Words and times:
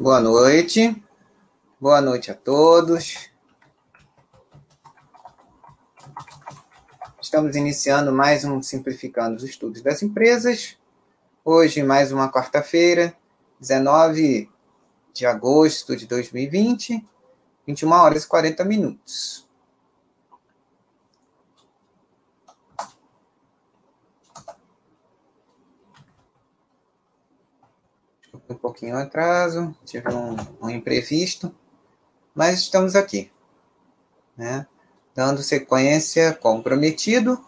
Boa 0.00 0.18
noite. 0.18 0.96
Boa 1.78 2.00
noite 2.00 2.30
a 2.30 2.34
todos. 2.34 3.28
Estamos 7.20 7.54
iniciando 7.54 8.10
mais 8.10 8.42
um 8.42 8.62
Simplificando 8.62 9.36
os 9.36 9.42
Estudos 9.42 9.82
das 9.82 10.02
Empresas. 10.02 10.78
Hoje, 11.44 11.82
mais 11.82 12.12
uma 12.12 12.32
quarta-feira, 12.32 13.14
19 13.60 14.50
de 15.12 15.26
agosto 15.26 15.94
de 15.94 16.06
2020, 16.06 17.06
21 17.66 17.90
horas 17.92 18.24
e 18.24 18.28
40 18.28 18.64
minutos. 18.64 19.46
Um 28.52 28.56
pouquinho 28.56 28.96
atraso, 28.96 29.74
tive 29.84 30.08
um, 30.12 30.36
um, 30.60 30.70
imprevisto, 30.70 31.54
mas 32.34 32.58
estamos 32.58 32.96
aqui, 32.96 33.30
né? 34.36 34.66
Dando 35.14 35.42
sequência, 35.42 36.34
comprometido, 36.34 37.44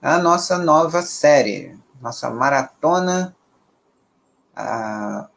à 0.00 0.18
nossa 0.18 0.58
nova 0.58 1.02
série, 1.02 1.78
nossa 2.00 2.30
maratona, 2.30 3.36
a, 4.54 5.28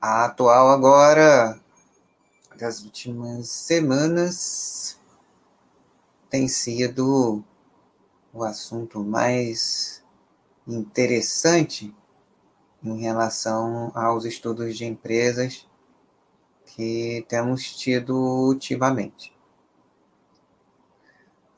a 0.00 0.24
atual 0.24 0.70
agora, 0.70 1.60
das 2.56 2.82
últimas 2.82 3.48
semanas, 3.48 4.98
tem 6.30 6.48
sido 6.48 7.44
o 8.32 8.44
assunto 8.44 9.02
mais 9.04 10.02
interessante 10.66 11.94
em 12.86 13.00
relação 13.00 13.90
aos 13.94 14.24
estudos 14.24 14.76
de 14.76 14.84
empresas 14.84 15.66
que 16.64 17.24
temos 17.28 17.74
tido 17.74 18.14
ultimamente. 18.14 19.34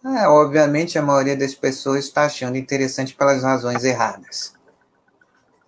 É, 0.05 0.29
obviamente, 0.29 0.99
a 0.99 1.03
maioria 1.03 1.37
das 1.37 1.55
pessoas 1.55 2.05
está 2.05 2.25
achando 2.25 2.57
interessante 2.57 3.15
pelas 3.15 3.43
razões 3.43 3.85
erradas. 3.85 4.55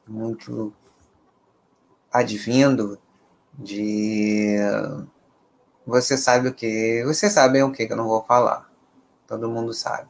Muito 0.07 0.73
advindo 2.13 2.99
de. 3.59 4.57
Você 5.85 6.17
sabe 6.17 6.49
o 6.49 6.55
que? 6.55 7.03
Você 7.05 7.29
sabe 7.29 7.63
o 7.63 7.73
que 7.73 7.87
que 7.87 7.93
eu 7.93 7.97
não 7.97 8.07
vou 8.07 8.23
falar. 8.25 8.71
Todo 9.27 9.51
mundo 9.51 9.75
sabe. 9.75 10.09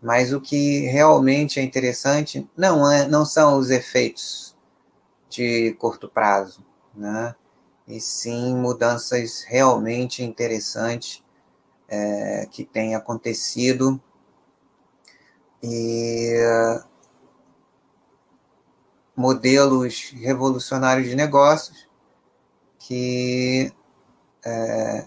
Mas 0.00 0.32
o 0.32 0.40
que 0.40 0.80
realmente 0.86 1.58
é 1.58 1.62
interessante 1.62 2.48
não, 2.56 2.90
é, 2.90 3.08
não 3.08 3.24
são 3.24 3.58
os 3.58 3.70
efeitos 3.70 4.45
de 5.28 5.72
curto 5.78 6.08
prazo, 6.08 6.64
né? 6.94 7.34
e 7.86 8.00
sim 8.00 8.56
mudanças 8.56 9.44
realmente 9.44 10.22
interessantes 10.22 11.22
é, 11.88 12.46
que 12.50 12.64
têm 12.64 12.94
acontecido 12.96 14.00
e 15.62 16.34
modelos 19.14 20.10
revolucionários 20.10 21.08
de 21.08 21.14
negócios 21.14 21.88
que 22.78 23.72
é, 24.44 25.06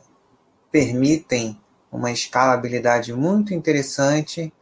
permitem 0.72 1.62
uma 1.92 2.12
escalabilidade 2.12 3.14
muito 3.14 3.54
interessante 3.54 4.54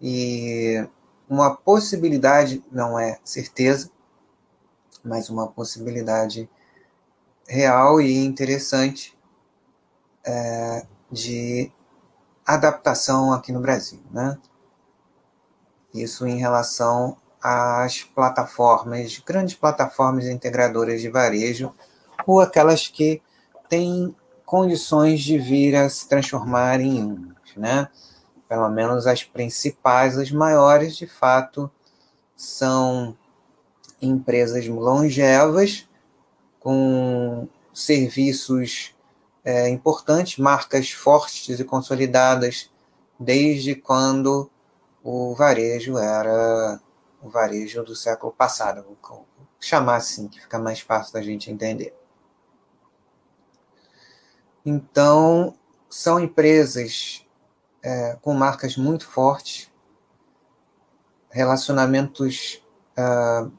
e 0.00 0.86
uma 1.28 1.54
possibilidade, 1.54 2.64
não 2.70 2.98
é 2.98 3.18
certeza, 3.24 3.90
mas 5.08 5.30
uma 5.30 5.48
possibilidade 5.48 6.48
real 7.46 8.00
e 8.00 8.24
interessante 8.24 9.16
é, 10.24 10.86
de 11.10 11.72
adaptação 12.46 13.32
aqui 13.32 13.50
no 13.52 13.60
Brasil, 13.60 14.00
né? 14.10 14.38
Isso 15.94 16.26
em 16.26 16.36
relação 16.38 17.16
às 17.42 18.02
plataformas, 18.02 19.18
grandes 19.18 19.54
plataformas 19.54 20.26
integradoras 20.26 21.00
de 21.00 21.08
varejo, 21.08 21.74
ou 22.26 22.40
aquelas 22.40 22.86
que 22.86 23.22
têm 23.68 24.14
condições 24.44 25.20
de 25.20 25.38
vir 25.38 25.74
a 25.74 25.88
se 25.88 26.08
transformar 26.08 26.80
em 26.80 27.02
umas, 27.02 27.56
né? 27.56 27.88
pelo 28.48 28.68
menos 28.70 29.06
as 29.06 29.22
principais, 29.22 30.16
as 30.16 30.30
maiores, 30.30 30.96
de 30.96 31.06
fato, 31.06 31.70
são 32.34 33.16
empresas 34.00 34.66
longevas, 34.66 35.88
com 36.60 37.48
serviços 37.72 38.94
é, 39.44 39.68
importantes, 39.68 40.38
marcas 40.38 40.90
fortes 40.90 41.58
e 41.58 41.64
consolidadas, 41.64 42.70
desde 43.18 43.74
quando 43.74 44.50
o 45.02 45.34
varejo 45.34 45.96
era 45.96 46.80
o 47.22 47.28
varejo 47.28 47.82
do 47.82 47.96
século 47.96 48.32
passado, 48.32 48.84
vou 48.84 49.26
chamar 49.58 49.96
assim, 49.96 50.28
que 50.28 50.40
fica 50.40 50.58
mais 50.58 50.80
fácil 50.80 51.14
da 51.14 51.22
gente 51.22 51.50
entender. 51.50 51.94
Então, 54.64 55.56
são 55.88 56.20
empresas 56.20 57.26
é, 57.82 58.16
com 58.20 58.34
marcas 58.34 58.76
muito 58.76 59.06
fortes, 59.06 59.70
relacionamentos 61.30 62.62
uh, 62.96 63.50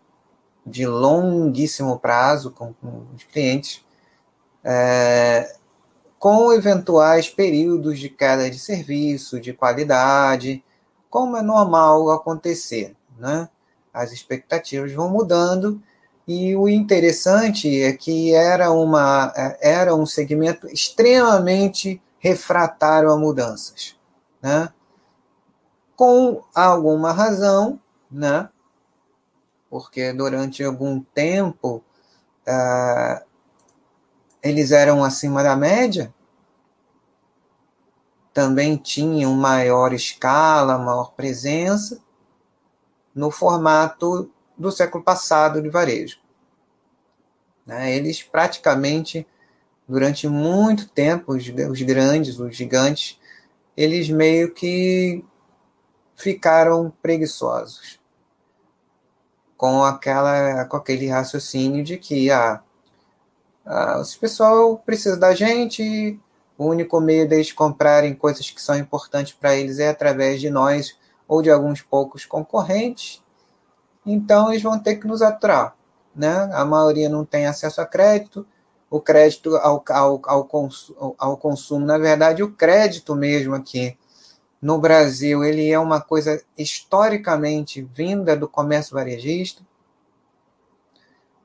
de 0.69 0.85
longuíssimo 0.85 1.99
prazo 1.99 2.51
com, 2.51 2.73
com 2.73 3.05
os 3.15 3.23
clientes, 3.23 3.83
é, 4.63 5.55
com 6.17 6.53
eventuais 6.53 7.29
períodos 7.29 7.99
de 7.99 8.09
queda 8.09 8.49
de 8.49 8.59
serviço, 8.59 9.39
de 9.39 9.53
qualidade, 9.53 10.63
como 11.09 11.37
é 11.37 11.41
normal 11.41 12.11
acontecer. 12.11 12.95
Né? 13.17 13.49
As 13.93 14.11
expectativas 14.11 14.91
vão 14.93 15.09
mudando 15.09 15.81
e 16.27 16.55
o 16.55 16.69
interessante 16.69 17.81
é 17.81 17.93
que 17.93 18.33
era, 18.33 18.71
uma, 18.71 19.33
é, 19.35 19.77
era 19.77 19.95
um 19.95 20.05
segmento 20.05 20.67
extremamente 20.67 22.01
refratário 22.19 23.09
a 23.09 23.17
mudanças 23.17 23.97
né? 24.41 24.69
com 25.95 26.41
alguma 26.53 27.11
razão, 27.11 27.79
né? 28.09 28.49
Porque 29.69 30.11
durante 30.11 30.63
algum 30.63 30.99
tempo 30.99 31.83
uh, 32.47 33.25
eles 34.41 34.71
eram 34.71 35.03
acima 35.03 35.43
da 35.43 35.55
média, 35.55 36.13
também 38.33 38.77
tinham 38.77 39.33
maior 39.33 39.93
escala, 39.93 40.77
maior 40.77 41.13
presença 41.13 42.01
no 43.13 43.29
formato 43.29 44.31
do 44.57 44.71
século 44.71 45.03
passado 45.03 45.61
de 45.61 45.69
varejo. 45.69 46.19
Né? 47.65 47.93
Eles 47.93 48.23
praticamente, 48.23 49.27
durante 49.87 50.27
muito 50.27 50.87
tempo, 50.89 51.33
os, 51.33 51.45
os 51.47 51.81
grandes, 51.81 52.39
os 52.39 52.55
gigantes, 52.55 53.19
eles 53.75 54.09
meio 54.09 54.53
que 54.53 55.23
ficaram 56.15 56.91
preguiçosos 57.01 57.98
com 59.59 59.83
aquela 59.83 60.63
com 60.63 60.77
aquele 60.77 61.09
raciocínio 61.09 61.83
de 61.83 61.97
que 61.97 62.31
ah, 62.31 62.61
ah, 63.65 64.01
pessoal 64.21 64.77
precisa 64.85 65.17
da 65.17 65.35
gente, 65.35 66.17
o 66.57 66.65
único 66.65 67.01
meio 67.01 67.27
deles 67.27 67.51
comprarem 67.51 68.15
coisas 68.15 68.49
que 68.49 68.61
são 68.61 68.77
importantes 68.77 69.33
para 69.33 69.53
eles 69.57 69.77
é 69.77 69.89
através 69.89 70.39
de 70.39 70.49
nós 70.49 70.97
ou 71.27 71.41
de 71.41 71.51
alguns 71.51 71.81
poucos 71.81 72.25
concorrentes. 72.25 73.21
Então 74.05 74.49
eles 74.49 74.63
vão 74.63 74.79
ter 74.79 74.95
que 74.95 75.05
nos 75.05 75.21
aturar, 75.21 75.75
né? 76.15 76.49
A 76.53 76.63
maioria 76.63 77.09
não 77.09 77.25
tem 77.25 77.45
acesso 77.45 77.81
a 77.81 77.85
crédito, 77.85 78.47
o 78.89 79.01
crédito 79.01 79.57
ao, 79.57 79.83
ao, 79.89 80.21
ao, 80.23 80.45
consumo, 80.45 81.15
ao 81.17 81.35
consumo. 81.35 81.85
Na 81.85 81.97
verdade, 81.97 82.41
o 82.41 82.53
crédito 82.53 83.13
mesmo 83.13 83.55
aqui 83.55 83.97
no 84.61 84.77
Brasil, 84.77 85.43
ele 85.43 85.69
é 85.69 85.79
uma 85.79 86.01
coisa 86.01 86.43
historicamente 86.57 87.81
vinda 87.81 88.35
do 88.35 88.47
comércio 88.47 88.93
varejista, 88.93 89.61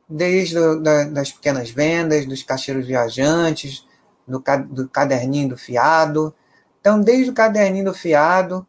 desde 0.09 0.57
da, 0.81 1.05
das 1.05 1.33
pequenas 1.33 1.71
vendas, 1.71 2.27
dos 2.27 2.43
caixeiros 2.43 2.87
viajantes, 2.87 3.87
do, 4.27 4.43
do 4.69 4.89
caderninho 4.89 5.51
do 5.51 5.57
fiado. 5.57 6.35
Então, 6.81 7.01
desde 7.01 7.31
o 7.31 7.35
caderninho 7.35 7.87
do 7.87 7.95
fiado, 7.95 8.67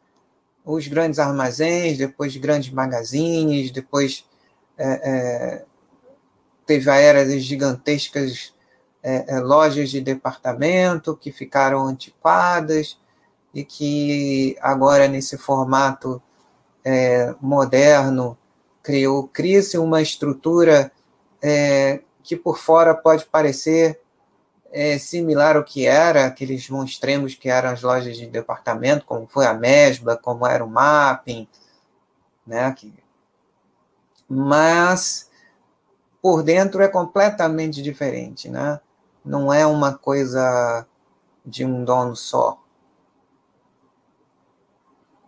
os 0.64 0.88
grandes 0.88 1.20
armazéns, 1.20 1.98
depois 1.98 2.36
grandes 2.38 2.72
magazines, 2.72 3.72
depois 3.72 4.26
é, 4.78 4.86
é, 4.88 5.66
teve 6.66 6.90
a 6.90 6.96
era 6.96 7.26
das 7.26 7.42
gigantescas 7.44 8.54
é, 9.04 9.36
é, 9.36 9.40
lojas 9.40 9.90
de 9.90 10.02
departamento 10.02 11.16
que 11.16 11.32
ficaram 11.32 11.86
antiquadas 11.86 12.98
e 13.56 13.64
que 13.64 14.58
agora 14.62 15.08
nesse 15.08 15.38
formato 15.38 16.22
é, 16.84 17.34
moderno 17.40 18.38
criou 18.84 19.28
cria-se 19.30 19.78
uma 19.78 20.02
estrutura 20.02 20.92
é, 21.42 22.02
que 22.22 22.36
por 22.36 22.58
fora 22.58 22.94
pode 22.94 23.26
parecer 23.26 24.02
é, 24.72 24.98
similar 24.98 25.56
ao 25.56 25.64
que 25.64 25.88
era 25.88 26.26
aqueles 26.26 26.70
monstremos 26.70 27.34
que 27.34 27.50
eram 27.50 27.70
as 27.70 27.82
lojas 27.82 28.18
de 28.18 28.28
departamento, 28.28 29.06
como 29.06 29.26
foi 29.26 29.46
a 29.46 29.54
Mesbla, 29.54 30.18
como 30.18 30.46
era 30.46 30.66
o 30.66 30.70
Mapping, 30.70 31.48
né? 32.46 32.76
Mas 34.28 35.30
por 36.22 36.44
dentro 36.44 36.84
é 36.84 36.90
completamente 36.90 37.82
diferente, 37.82 38.50
né? 38.50 38.82
Não 39.24 39.54
é 39.54 39.66
uma 39.66 39.98
coisa 39.98 40.86
de 41.46 41.64
um 41.64 41.86
dono 41.86 42.16
só. 42.16 42.60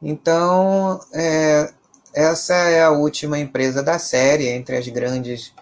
Então, 0.02 1.00
é, 1.14 1.74
essa 2.14 2.54
é 2.54 2.84
a 2.84 2.92
última 2.92 3.40
empresa 3.40 3.82
da 3.84 4.00
série, 4.00 4.48
entre 4.48 4.78
as 4.78 4.88
grandes 4.88 5.54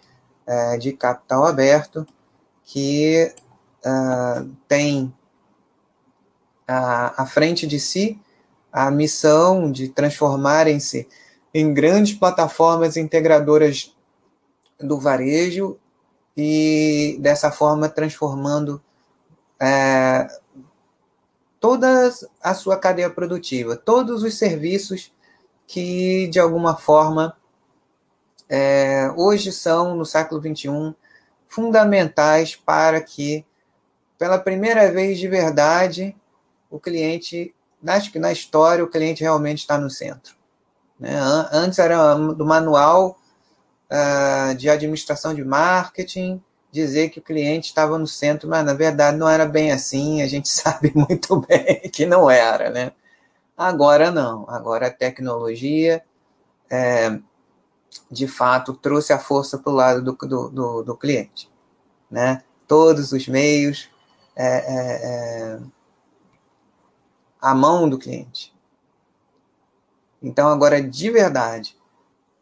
é, 0.46 0.78
de 0.78 0.94
capital 0.94 1.46
aberto, 1.46 2.06
que 2.64 3.34
uh, 3.86 4.50
tem 4.68 5.14
à 6.68 7.26
frente 7.28 7.68
de 7.68 7.80
si 7.80 8.20
a 8.72 8.90
missão 8.90 9.72
de 9.72 9.88
transformarem-se 9.88 11.08
em 11.54 11.74
grandes 11.74 12.18
plataformas 12.18 12.98
integradoras 12.98 13.96
do 14.80 15.00
varejo 15.00 15.78
e 16.36 17.18
dessa 17.22 17.52
forma 17.52 17.88
transformando 17.88 18.82
é, 19.62 20.28
toda 21.66 22.14
a 22.44 22.54
sua 22.54 22.78
cadeia 22.78 23.10
produtiva, 23.10 23.76
todos 23.76 24.22
os 24.22 24.38
serviços 24.38 25.12
que 25.66 26.28
de 26.28 26.40
alguma 26.40 26.76
forma 26.76 27.36
é, 28.48 29.12
hoje 29.18 29.52
são 29.52 29.96
no 29.96 30.06
século 30.06 30.40
XXI 30.40 30.94
fundamentais 31.48 32.56
para 32.56 33.02
que 33.02 33.44
pela 34.16 34.38
primeira 34.38 34.92
vez 34.92 35.18
de 35.18 35.28
verdade, 35.28 36.16
o 36.70 36.80
cliente, 36.80 37.52
acho 37.88 38.12
que 38.12 38.20
na 38.20 38.32
história, 38.32 38.84
o 38.84 38.88
cliente 38.88 39.24
realmente 39.24 39.62
está 39.62 39.80
no 39.80 39.90
centro. 39.90 40.36
Né? 41.00 41.18
Antes 41.52 41.80
era 41.80 42.14
do 42.14 42.46
manual 42.46 43.18
uh, 43.90 44.54
de 44.54 44.70
administração 44.70 45.34
de 45.34 45.44
marketing 45.44 46.40
dizer 46.76 47.10
que 47.10 47.20
o 47.20 47.24
cliente 47.24 47.70
estava 47.70 47.98
no 47.98 48.06
centro, 48.06 48.50
mas 48.50 48.66
na 48.66 48.74
verdade 48.74 49.18
não 49.18 49.30
era 49.30 49.46
bem 49.46 49.72
assim, 49.72 50.22
a 50.22 50.28
gente 50.28 50.50
sabe 50.50 50.92
muito 50.94 51.40
bem 51.48 51.90
que 51.92 52.06
não 52.06 52.30
era. 52.30 52.70
Né? 52.70 52.92
Agora 53.58 54.12
não, 54.12 54.46
agora 54.50 54.88
a 54.88 54.92
tecnologia 54.92 56.04
é, 56.70 57.18
de 58.12 58.28
fato 58.28 58.74
trouxe 58.74 59.14
a 59.14 59.20
força 59.20 59.58
para 59.58 59.72
o 59.72 59.76
lado 59.76 60.02
do, 60.04 60.14
do, 60.28 60.50
do, 60.50 60.84
do 60.84 60.98
cliente. 60.98 61.50
Né? 62.12 62.44
Todos 62.68 63.12
os 63.14 63.28
meios 63.28 63.90
é, 64.36 64.46
é, 64.46 65.56
é, 65.56 65.60
a 67.42 67.56
mão 67.56 67.90
do 67.90 67.98
cliente. 67.98 68.54
Então, 70.22 70.50
agora, 70.50 70.82
de 70.82 71.12
verdade, 71.12 71.78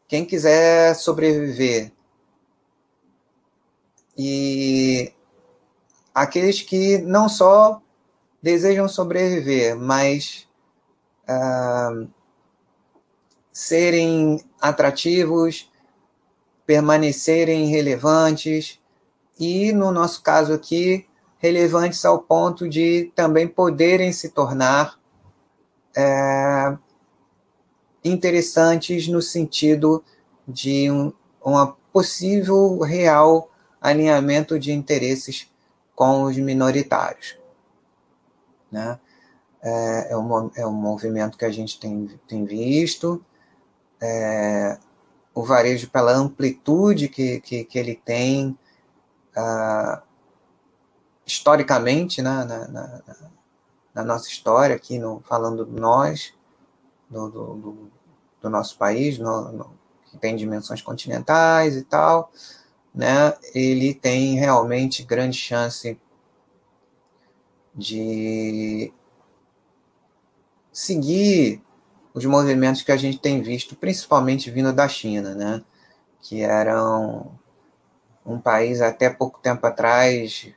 quem 0.07 0.25
quiser 0.25 0.95
sobreviver 0.95 1.91
e 4.17 5.11
aqueles 6.13 6.61
que 6.61 6.97
não 6.99 7.27
só 7.27 7.81
desejam 8.41 8.87
sobreviver, 8.87 9.75
mas 9.75 10.47
uh, 11.27 12.07
serem 13.51 14.43
atrativos, 14.61 15.71
permanecerem 16.65 17.67
relevantes 17.67 18.79
e, 19.39 19.71
no 19.71 19.91
nosso 19.91 20.21
caso 20.21 20.53
aqui, 20.53 21.07
relevantes 21.37 22.05
ao 22.05 22.19
ponto 22.19 22.69
de 22.69 23.11
também 23.15 23.47
poderem 23.47 24.13
se 24.13 24.29
tornar 24.29 24.97
é, 25.95 26.77
interessantes 28.03 29.07
no 29.07 29.21
sentido 29.21 30.03
de 30.47 30.89
um 30.89 31.11
uma 31.43 31.75
possível 31.91 32.79
real 32.79 33.51
alinhamento 33.83 34.57
de 34.57 34.71
interesses 34.71 35.51
com 35.93 36.23
os 36.23 36.37
minoritários. 36.37 37.37
Né? 38.71 38.97
É, 39.61 40.13
é, 40.13 40.17
um, 40.17 40.51
é 40.55 40.65
um 40.65 40.71
movimento 40.71 41.37
que 41.37 41.45
a 41.45 41.51
gente 41.51 41.77
tem, 41.77 42.07
tem 42.25 42.45
visto. 42.45 43.23
É, 44.01 44.79
o 45.35 45.43
varejo, 45.43 45.89
pela 45.89 46.13
amplitude 46.13 47.09
que, 47.09 47.41
que, 47.41 47.65
que 47.65 47.77
ele 47.77 47.95
tem, 47.95 48.57
uh, 49.35 50.01
historicamente, 51.25 52.21
né, 52.21 52.43
na, 52.43 52.67
na, 52.67 53.01
na, 53.95 54.03
nossa 54.03 54.27
história, 54.29 54.75
aqui 54.75 54.99
no, 54.99 55.21
falando 55.21 55.65
de 55.65 55.79
nós, 55.79 56.33
do, 57.09 57.29
do, 57.29 57.91
do 58.41 58.49
nosso 58.49 58.77
país, 58.77 59.17
no, 59.17 59.51
no, 59.51 59.73
que 60.11 60.17
tem 60.17 60.35
dimensões 60.35 60.81
continentais 60.81 61.75
e 61.75 61.83
tal, 61.83 62.31
né, 62.93 63.33
ele 63.53 63.93
tem 63.93 64.35
realmente 64.35 65.03
grande 65.03 65.37
chance 65.37 65.99
de 67.75 68.93
seguir 70.71 71.61
os 72.13 72.23
movimentos 72.25 72.83
que 72.83 72.91
a 72.91 72.97
gente 72.97 73.17
tem 73.17 73.41
visto, 73.41 73.75
principalmente 73.75 74.51
vindo 74.51 74.71
da 74.71 74.87
China, 74.87 75.33
né, 75.33 75.63
que 76.21 76.41
eram 76.41 77.39
um 78.25 78.39
país 78.39 78.81
até 78.81 79.09
pouco 79.09 79.39
tempo 79.39 79.65
atrás 79.65 80.53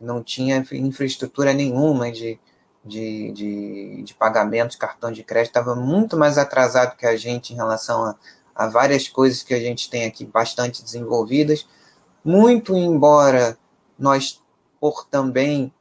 não 0.00 0.22
tinha 0.22 0.64
infraestrutura 0.72 1.52
nenhuma 1.52 2.10
de, 2.10 2.38
de, 2.84 3.32
de, 3.32 4.02
de 4.02 4.14
pagamento 4.14 4.72
de 4.72 4.78
cartão 4.78 5.12
de 5.12 5.22
crédito, 5.22 5.50
estava 5.50 5.74
muito 5.74 6.16
mais 6.16 6.38
atrasado 6.38 6.96
que 6.96 7.06
a 7.06 7.16
gente 7.16 7.52
em 7.52 7.56
relação 7.56 8.04
a, 8.04 8.16
a 8.60 8.66
várias 8.66 9.08
coisas 9.08 9.42
que 9.42 9.54
a 9.54 9.58
gente 9.58 9.88
tem 9.88 10.04
aqui 10.04 10.22
bastante 10.22 10.84
desenvolvidas, 10.84 11.66
muito 12.22 12.76
embora 12.76 13.56
nós 13.98 14.42
por 14.78 15.06
também 15.06 15.72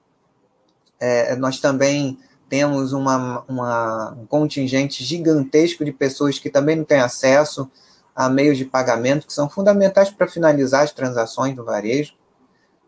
é, 0.98 1.36
nós 1.36 1.60
também 1.60 2.18
temos 2.48 2.94
uma, 2.94 3.44
uma, 3.50 4.12
um 4.12 4.26
contingente 4.26 5.04
gigantesco 5.04 5.84
de 5.84 5.92
pessoas 5.92 6.40
que 6.40 6.50
também 6.50 6.78
não 6.78 6.86
têm 6.86 7.02
acesso 7.02 7.70
a 8.16 8.30
meios 8.30 8.58
de 8.58 8.64
pagamento 8.64 9.28
que 9.28 9.34
são 9.34 9.50
fundamentais 9.50 10.10
para 10.10 10.26
finalizar 10.26 10.84
as 10.84 10.94
transações 10.94 11.54
do 11.54 11.66
varejo. 11.66 12.14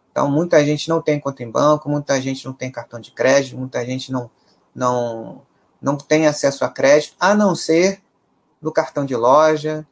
Então, 0.10 0.32
muita 0.32 0.64
gente 0.66 0.88
não 0.88 1.02
tem 1.02 1.20
conta 1.20 1.44
em 1.44 1.52
banco, 1.52 1.90
muita 1.90 2.20
gente 2.22 2.46
não 2.46 2.54
tem 2.54 2.72
cartão 2.72 3.00
de 3.00 3.12
crédito, 3.12 3.58
muita 3.58 3.86
gente 3.86 4.10
não, 4.10 4.32
não, 4.74 5.42
não 5.82 5.98
tem 5.98 6.28
acesso 6.28 6.64
a 6.64 6.70
crédito, 6.70 7.14
a 7.20 7.36
não 7.36 7.56
ser 7.56 8.02
do 8.62 8.72
cartão 8.72 9.06
de 9.06 9.16
loja, 9.16 9.86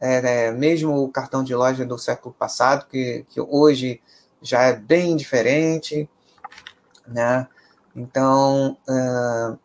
é, 0.00 0.46
é, 0.46 0.52
mesmo 0.52 1.02
o 1.02 1.08
cartão 1.08 1.42
de 1.42 1.54
loja 1.54 1.84
do 1.84 1.98
século 1.98 2.34
passado, 2.38 2.86
que, 2.86 3.24
que 3.30 3.40
hoje 3.40 4.00
já 4.42 4.62
é 4.62 4.74
bem 4.74 5.16
diferente, 5.16 6.08
né? 7.06 7.48
Então, 7.96 8.76
uh, 8.88 9.58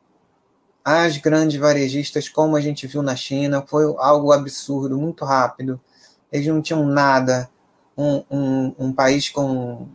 as 0.84 1.17
grandes 1.17 1.60
varejistas, 1.60 2.29
como 2.29 2.55
a 2.55 2.62
gente 2.62 2.88
viu 2.88 3.01
na 3.01 3.15
China, 3.15 3.63
foi 3.67 3.84
algo 3.98 4.31
absurdo, 4.31 4.98
muito 4.98 5.25
rápido. 5.25 5.79
Eles 6.31 6.48
não 6.48 6.62
tinham 6.62 6.86
nada 6.86 7.50
um, 7.98 8.24
um, 8.31 8.75
um 8.79 8.93
país 8.93 9.29
com 9.29 9.88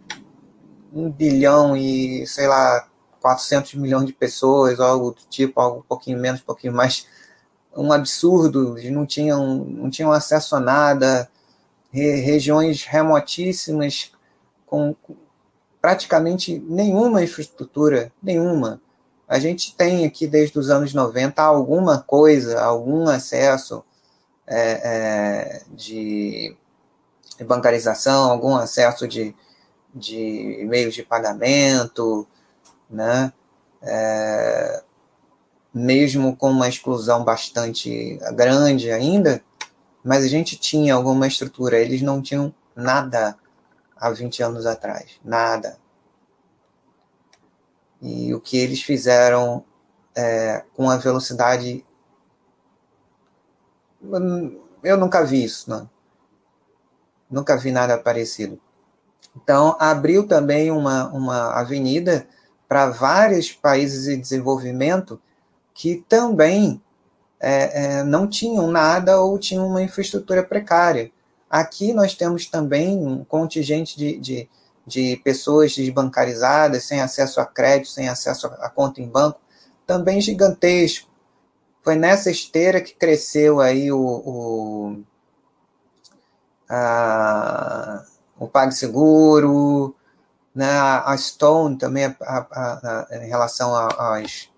um 0.92 1.10
bilhão 1.10 1.76
e, 1.76 2.26
sei 2.26 2.46
lá, 2.46 2.86
400 3.20 3.74
milhões 3.74 4.06
de 4.06 4.12
pessoas, 4.12 4.78
algo 4.78 5.12
do 5.12 5.20
tipo, 5.30 5.60
algo 5.60 5.78
um 5.78 5.82
pouquinho 5.82 6.18
menos, 6.18 6.42
um 6.42 6.44
pouquinho 6.44 6.74
mais, 6.74 7.06
um 7.76 7.92
absurdo, 7.92 8.78
eles 8.78 8.92
não 8.92 9.06
tinham, 9.06 9.56
não 9.56 9.90
tinham 9.90 10.12
acesso 10.12 10.56
a 10.56 10.60
nada, 10.60 11.28
re, 11.90 12.20
regiões 12.20 12.84
remotíssimas, 12.84 14.12
com 14.66 14.94
praticamente 15.80 16.58
nenhuma 16.66 17.22
infraestrutura, 17.22 18.10
nenhuma. 18.22 18.80
A 19.28 19.38
gente 19.38 19.74
tem 19.74 20.04
aqui 20.04 20.26
desde 20.26 20.58
os 20.58 20.70
anos 20.70 20.94
90 20.94 21.42
alguma 21.42 22.00
coisa, 22.00 22.60
algum 22.60 23.08
acesso 23.08 23.84
é, 24.46 24.80
é, 24.84 25.62
de 25.72 26.56
bancarização, 27.46 28.30
algum 28.30 28.54
acesso 28.54 29.08
de, 29.08 29.34
de 29.94 30.64
meios 30.68 30.94
de 30.94 31.02
pagamento, 31.02 32.26
né? 32.88 33.32
É, 33.82 34.83
mesmo 35.74 36.36
com 36.36 36.50
uma 36.50 36.68
exclusão 36.68 37.24
bastante 37.24 38.16
grande 38.34 38.92
ainda, 38.92 39.42
mas 40.04 40.24
a 40.24 40.28
gente 40.28 40.56
tinha 40.56 40.94
alguma 40.94 41.26
estrutura, 41.26 41.78
eles 41.78 42.00
não 42.00 42.22
tinham 42.22 42.54
nada 42.76 43.36
há 43.96 44.10
20 44.10 44.42
anos 44.42 44.66
atrás, 44.66 45.18
nada. 45.24 45.76
E 48.00 48.32
o 48.34 48.40
que 48.40 48.56
eles 48.56 48.82
fizeram 48.82 49.64
é, 50.14 50.62
com 50.74 50.88
a 50.88 50.96
velocidade. 50.96 51.84
Eu 54.82 54.96
nunca 54.98 55.24
vi 55.24 55.42
isso, 55.42 55.68
não. 55.70 55.90
Nunca 57.30 57.56
vi 57.56 57.72
nada 57.72 57.98
parecido. 57.98 58.60
Então, 59.34 59.76
abriu 59.80 60.28
também 60.28 60.70
uma, 60.70 61.08
uma 61.08 61.58
avenida 61.58 62.28
para 62.68 62.90
vários 62.90 63.50
países 63.50 64.06
em 64.06 64.20
desenvolvimento 64.20 65.20
que 65.74 66.04
também 66.08 66.80
é, 67.40 67.98
é, 67.98 68.04
não 68.04 68.28
tinham 68.28 68.70
nada 68.70 69.20
ou 69.20 69.38
tinham 69.38 69.66
uma 69.66 69.82
infraestrutura 69.82 70.42
precária. 70.42 71.10
Aqui 71.50 71.92
nós 71.92 72.14
temos 72.14 72.46
também 72.46 72.96
um 72.96 73.24
contingente 73.24 73.98
de, 73.98 74.18
de, 74.18 74.48
de 74.86 75.16
pessoas 75.22 75.74
desbancarizadas, 75.74 76.84
sem 76.84 77.00
acesso 77.00 77.40
a 77.40 77.46
crédito, 77.46 77.88
sem 77.90 78.08
acesso 78.08 78.46
a 78.46 78.70
conta 78.70 79.02
em 79.02 79.08
banco, 79.08 79.40
também 79.86 80.20
gigantesco. 80.20 81.10
Foi 81.82 81.96
nessa 81.96 82.30
esteira 82.30 82.80
que 82.80 82.94
cresceu 82.94 83.60
aí 83.60 83.92
o, 83.92 84.00
o, 84.00 85.02
a, 86.68 88.04
o 88.38 88.48
PagSeguro, 88.48 89.94
né, 90.54 90.70
a 90.70 91.14
Stone 91.18 91.76
também, 91.76 92.04
a, 92.04 92.16
a, 92.22 92.46
a, 93.10 93.24
em 93.24 93.28
relação 93.28 93.74
às 93.76 94.48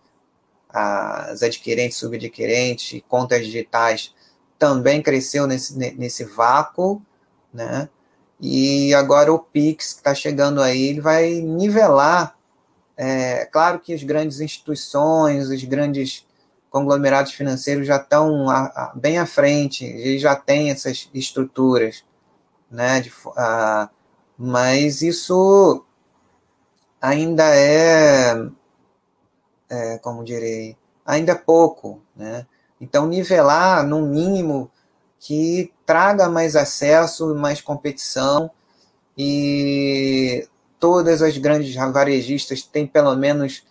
as 0.79 1.43
adquirentes, 1.43 1.97
subadquirentes, 1.97 3.03
contas 3.09 3.47
digitais, 3.47 4.15
também 4.59 5.01
cresceu 5.01 5.47
nesse, 5.47 5.75
nesse 5.75 6.25
vácuo, 6.25 7.01
né? 7.53 7.89
E 8.39 8.93
agora 8.95 9.33
o 9.33 9.39
Pix 9.39 9.95
que 9.95 10.01
está 10.01 10.15
chegando 10.15 10.61
aí, 10.61 10.89
ele 10.89 11.01
vai 11.01 11.41
nivelar. 11.41 12.37
É, 12.95 13.47
claro 13.47 13.81
que 13.81 13.95
as 13.95 14.03
grandes 14.03 14.41
instituições, 14.41 15.49
os 15.49 15.65
grandes 15.65 16.27
conglomerados 16.69 17.33
financeiros 17.33 17.87
já 17.87 17.97
estão 17.97 18.47
bem 18.95 19.19
à 19.19 19.25
frente, 19.25 19.83
eles 19.87 20.21
já 20.21 20.37
têm 20.37 20.71
essas 20.71 21.09
estruturas, 21.15 22.05
né? 22.71 23.01
De, 23.01 23.11
mas 24.37 25.01
isso 25.01 25.83
ainda 27.01 27.45
é, 27.55 28.35
é, 29.69 29.99
como 29.99 30.25
direi, 30.25 30.77
ainda 31.05 31.33
é 31.33 31.37
pouco, 31.37 32.01
né? 32.15 32.47
Então, 32.81 33.07
nivelar, 33.07 33.87
no 33.87 34.03
mínimo, 34.03 34.71
que 35.19 35.73
traga 35.85 36.29
mais 36.29 36.57
acesso, 36.57 37.35
mais 37.35 37.61
competição 37.61 38.51
e 39.17 40.47
todas 40.79 41.23
as 41.23 41.39
grandes 41.39 41.75
varejistas 41.75 42.63
têm 42.63 42.87
pelo 42.87 43.17
menos 43.17 43.65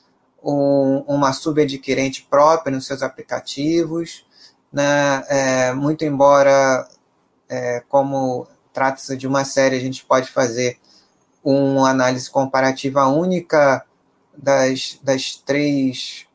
um, 0.43 1.03
uma 1.07 1.33
subadquirente 1.33 2.23
própria 2.29 2.75
nos 2.75 2.87
seus 2.87 3.03
aplicativos, 3.03 4.25
né? 4.71 5.23
É, 5.27 5.73
muito 5.73 6.03
embora, 6.03 6.87
é, 7.47 7.83
como 7.87 8.47
trata-se 8.73 9.15
de 9.15 9.27
uma 9.27 9.45
série, 9.45 9.75
a 9.77 9.79
gente 9.79 10.05
pode 10.05 10.29
fazer 10.29 10.79
uma 11.43 11.89
análise 11.89 12.29
comparativa 12.29 13.05
única 13.07 13.85
das, 14.37 14.99
das 15.01 15.35
três 15.35 16.27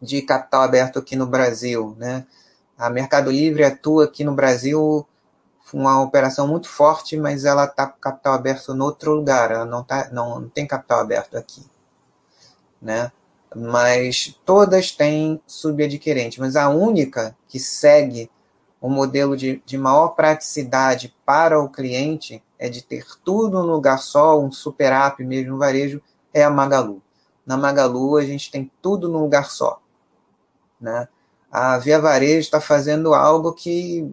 de 0.00 0.22
capital 0.22 0.62
aberto 0.62 0.98
aqui 0.98 1.16
no 1.16 1.26
Brasil. 1.26 1.96
Né? 1.98 2.26
A 2.76 2.88
Mercado 2.88 3.30
Livre 3.30 3.64
atua 3.64 4.04
aqui 4.04 4.24
no 4.24 4.34
Brasil 4.34 5.06
uma 5.72 6.00
operação 6.00 6.46
muito 6.46 6.68
forte, 6.68 7.16
mas 7.16 7.44
ela 7.44 7.64
está 7.64 7.86
com 7.86 8.00
capital 8.00 8.34
aberto 8.34 8.74
em 8.74 8.80
outro 8.80 9.12
lugar, 9.12 9.50
ela 9.50 9.66
não, 9.66 9.84
tá, 9.84 10.08
não, 10.10 10.40
não 10.40 10.48
tem 10.48 10.66
capital 10.66 11.00
aberto 11.00 11.36
aqui. 11.36 11.62
Né? 12.80 13.12
Mas 13.54 14.38
todas 14.44 14.92
têm 14.92 15.40
subadquirente, 15.46 16.40
mas 16.40 16.56
a 16.56 16.68
única 16.68 17.36
que 17.48 17.58
segue 17.58 18.30
o 18.80 18.88
modelo 18.88 19.36
de, 19.36 19.62
de 19.66 19.76
maior 19.76 20.08
praticidade 20.10 21.14
para 21.26 21.60
o 21.60 21.68
cliente 21.68 22.42
é 22.58 22.68
de 22.68 22.82
ter 22.82 23.04
tudo 23.24 23.62
no 23.62 23.72
lugar 23.72 23.98
só, 23.98 24.40
um 24.40 24.50
super 24.52 24.92
app 24.92 25.22
mesmo 25.24 25.52
no 25.52 25.58
varejo, 25.58 26.00
é 26.38 26.44
a 26.44 26.50
Magalu. 26.50 27.02
Na 27.44 27.56
Magalu 27.56 28.16
a 28.16 28.24
gente 28.24 28.50
tem 28.50 28.70
tudo 28.80 29.08
num 29.08 29.20
lugar 29.20 29.50
só. 29.50 29.80
Né? 30.80 31.08
A 31.50 31.78
Via 31.78 32.00
Varejo 32.00 32.40
está 32.40 32.60
fazendo 32.60 33.14
algo 33.14 33.52
que 33.52 34.06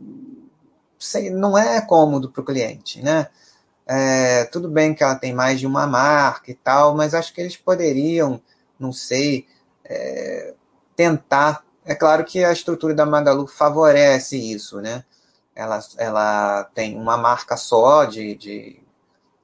sei, 0.98 1.30
não 1.30 1.58
é 1.58 1.82
cômodo 1.82 2.32
para 2.32 2.42
o 2.42 2.46
cliente. 2.46 3.02
Né? 3.02 3.28
É, 3.88 4.46
tudo 4.46 4.70
bem 4.70 4.94
que 4.94 5.04
ela 5.04 5.16
tem 5.16 5.34
mais 5.34 5.60
de 5.60 5.68
uma 5.68 5.86
marca 5.86 6.52
e 6.52 6.56
tal, 6.56 6.96
mas 6.96 7.14
acho 7.14 7.34
que 7.34 7.42
eles 7.42 7.56
poderiam, 7.58 8.42
não 8.80 8.92
sei, 8.92 9.48
é, 9.84 10.54
tentar. 10.96 11.64
É 11.86 11.94
claro 11.94 12.26
que 12.26 12.44
a 12.44 12.52
estrutura 12.52 12.94
da 12.94 13.06
Magalu 13.06 13.48
favorece 13.48 14.38
isso, 14.38 14.82
né? 14.82 15.04
Ela, 15.56 15.80
ela 15.98 16.64
tem 16.74 16.98
uma 16.98 17.16
marca 17.16 17.56
só 17.56 18.06
de, 18.06 18.36
de 18.36 18.82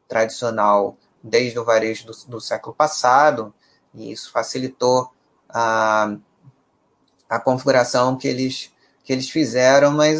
tradicional 0.08 0.98
desde 1.24 1.60
o 1.60 1.66
varejo 1.66 2.08
do, 2.08 2.14
do 2.28 2.42
século 2.42 2.76
passado, 2.76 3.54
e 3.94 4.12
isso 4.12 4.32
facilitou 4.32 5.12
a, 5.50 6.16
a 7.30 7.40
configuração 7.40 8.18
que 8.18 8.28
eles, 8.28 8.72
que 9.04 9.14
eles 9.14 9.30
fizeram, 9.30 9.92
mas 9.92 10.20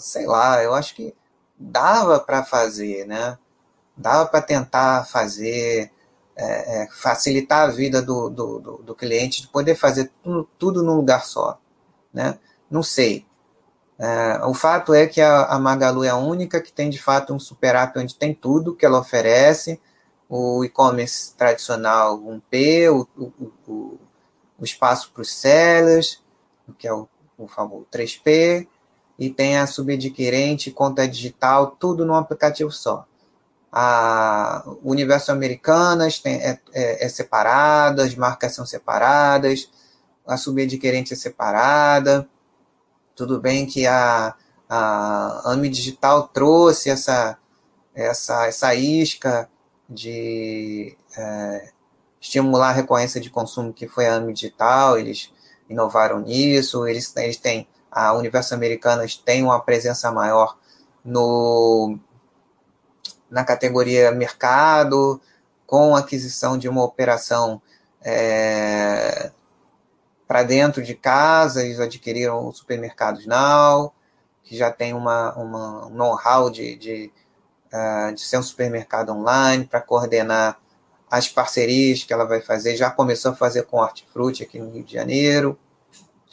sei 0.00 0.26
lá, 0.26 0.62
eu 0.62 0.74
acho 0.74 0.94
que 0.94 1.14
dava 1.58 2.18
para 2.18 2.44
fazer, 2.44 3.06
né? 3.06 3.38
Dava 3.96 4.26
para 4.26 4.42
tentar 4.42 5.06
fazer, 5.06 5.90
é, 6.34 6.82
é, 6.82 6.88
facilitar 6.90 7.68
a 7.68 7.72
vida 7.72 8.02
do, 8.02 8.28
do, 8.28 8.58
do, 8.58 8.76
do, 8.78 8.94
cliente, 8.94 9.42
de 9.42 9.48
poder 9.48 9.74
fazer 9.76 10.10
tudo, 10.22 10.48
tudo 10.58 10.82
num 10.82 10.96
lugar 10.96 11.24
só, 11.24 11.58
né? 12.12 12.38
Não 12.70 12.82
sei. 12.82 13.26
É, 13.98 14.44
o 14.46 14.54
fato 14.54 14.94
é 14.94 15.06
que 15.06 15.20
a, 15.20 15.44
a 15.44 15.58
Magalu 15.58 16.04
é 16.04 16.08
a 16.08 16.16
única 16.16 16.60
que 16.60 16.72
tem 16.72 16.90
de 16.90 17.00
fato 17.00 17.32
um 17.34 17.38
super 17.38 17.76
app 17.76 17.98
onde 17.98 18.16
tem 18.16 18.34
tudo 18.34 18.74
que 18.74 18.84
ela 18.84 18.98
oferece, 18.98 19.80
o 20.34 20.64
e-commerce 20.64 21.34
tradicional 21.36 22.18
1P, 22.18 22.90
o, 22.90 23.06
o, 23.22 23.52
o, 23.70 24.00
o 24.58 24.64
espaço 24.64 25.12
para 25.12 25.20
os 25.20 25.30
sellers, 25.30 26.22
que 26.78 26.88
é 26.88 26.94
o, 26.94 27.06
o 27.36 27.46
famoso 27.46 27.86
3P, 27.92 28.66
e 29.18 29.28
tem 29.28 29.58
a 29.58 29.66
subadquirente, 29.66 30.70
conta 30.70 31.06
digital, 31.06 31.76
tudo 31.78 32.06
num 32.06 32.14
aplicativo 32.14 32.70
só. 32.70 33.06
A 33.70 34.64
Universo 34.82 35.30
Americanas 35.30 36.18
tem, 36.18 36.36
é, 36.36 36.58
é, 36.72 37.04
é 37.04 37.08
separado, 37.10 38.00
as 38.00 38.14
marcas 38.14 38.54
são 38.54 38.64
separadas, 38.64 39.70
a 40.26 40.38
subadquirente 40.38 41.12
é 41.12 41.16
separada. 41.16 42.26
Tudo 43.14 43.38
bem 43.38 43.66
que 43.66 43.86
a, 43.86 44.34
a 44.66 45.52
AMI 45.52 45.68
Digital 45.68 46.26
trouxe 46.28 46.88
essa, 46.88 47.36
essa, 47.94 48.46
essa 48.46 48.74
isca 48.74 49.51
de 49.92 50.96
é, 51.16 51.70
estimular 52.20 52.70
a 52.70 52.72
recorrência 52.72 53.20
de 53.20 53.30
consumo, 53.30 53.72
que 53.72 53.88
foi 53.88 54.06
a 54.06 54.16
AMI 54.16 54.32
Digital, 54.32 54.98
eles 54.98 55.32
inovaram 55.68 56.20
nisso, 56.20 56.86
eles, 56.86 57.14
eles 57.16 57.36
têm, 57.36 57.66
a 57.90 58.12
Universo 58.14 58.54
Americanas 58.54 59.16
tem 59.16 59.42
uma 59.42 59.60
presença 59.60 60.10
maior 60.10 60.56
no, 61.04 61.98
na 63.30 63.44
categoria 63.44 64.12
mercado, 64.12 65.20
com 65.66 65.96
aquisição 65.96 66.58
de 66.58 66.68
uma 66.68 66.84
operação 66.84 67.60
é, 68.02 69.30
para 70.28 70.42
dentro 70.42 70.82
de 70.82 70.94
casa, 70.94 71.64
eles 71.64 71.80
adquiriram 71.80 72.46
o 72.46 72.52
Supermercados 72.52 73.26
Now, 73.26 73.92
que 74.42 74.56
já 74.56 74.70
tem 74.70 74.92
uma, 74.92 75.34
uma 75.34 75.86
um 75.86 75.90
know-how 75.90 76.50
de, 76.50 76.76
de 76.76 77.12
uh, 77.72 78.14
de 78.14 78.20
ser 78.20 78.38
um 78.38 78.42
supermercado 78.42 79.10
online, 79.10 79.64
para 79.64 79.80
coordenar 79.80 80.58
as 81.10 81.28
parcerias 81.28 82.02
que 82.04 82.12
ela 82.12 82.24
vai 82.24 82.40
fazer. 82.40 82.76
Já 82.76 82.90
começou 82.90 83.32
a 83.32 83.36
fazer 83.36 83.64
com 83.64 83.78
Hortifruti 83.78 84.42
aqui 84.42 84.58
no 84.58 84.70
Rio 84.70 84.82
de 84.82 84.94
Janeiro. 84.94 85.58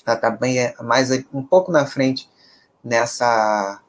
Ela 0.06 0.16
está 0.16 0.30
bem 0.30 0.58
é, 0.58 0.74
mais 0.82 1.12
um 1.34 1.44
pouco 1.44 1.72
na 1.72 1.86
frente 1.86 2.30
nessa 2.84 3.82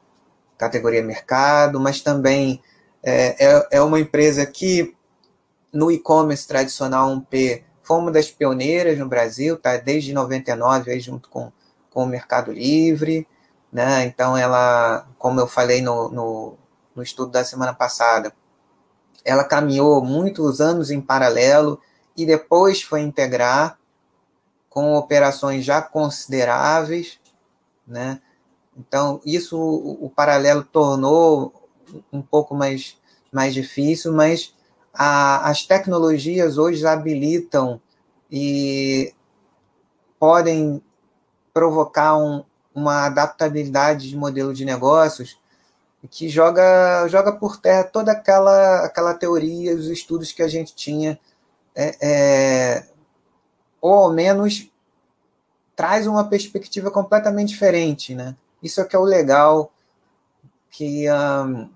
categoria 0.58 1.02
mercado, 1.02 1.80
mas 1.80 2.00
também 2.00 2.60
é, 3.02 3.46
é, 3.46 3.68
é 3.72 3.80
uma 3.80 4.00
empresa 4.00 4.44
que 4.44 4.94
no 5.72 5.90
e-commerce 5.90 6.46
tradicional 6.46 7.08
1P 7.08 7.62
foi 7.82 7.98
uma 7.98 8.10
das 8.10 8.30
pioneiras 8.30 8.98
no 8.98 9.08
Brasil, 9.08 9.56
tá 9.56 9.76
desde 9.76 10.12
99 10.12 10.90
aí 10.90 11.00
junto 11.00 11.28
com, 11.28 11.50
com 11.90 12.02
o 12.02 12.06
Mercado 12.06 12.52
Livre, 12.52 13.26
né? 13.72 14.04
Então 14.04 14.36
ela, 14.36 15.08
como 15.18 15.40
eu 15.40 15.46
falei 15.46 15.80
no, 15.80 16.10
no, 16.10 16.58
no 16.94 17.02
estudo 17.02 17.32
da 17.32 17.44
semana 17.44 17.72
passada, 17.72 18.32
ela 19.24 19.44
caminhou 19.44 20.02
muitos 20.04 20.60
anos 20.60 20.90
em 20.90 21.00
paralelo 21.00 21.80
e 22.16 22.26
depois 22.26 22.82
foi 22.82 23.00
integrar 23.00 23.78
com 24.68 24.94
operações 24.94 25.64
já 25.64 25.82
consideráveis, 25.82 27.18
né? 27.86 28.20
Então, 28.76 29.20
isso 29.24 29.58
o, 29.58 30.06
o 30.06 30.10
paralelo 30.10 30.62
tornou 30.62 31.52
um 32.12 32.22
pouco 32.22 32.54
mais, 32.54 32.96
mais 33.32 33.52
difícil, 33.52 34.12
mas 34.12 34.54
a, 34.94 35.48
as 35.48 35.64
tecnologias 35.64 36.56
hoje 36.56 36.86
habilitam 36.86 37.80
e 38.30 39.12
podem 40.18 40.82
provocar 41.52 42.16
um, 42.16 42.44
uma 42.74 43.06
adaptabilidade 43.06 44.08
de 44.08 44.16
modelo 44.16 44.54
de 44.54 44.64
negócios 44.64 45.39
que 46.08 46.28
joga, 46.28 47.06
joga 47.08 47.32
por 47.32 47.58
terra 47.58 47.84
toda 47.84 48.12
aquela, 48.12 48.84
aquela 48.84 49.14
teoria, 49.14 49.74
os 49.74 49.86
estudos 49.88 50.32
que 50.32 50.42
a 50.42 50.48
gente 50.48 50.74
tinha, 50.74 51.18
é, 51.74 51.96
é, 52.00 52.86
ou 53.80 53.92
ao 53.92 54.12
menos 54.12 54.70
traz 55.76 56.06
uma 56.06 56.28
perspectiva 56.28 56.90
completamente 56.90 57.48
diferente. 57.48 58.14
Né? 58.14 58.34
Isso 58.62 58.80
é 58.80 58.84
que 58.84 58.96
é 58.96 58.98
o 58.98 59.04
legal 59.04 59.72
que 60.70 61.06
um, 61.10 61.68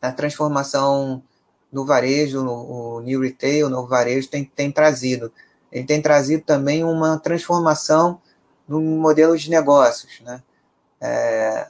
a 0.00 0.12
transformação 0.12 1.22
no 1.70 1.84
varejo, 1.84 2.42
no, 2.42 2.96
o 2.96 3.00
New 3.00 3.20
Retail, 3.20 3.68
no 3.68 3.86
varejo, 3.86 4.28
tem, 4.28 4.44
tem 4.44 4.70
trazido. 4.70 5.32
Ele 5.70 5.84
tem 5.84 6.00
trazido 6.00 6.42
também 6.44 6.84
uma 6.84 7.18
transformação 7.18 8.20
no 8.66 8.80
modelo 8.80 9.36
de 9.36 9.50
negócios. 9.50 10.20
Né? 10.20 10.42
É, 11.00 11.68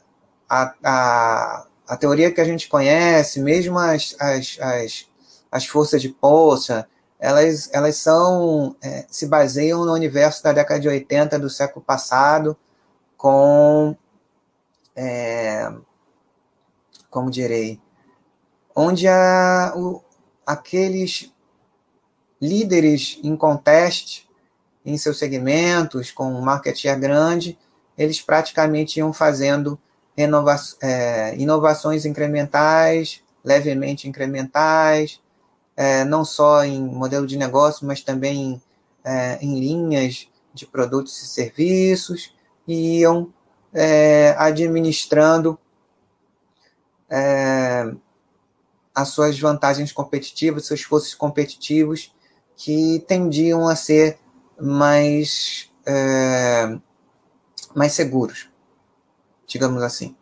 a, 0.49 0.75
a, 0.85 1.67
a 1.89 1.97
teoria 1.97 2.31
que 2.31 2.41
a 2.41 2.45
gente 2.45 2.69
conhece, 2.69 3.41
mesmo 3.41 3.79
as, 3.79 4.15
as, 4.21 4.59
as, 4.61 5.07
as 5.51 5.67
forças 5.67 6.03
de 6.03 6.11
Poulsen, 6.11 6.85
elas, 7.19 7.71
elas 7.73 7.97
são, 7.97 8.77
é, 8.83 9.07
se 9.09 9.27
baseiam 9.27 9.85
no 9.85 9.93
universo 9.93 10.43
da 10.43 10.53
década 10.53 10.79
de 10.79 10.89
80 10.89 11.39
do 11.39 11.49
século 11.49 11.85
passado, 11.85 12.57
com, 13.17 13.97
é, 14.95 15.73
como 17.11 17.31
direi, 17.31 17.81
onde 18.77 19.09
a, 19.09 19.73
o, 19.75 20.03
aqueles 20.47 21.33
líderes 22.41 23.19
em 23.25 23.35
contest 23.35 24.29
em 24.85 24.97
seus 24.97 25.19
segmentos, 25.19 26.11
com 26.11 26.33
um 26.33 26.41
market 26.41 26.77
share 26.77 27.01
grande, 27.01 27.59
eles 27.97 28.21
praticamente 28.21 28.99
iam 29.01 29.13
fazendo 29.13 29.79
é, 30.83 31.37
inovações 31.37 32.05
incrementais, 32.05 33.23
levemente 33.45 34.09
incrementais, 34.09 35.21
é, 35.77 36.05
não 36.05 36.25
só 36.25 36.65
em 36.65 36.81
modelo 36.81 37.27
de 37.27 37.37
negócio, 37.37 37.87
mas 37.87 38.03
também 38.03 38.61
é, 39.05 39.39
em 39.41 39.61
linhas 39.61 40.29
de 40.53 40.67
produtos 40.67 41.23
e 41.23 41.27
serviços, 41.29 42.35
e 42.67 42.99
iam 42.99 43.33
é, 43.73 44.35
administrando 44.37 45.57
é, 47.09 47.93
as 48.93 49.09
suas 49.11 49.39
vantagens 49.39 49.93
competitivas, 49.93 50.67
seus 50.67 50.81
esforços 50.81 51.15
competitivos, 51.15 52.13
que 52.57 53.05
tendiam 53.07 53.69
a 53.69 53.77
ser 53.77 54.19
mais, 54.59 55.71
é, 55.87 56.77
mais 57.73 57.93
seguros 57.93 58.49
digamos 59.49 59.83
assim. 59.83 60.15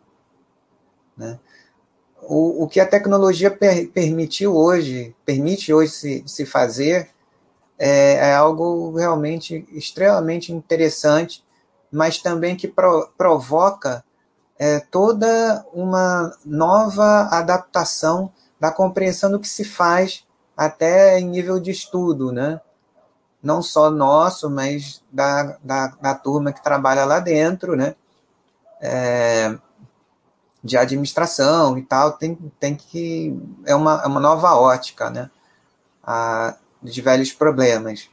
Né? 1.15 1.37
O, 2.23 2.63
o 2.63 2.67
que 2.67 2.79
a 2.79 2.87
tecnologia 2.87 3.51
per, 3.51 3.89
permitiu 3.89 4.55
hoje, 4.55 5.15
permite 5.25 5.71
hoje 5.71 5.91
se, 5.91 6.23
se 6.25 6.45
fazer, 6.45 7.09
é, 7.77 8.13
é, 8.13 8.35
algo 8.35 8.95
realmente 8.95 9.67
extremamente 9.71 10.51
interessante, 10.51 11.45
mas 11.91 12.17
também 12.17 12.55
que 12.55 12.67
pro, 12.67 13.09
provoca 13.15 14.03
é, 14.57 14.79
toda 14.79 15.63
uma 15.71 16.35
nova 16.43 17.27
adaptação 17.31 18.31
da 18.59 18.71
compreensão 18.71 19.29
do 19.29 19.39
que 19.39 19.47
se 19.47 19.63
faz 19.63 20.25
até 20.55 21.19
em 21.19 21.27
nível 21.27 21.59
de 21.59 21.69
estudo, 21.69 22.31
né? 22.31 22.59
Não 23.43 23.61
só 23.61 23.91
nosso, 23.91 24.49
mas 24.49 25.03
da, 25.11 25.57
da, 25.63 25.87
da 26.01 26.15
turma 26.15 26.51
que 26.51 26.63
trabalha 26.63 27.05
lá 27.05 27.19
dentro, 27.19 27.75
né? 27.75 27.95
É, 28.81 29.57
de 30.63 30.77
administração 30.77 31.77
e 31.77 31.83
tal, 31.83 32.13
tem, 32.13 32.35
tem 32.59 32.75
que. 32.75 33.33
É 33.65 33.75
uma, 33.75 34.01
é 34.03 34.07
uma 34.07 34.19
nova 34.19 34.55
ótica, 34.55 35.09
né? 35.09 35.29
A, 36.03 36.57
de 36.81 37.01
velhos 37.01 37.31
problemas. 37.31 38.09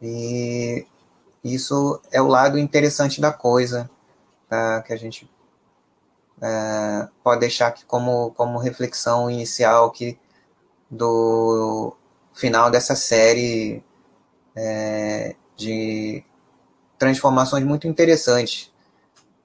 E 0.00 0.86
isso 1.42 2.00
é 2.10 2.20
o 2.20 2.26
lado 2.26 2.58
interessante 2.58 3.20
da 3.20 3.32
coisa, 3.32 3.90
tá? 4.48 4.82
que 4.82 4.92
a 4.92 4.96
gente 4.96 5.30
é, 6.40 7.08
pode 7.22 7.40
deixar 7.40 7.68
aqui 7.68 7.84
como, 7.84 8.32
como 8.32 8.58
reflexão 8.58 9.30
inicial 9.30 9.86
aqui 9.86 10.18
do 10.90 11.96
final 12.34 12.70
dessa 12.70 12.94
série 12.94 13.82
é, 14.54 15.34
de 15.56 16.22
transformações 16.98 17.64
muito 17.64 17.86
interessantes 17.86 18.72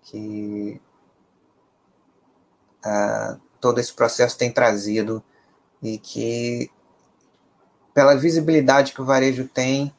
que 0.03 0.81
uh, 2.85 3.39
todo 3.59 3.79
esse 3.79 3.93
processo 3.93 4.37
tem 4.37 4.51
trazido 4.51 5.23
e 5.81 5.97
que, 5.97 6.69
pela 7.93 8.15
visibilidade 8.15 8.93
que 8.93 9.01
o 9.01 9.05
varejo 9.05 9.47
tem, 9.47 9.93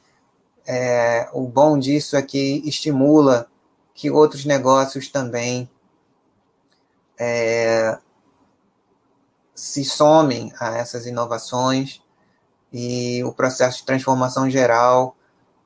é, 0.65 1.29
o 1.33 1.47
bom 1.47 1.77
disso 1.77 2.15
é 2.15 2.21
que 2.21 2.61
estimula 2.67 3.47
que 3.93 4.09
outros 4.09 4.45
negócios 4.45 5.09
também 5.09 5.69
é, 7.19 7.97
se 9.53 9.83
somem 9.83 10.51
a 10.59 10.77
essas 10.77 11.05
inovações 11.05 12.01
e 12.71 13.23
o 13.23 13.31
processo 13.31 13.79
de 13.79 13.85
transformação 13.85 14.49
geral 14.49 15.15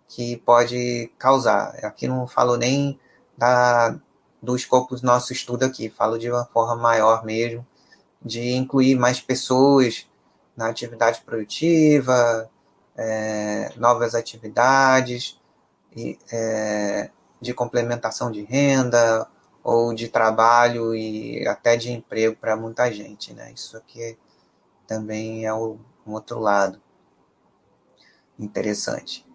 que 0.08 0.38
pode 0.38 1.12
causar. 1.18 1.76
Aqui 1.84 2.08
não 2.08 2.28
falo 2.28 2.56
nem 2.56 3.00
da, 3.38 3.98
do 4.42 4.56
escopo 4.56 4.96
do 4.96 5.06
nosso 5.06 5.34
estudo 5.34 5.64
aqui, 5.64 5.90
falo 5.90 6.18
de 6.18 6.30
uma 6.32 6.46
forma 6.46 6.76
maior 6.76 7.26
mesmo, 7.26 7.66
de 8.24 8.54
incluir 8.54 8.96
mais 8.96 9.20
pessoas 9.20 10.08
na 10.56 10.68
atividade 10.70 11.22
produtiva, 11.22 12.50
é, 12.96 13.72
novas 13.78 14.16
atividades, 14.16 15.40
e, 15.96 16.18
é, 16.32 17.10
de 17.42 17.54
complementação 17.54 18.32
de 18.32 18.44
renda 18.44 19.28
ou 19.64 19.94
de 19.94 20.08
trabalho 20.08 20.96
e 20.96 21.46
até 21.48 21.76
de 21.76 21.92
emprego 21.92 22.36
para 22.36 22.56
muita 22.56 22.92
gente, 22.92 23.34
né? 23.34 23.52
Isso 23.54 23.76
aqui 23.78 24.18
também 24.88 25.46
é 25.46 25.54
um 25.54 25.78
outro 26.06 26.40
lado 26.40 26.82
interessante. 28.40 29.27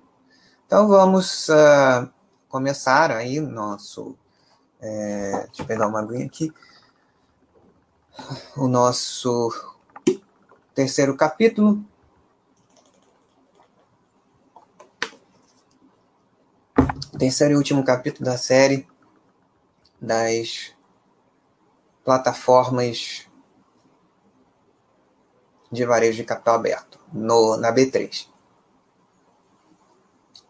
Então 0.73 0.89
vamos 0.89 1.51
uh, 1.51 2.11
começar 2.49 3.11
aí 3.11 3.39
nosso. 3.41 4.17
É, 4.81 5.45
deixa 5.49 5.61
eu 5.61 5.67
pegar 5.67 5.87
uma 5.87 6.01
aguinha 6.01 6.25
aqui. 6.25 6.51
O 8.57 8.67
nosso 8.67 9.53
terceiro 10.75 11.15
capítulo. 11.15 11.85
Terceiro 17.19 17.53
e 17.53 17.57
último 17.59 17.85
capítulo 17.85 18.25
da 18.25 18.39
série 18.39 18.89
das 20.01 20.75
plataformas 22.03 23.29
de 25.71 25.85
varejo 25.85 26.17
de 26.17 26.25
capital 26.25 26.55
aberto 26.55 26.99
no, 27.13 27.59
na 27.59 27.71
B3. 27.71 28.32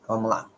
Vamos 0.07 0.31
lá. 0.31 0.52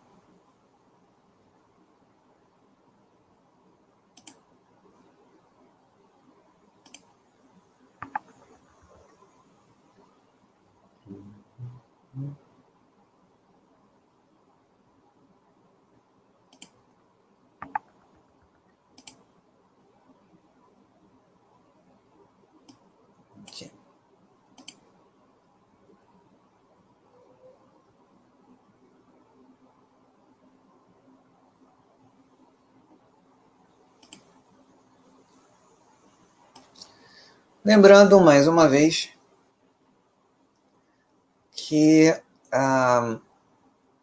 Lembrando 37.64 38.20
mais 38.20 38.46
uma 38.46 38.68
vez 38.68 39.08
que 41.50 42.14
ah, 42.52 43.18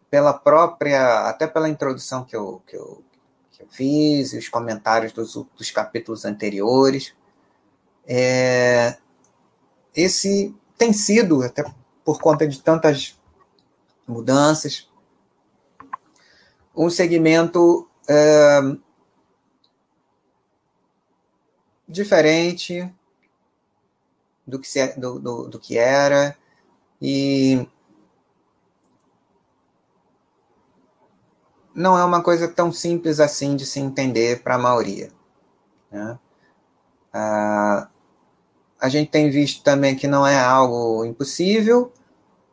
pela 0.10 0.34
própria, 0.34 1.30
até 1.30 1.46
pela 1.46 1.70
introdução 1.70 2.26
que 2.26 2.36
eu, 2.36 2.60
que 2.66 2.76
eu, 2.76 3.04
que 3.52 3.62
eu 3.62 3.68
fiz, 3.70 4.34
e 4.34 4.40
os 4.40 4.50
comentários 4.50 5.14
dos, 5.14 5.36
dos 5.56 5.70
capítulos 5.70 6.26
anteriores, 6.26 7.14
é, 8.08 8.98
esse 9.96 10.56
tem 10.76 10.92
sido, 10.92 11.44
até 11.44 11.64
por 12.04 12.20
conta 12.20 12.48
de 12.48 12.64
tantas 12.64 13.16
mudanças, 14.08 14.90
um 16.76 16.90
segmento 16.90 17.88
é, 18.10 18.60
diferente 21.88 22.92
do 24.52 24.60
que, 24.60 24.68
se, 24.68 25.00
do, 25.00 25.18
do, 25.18 25.48
do 25.48 25.60
que 25.60 25.78
era 25.78 26.38
e 27.02 27.66
não 31.74 31.98
é 31.98 32.04
uma 32.04 32.22
coisa 32.22 32.48
tão 32.48 32.72
simples 32.72 33.20
assim 33.20 33.56
de 33.56 33.66
se 33.66 33.80
entender 33.80 34.44
para 34.44 34.56
a 34.56 34.60
maioria. 34.60 35.10
Né? 35.90 36.20
Ah, 37.14 37.88
a 38.80 38.90
gente 38.90 39.10
tem 39.10 39.30
visto 39.30 39.64
também 39.64 39.96
que 39.96 40.08
não 40.08 40.28
é 40.28 40.40
algo 40.40 41.06
impossível, 41.06 41.92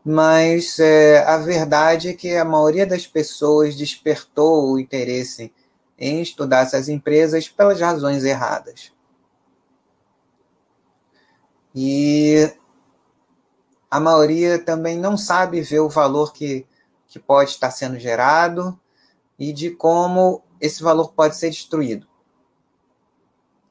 mas 0.05 0.79
é, 0.79 1.25
a 1.25 1.37
verdade 1.39 2.09
é 2.11 2.15
que 2.15 2.37
a 2.37 2.45
maioria 2.45 2.87
das 2.87 3.07
pessoas 3.07 3.77
despertou 3.77 4.73
o 4.73 4.79
interesse 4.79 5.53
em 5.99 6.23
estudar 6.23 6.63
essas 6.63 6.89
empresas 6.89 7.49
pelas 7.49 7.81
razões 7.81 8.25
erradas. 8.25 8.93
E 11.81 12.53
a 13.89 14.01
maioria 14.01 14.59
também 14.59 14.99
não 14.99 15.17
sabe 15.17 15.61
ver 15.61 15.79
o 15.79 15.89
valor 15.89 16.33
que, 16.33 16.67
que 17.07 17.21
pode 17.21 17.51
estar 17.51 17.71
sendo 17.71 18.01
gerado 18.01 18.77
e 19.39 19.53
de 19.53 19.71
como 19.71 20.43
esse 20.61 20.83
valor 20.83 21.13
pode 21.13 21.37
ser 21.37 21.51
destruído. 21.51 22.05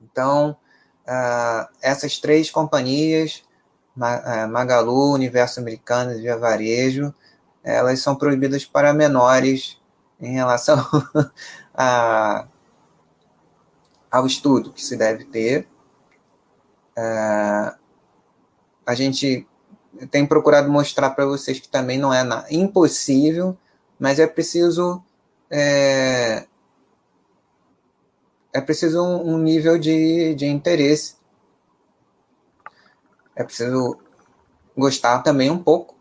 Então, 0.01 0.55
uh, 1.05 1.67
essas 1.81 2.17
três 2.17 2.49
companhias, 2.49 3.43
uh, 3.97 4.47
Magalu, 4.47 5.11
Universo 5.11 5.59
Americano 5.59 6.13
e 6.13 6.21
Via 6.21 6.37
Varejo, 6.37 7.13
elas 7.61 7.99
são 7.99 8.15
proibidas 8.15 8.63
para 8.63 8.93
menores 8.93 9.77
em 10.17 10.31
relação 10.31 10.77
a, 11.75 12.47
ao 14.09 14.25
estudo 14.25 14.71
que 14.71 14.81
se 14.81 14.95
deve 14.95 15.25
ter. 15.25 15.67
Uh, 16.97 17.86
a 18.87 18.95
gente 18.95 19.45
tem 20.09 20.25
procurado 20.25 20.71
mostrar 20.71 21.09
para 21.09 21.25
vocês 21.25 21.59
que 21.59 21.67
também 21.67 21.97
não 21.97 22.13
é 22.13 22.23
impossível, 22.49 23.57
mas 23.99 24.17
é 24.17 24.25
preciso 24.25 25.03
é, 25.51 26.47
é 28.53 28.61
preciso 28.61 29.03
um, 29.03 29.33
um 29.33 29.37
nível 29.37 29.77
de, 29.77 30.33
de 30.35 30.45
interesse. 30.45 31.15
É 33.35 33.43
preciso 33.43 33.99
gostar 34.75 35.19
também 35.19 35.51
um 35.51 35.61
pouco, 35.61 35.95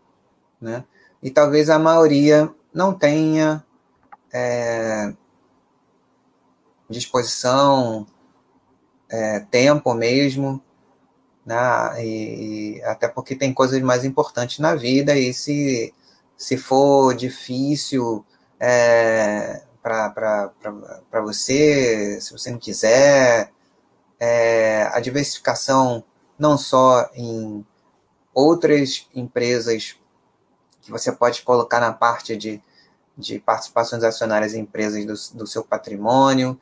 né? 0.59 0.83
E 1.21 1.29
talvez 1.29 1.69
a 1.69 1.77
maioria 1.77 2.49
não 2.73 2.93
tenha 2.93 3.63
é, 4.33 5.13
disposição, 6.89 8.07
é, 9.09 9.39
tempo 9.39 9.93
mesmo, 9.93 10.61
né? 11.47 12.05
E, 12.05 12.81
até 12.83 13.07
porque 13.07 13.33
tem 13.33 13.53
coisas 13.53 13.81
mais 13.81 14.03
importantes 14.03 14.59
na 14.59 14.75
vida 14.75 15.15
e 15.15 15.33
se, 15.33 15.93
se 16.35 16.57
for 16.57 17.15
difícil 17.15 18.25
é, 18.59 19.63
para 19.81 20.51
você, 21.23 22.19
se 22.19 22.33
você 22.33 22.51
não 22.51 22.59
quiser. 22.59 23.49
É, 24.19 24.89
a 24.91 24.99
diversificação 24.99 26.03
não 26.37 26.57
só 26.57 27.09
em 27.13 27.65
outras 28.33 29.07
empresas 29.15 29.95
que 30.81 30.91
você 30.91 31.11
pode 31.11 31.43
colocar 31.43 31.79
na 31.79 31.93
parte 31.93 32.35
de, 32.35 32.61
de 33.17 33.39
participações 33.39 34.03
acionárias 34.03 34.53
em 34.53 34.61
empresas 34.61 35.05
do, 35.05 35.37
do 35.37 35.47
seu 35.47 35.63
patrimônio, 35.63 36.59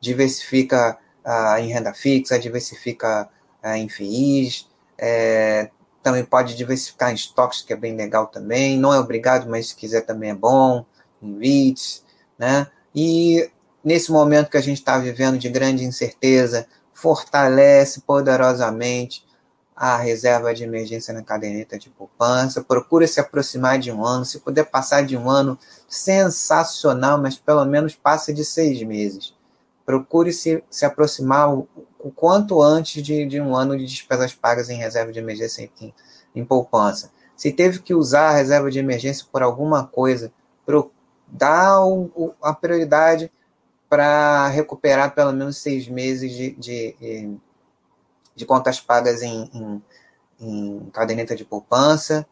diversifica 0.00 0.98
ah, 1.24 1.60
em 1.60 1.68
renda 1.68 1.94
fixa, 1.94 2.38
diversifica 2.38 3.28
ah, 3.64 3.78
em 3.78 3.88
FIIs, 3.88 4.68
é, 4.98 5.70
também 6.02 6.24
pode 6.24 6.54
diversificar 6.54 7.10
em 7.10 7.14
estoques, 7.14 7.62
que 7.62 7.72
é 7.72 7.76
bem 7.76 7.96
legal 7.96 8.26
também, 8.26 8.78
não 8.78 8.92
é 8.92 8.98
obrigado, 8.98 9.48
mas 9.48 9.68
se 9.68 9.76
quiser 9.76 10.02
também 10.02 10.30
é 10.30 10.34
bom 10.34 10.84
em 11.22 11.38
REITs, 11.38 12.04
né? 12.38 12.66
E 12.94 13.50
nesse 13.82 14.12
momento 14.12 14.50
que 14.50 14.58
a 14.58 14.62
gente 14.62 14.78
está 14.78 14.98
vivendo 14.98 15.38
de 15.38 15.48
grande 15.48 15.84
incerteza, 15.84 16.66
fortalece 16.92 18.02
poderosamente 18.02 19.24
a 19.74 19.96
reserva 19.96 20.54
de 20.54 20.62
emergência 20.62 21.12
na 21.12 21.22
caderneta 21.22 21.78
de 21.78 21.90
poupança, 21.90 22.62
procura 22.62 23.06
se 23.06 23.18
aproximar 23.18 23.78
de 23.78 23.90
um 23.90 24.04
ano, 24.04 24.24
se 24.24 24.38
puder 24.38 24.64
passar 24.64 25.04
de 25.04 25.16
um 25.16 25.28
ano, 25.28 25.58
sensacional, 25.88 27.20
mas 27.20 27.36
pelo 27.36 27.64
menos 27.64 27.96
passe 27.96 28.32
de 28.32 28.44
seis 28.44 28.80
meses. 28.82 29.34
Procure 29.84 30.32
se, 30.32 30.62
se 30.70 30.84
aproximar 30.84 31.52
o, 31.52 31.68
o 32.04 32.12
quanto 32.12 32.62
antes 32.62 33.02
de, 33.02 33.24
de, 33.26 33.40
um 33.40 33.56
ano 33.56 33.76
de 33.76 33.86
despesas 33.86 34.34
pagas 34.34 34.68
em 34.68 34.76
reserva 34.76 35.10
de 35.10 35.18
emergência 35.18 35.70
em, 35.80 35.94
em 36.34 36.44
poupança. 36.44 37.10
Se 37.34 37.50
teve 37.50 37.80
que 37.80 37.94
usar 37.94 38.28
a 38.28 38.36
reserva 38.36 38.70
de 38.70 38.78
emergência 38.78 39.26
por 39.32 39.42
alguma 39.42 39.86
coisa, 39.86 40.32
procure 40.64 40.94
dá 41.26 41.84
o, 41.84 42.34
a 42.42 42.54
prioridade 42.54 43.30
para 43.88 44.48
recuperar 44.48 45.14
pelo 45.14 45.32
menos 45.32 45.58
seis 45.58 45.88
meses 45.88 46.32
de, 46.32 46.50
de, 46.52 47.36
de 48.34 48.46
contas 48.46 48.80
pagas 48.80 49.22
em, 49.22 49.50
em, 49.52 49.82
em 50.40 50.90
caderneta 50.92 51.34
de 51.34 51.44
poupança 51.44 52.26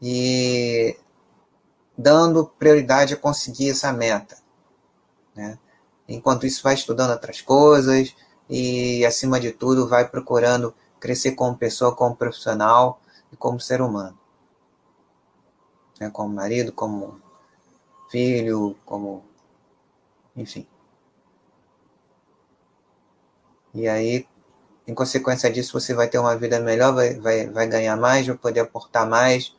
e 0.00 0.96
dando 1.96 2.46
prioridade 2.46 3.14
a 3.14 3.16
conseguir 3.16 3.70
essa 3.70 3.92
meta. 3.92 4.38
Né? 5.34 5.58
Enquanto 6.08 6.46
isso, 6.46 6.62
vai 6.62 6.74
estudando 6.74 7.10
outras 7.10 7.40
coisas 7.40 8.14
e, 8.48 9.04
acima 9.04 9.38
de 9.38 9.52
tudo, 9.52 9.88
vai 9.88 10.08
procurando 10.08 10.74
crescer 10.98 11.32
como 11.32 11.56
pessoa, 11.56 11.94
como 11.94 12.16
profissional 12.16 13.00
e 13.32 13.36
como 13.36 13.60
ser 13.60 13.80
humano. 13.80 14.18
Né? 16.00 16.10
Como 16.10 16.34
marido, 16.34 16.72
como 16.72 17.20
filho, 18.10 18.76
como. 18.84 19.24
Enfim. 20.36 20.66
E 23.74 23.86
aí, 23.88 24.26
em 24.86 24.94
consequência 24.94 25.50
disso, 25.50 25.78
você 25.78 25.94
vai 25.94 26.08
ter 26.08 26.18
uma 26.18 26.36
vida 26.36 26.58
melhor, 26.60 26.94
vai, 26.94 27.14
vai, 27.20 27.46
vai 27.48 27.66
ganhar 27.66 27.96
mais, 27.96 28.26
vai 28.26 28.36
poder 28.36 28.60
aportar 28.60 29.06
mais, 29.08 29.54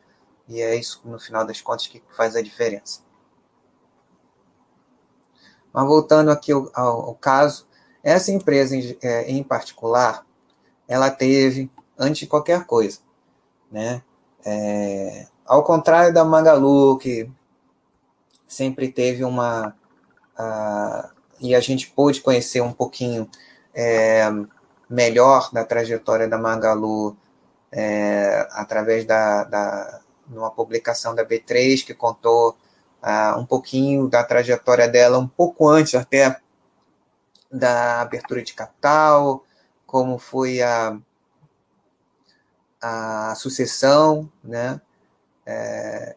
e 0.48 0.60
é 0.60 0.74
isso, 0.74 1.00
no 1.04 1.18
final 1.18 1.46
das 1.46 1.60
contas, 1.60 1.86
que 1.86 2.02
faz 2.10 2.34
a 2.34 2.42
diferença. 2.42 3.02
Mas 5.72 5.86
voltando 5.86 6.30
aqui 6.30 6.50
ao, 6.50 6.68
ao, 6.74 7.00
ao 7.02 7.14
caso, 7.14 7.66
essa 8.02 8.32
empresa 8.32 8.76
em, 8.76 8.96
é, 9.02 9.30
em, 9.30 9.42
particular, 9.42 10.24
ela 10.88 11.10
teve, 11.10 11.70
antes 11.98 12.20
de 12.20 12.26
qualquer 12.26 12.64
coisa, 12.64 12.98
né? 13.70 14.02
É, 14.44 15.26
ao 15.46 15.62
contrário 15.62 16.12
da 16.12 16.24
Magalu, 16.24 16.98
que 16.98 17.30
sempre 18.46 18.90
teve 18.90 19.24
uma. 19.24 19.74
Uh, 20.38 21.08
e 21.40 21.54
a 21.54 21.60
gente 21.60 21.90
pôde 21.90 22.20
conhecer 22.20 22.60
um 22.60 22.72
pouquinho 22.72 23.28
é, 23.74 24.28
melhor 24.88 25.50
da 25.52 25.64
trajetória 25.64 26.28
da 26.28 26.38
Magalu 26.38 27.16
é, 27.70 28.46
através 28.52 29.04
da, 29.04 29.44
da 29.44 30.00
uma 30.28 30.50
publicação 30.50 31.14
da 31.14 31.24
B3 31.24 31.84
que 31.84 31.94
contou 31.94 32.56
uh, 33.02 33.38
um 33.38 33.44
pouquinho 33.44 34.08
da 34.08 34.22
trajetória 34.22 34.88
dela 34.88 35.18
um 35.18 35.26
pouco 35.28 35.68
antes 35.68 35.94
até 35.94 36.40
da 37.50 38.00
abertura 38.00 38.42
de 38.42 38.54
capital, 38.54 39.44
como 39.86 40.18
foi 40.18 40.62
a, 40.62 40.96
a 42.80 43.34
sucessão, 43.34 44.30
né? 44.42 44.80
É, 45.44 46.14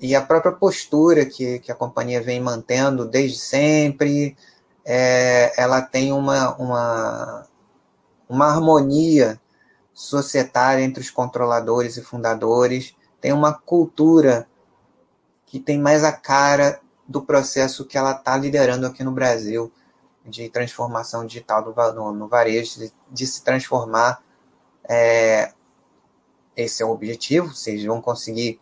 e 0.00 0.14
a 0.14 0.20
própria 0.20 0.52
postura 0.52 1.24
que, 1.24 1.60
que 1.60 1.70
a 1.70 1.76
companhia 1.76 2.20
vem 2.20 2.40
mantendo 2.40 3.08
desde 3.08 3.38
sempre, 3.38 4.36
é, 4.84 5.52
ela 5.56 5.80
tem 5.80 6.12
uma, 6.12 6.54
uma, 6.56 7.46
uma 8.28 8.46
harmonia 8.46 9.40
societária 9.94 10.82
entre 10.82 11.00
os 11.00 11.10
controladores 11.10 11.96
e 11.96 12.02
fundadores, 12.02 12.94
tem 13.20 13.32
uma 13.32 13.54
cultura 13.54 14.48
que 15.46 15.60
tem 15.60 15.78
mais 15.78 16.02
a 16.02 16.12
cara 16.12 16.80
do 17.06 17.22
processo 17.22 17.84
que 17.84 17.96
ela 17.96 18.12
está 18.12 18.36
liderando 18.36 18.86
aqui 18.86 19.04
no 19.04 19.12
Brasil 19.12 19.72
de 20.24 20.48
transformação 20.48 21.26
digital 21.26 21.62
do, 21.62 22.12
no, 22.12 22.28
varejo, 22.28 22.78
de, 22.78 22.92
de, 23.10 23.26
se 23.26 23.42
transformar. 23.42 24.22
É, 24.88 25.52
esse 26.56 26.82
é 26.82 26.86
o 26.86 26.90
objetivo, 26.90 27.54
vocês 27.54 27.84
vão 27.84 28.00
conseguir 28.00 28.60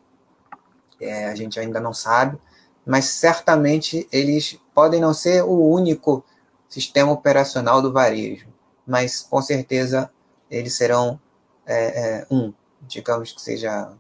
é, 1.00 1.26
a 1.26 1.34
gente 1.34 1.58
ainda 1.58 1.80
não 1.80 1.94
sabe, 1.94 2.38
mas 2.84 3.06
certamente 3.06 4.06
eles 4.12 4.60
podem 4.74 5.00
não 5.00 5.14
ser 5.14 5.42
o 5.42 5.68
único 5.68 6.24
sistema 6.68 7.10
operacional 7.10 7.80
do 7.80 7.92
varejo, 7.92 8.46
mas 8.86 9.22
com 9.22 9.40
certeza 9.40 10.10
eles 10.50 10.74
serão 10.74 11.18
é, 11.66 12.18
é, 12.20 12.26
um, 12.30 12.52
digamos 12.82 13.32
que 13.32 13.40
seja, 13.40 13.92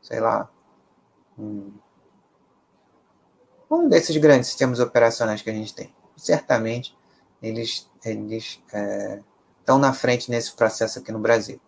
sei 0.00 0.20
lá, 0.20 0.48
um, 1.38 1.72
um 3.70 3.88
desses 3.88 4.16
grandes 4.16 4.48
sistemas 4.48 4.80
operacionais 4.80 5.42
que 5.42 5.50
a 5.50 5.54
gente 5.54 5.74
tem. 5.74 5.94
Certamente 6.20 6.96
eles, 7.42 7.88
eles 8.04 8.60
é, 8.72 9.20
estão 9.60 9.78
na 9.78 9.92
frente 9.92 10.30
nesse 10.30 10.52
processo 10.52 10.98
aqui 10.98 11.10
no 11.10 11.18
Brasil. 11.18 11.60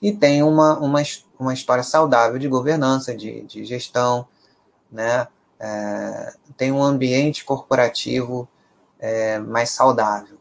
E 0.00 0.12
tem 0.12 0.42
uma, 0.42 0.78
uma, 0.78 1.02
uma 1.38 1.52
história 1.52 1.82
saudável 1.82 2.38
de 2.38 2.48
governança, 2.48 3.14
de, 3.14 3.42
de 3.42 3.64
gestão, 3.64 4.26
né? 4.90 5.28
É, 5.58 6.34
tem 6.56 6.72
um 6.72 6.82
ambiente 6.82 7.44
corporativo 7.44 8.48
é, 8.98 9.38
mais 9.38 9.70
saudável. 9.70 10.38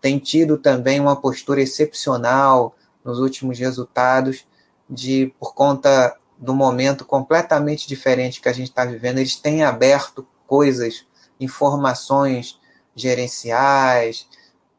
Tem 0.00 0.20
tido 0.20 0.56
também 0.56 1.00
uma 1.00 1.20
postura 1.20 1.60
excepcional 1.60 2.76
nos 3.04 3.18
últimos 3.18 3.58
resultados, 3.58 4.46
de 4.88 5.34
por 5.38 5.52
conta 5.52 6.16
do 6.38 6.54
momento 6.54 7.04
completamente 7.04 7.88
diferente 7.88 8.40
que 8.40 8.48
a 8.48 8.52
gente 8.52 8.68
está 8.68 8.84
vivendo, 8.84 9.18
eles 9.18 9.36
têm 9.36 9.62
aberto 9.62 10.26
coisas, 10.46 11.06
informações 11.38 12.59
gerenciais, 12.94 14.26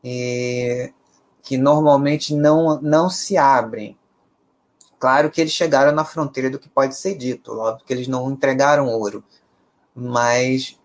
e 0.03 0.91
que 1.41 1.57
normalmente 1.57 2.35
não, 2.35 2.81
não 2.81 3.09
se 3.09 3.37
abrem. 3.37 3.97
Claro 4.99 5.31
que 5.31 5.41
eles 5.41 5.53
chegaram 5.53 5.91
na 5.91 6.05
fronteira 6.05 6.49
do 6.49 6.59
que 6.59 6.69
pode 6.69 6.95
ser 6.95 7.15
dito, 7.15 7.57
óbvio 7.57 7.85
que 7.85 7.93
eles 7.93 8.07
não 8.07 8.29
entregaram 8.31 8.87
ouro, 8.87 9.23
mas 9.95 10.77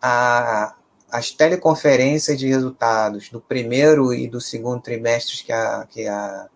a, 0.00 0.76
as 1.10 1.30
teleconferências 1.30 2.38
de 2.38 2.46
resultados 2.46 3.30
do 3.30 3.40
primeiro 3.40 4.14
e 4.14 4.28
do 4.28 4.40
segundo 4.40 4.80
trimestres 4.80 5.42
que 5.42 5.52
a, 5.52 5.86
que 5.90 6.06
a, 6.06 6.48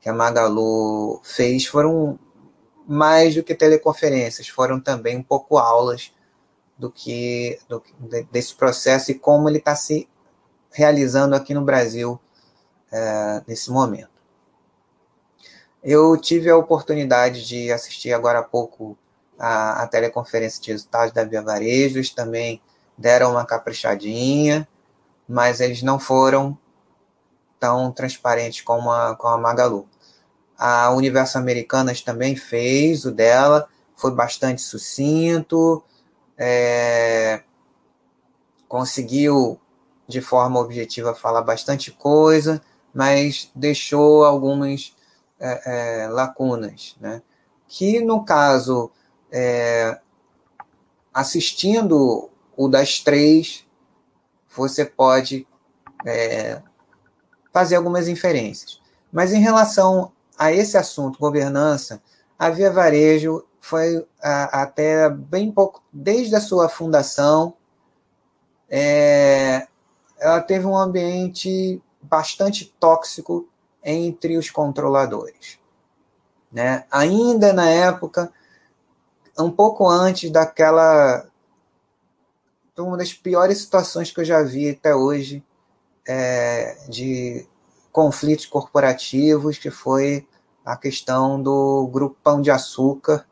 que 0.00 0.08
a 0.08 0.12
Magalu 0.12 1.20
fez 1.22 1.66
foram 1.66 2.18
mais 2.86 3.34
do 3.34 3.42
que 3.42 3.54
teleconferências, 3.54 4.48
foram 4.48 4.80
também 4.80 5.16
um 5.16 5.22
pouco 5.22 5.58
aulas 5.58 6.12
do 6.78 6.90
que 6.90 7.58
do, 7.68 7.82
desse 8.30 8.54
processo 8.54 9.10
e 9.10 9.14
como 9.18 9.48
ele 9.48 9.58
está 9.58 9.74
se 9.74 10.08
realizando 10.70 11.34
aqui 11.34 11.52
no 11.52 11.62
Brasil 11.62 12.20
é, 12.92 13.42
nesse 13.46 13.70
momento. 13.70 14.18
Eu 15.82 16.16
tive 16.16 16.48
a 16.50 16.56
oportunidade 16.56 17.46
de 17.46 17.72
assistir 17.72 18.12
agora 18.12 18.40
há 18.40 18.42
pouco 18.42 18.96
a, 19.38 19.82
a 19.82 19.86
teleconferência 19.86 20.62
de 20.62 20.72
resultados 20.72 21.12
da 21.12 21.24
Via 21.24 21.42
Varejos, 21.42 22.10
também 22.10 22.60
deram 22.96 23.32
uma 23.32 23.44
caprichadinha, 23.44 24.68
mas 25.28 25.60
eles 25.60 25.82
não 25.82 25.98
foram 25.98 26.58
tão 27.60 27.92
transparentes 27.92 28.60
como 28.62 28.90
a, 28.90 29.14
como 29.16 29.34
a 29.34 29.38
Magalu. 29.38 29.88
A 30.56 30.90
Universo 30.90 31.38
Americanas 31.38 32.00
também 32.00 32.34
fez 32.34 33.04
o 33.04 33.12
dela, 33.12 33.68
foi 33.96 34.10
bastante 34.10 34.60
sucinto, 34.60 35.82
é, 36.38 37.42
conseguiu 38.68 39.60
de 40.06 40.20
forma 40.20 40.60
objetiva 40.60 41.14
falar 41.14 41.42
bastante 41.42 41.90
coisa, 41.90 42.62
mas 42.94 43.50
deixou 43.54 44.24
algumas 44.24 44.96
é, 45.38 46.04
é, 46.04 46.08
lacunas, 46.08 46.96
né? 47.00 47.22
Que 47.66 48.00
no 48.00 48.24
caso, 48.24 48.90
é, 49.30 50.00
assistindo 51.12 52.30
o 52.56 52.68
das 52.68 53.00
três, 53.00 53.66
você 54.56 54.84
pode 54.84 55.46
é, 56.06 56.62
fazer 57.52 57.76
algumas 57.76 58.08
inferências. 58.08 58.80
Mas 59.12 59.32
em 59.32 59.40
relação 59.40 60.12
a 60.38 60.52
esse 60.52 60.76
assunto, 60.78 61.18
governança, 61.18 62.02
a 62.38 62.48
Via 62.50 62.70
Varejo 62.70 63.44
foi 63.60 64.06
a, 64.22 64.62
até 64.62 65.08
bem 65.10 65.50
pouco, 65.50 65.82
desde 65.92 66.34
a 66.34 66.40
sua 66.40 66.68
fundação, 66.68 67.54
é, 68.68 69.66
ela 70.18 70.40
teve 70.40 70.66
um 70.66 70.76
ambiente 70.76 71.82
bastante 72.00 72.66
tóxico 72.78 73.48
entre 73.82 74.36
os 74.36 74.50
controladores. 74.50 75.58
Né? 76.52 76.84
Ainda 76.90 77.52
na 77.52 77.68
época, 77.68 78.32
um 79.38 79.50
pouco 79.50 79.88
antes 79.88 80.30
daquela. 80.30 81.26
Uma 82.76 82.96
das 82.96 83.12
piores 83.12 83.58
situações 83.58 84.12
que 84.12 84.20
eu 84.20 84.24
já 84.24 84.40
vi 84.42 84.70
até 84.70 84.94
hoje 84.94 85.44
é, 86.06 86.78
de 86.88 87.44
conflitos 87.90 88.46
corporativos, 88.46 89.58
que 89.58 89.68
foi 89.68 90.26
a 90.64 90.76
questão 90.76 91.42
do 91.42 91.88
Grupo 91.88 92.16
Pão 92.22 92.40
de 92.40 92.52
Açúcar, 92.52 93.26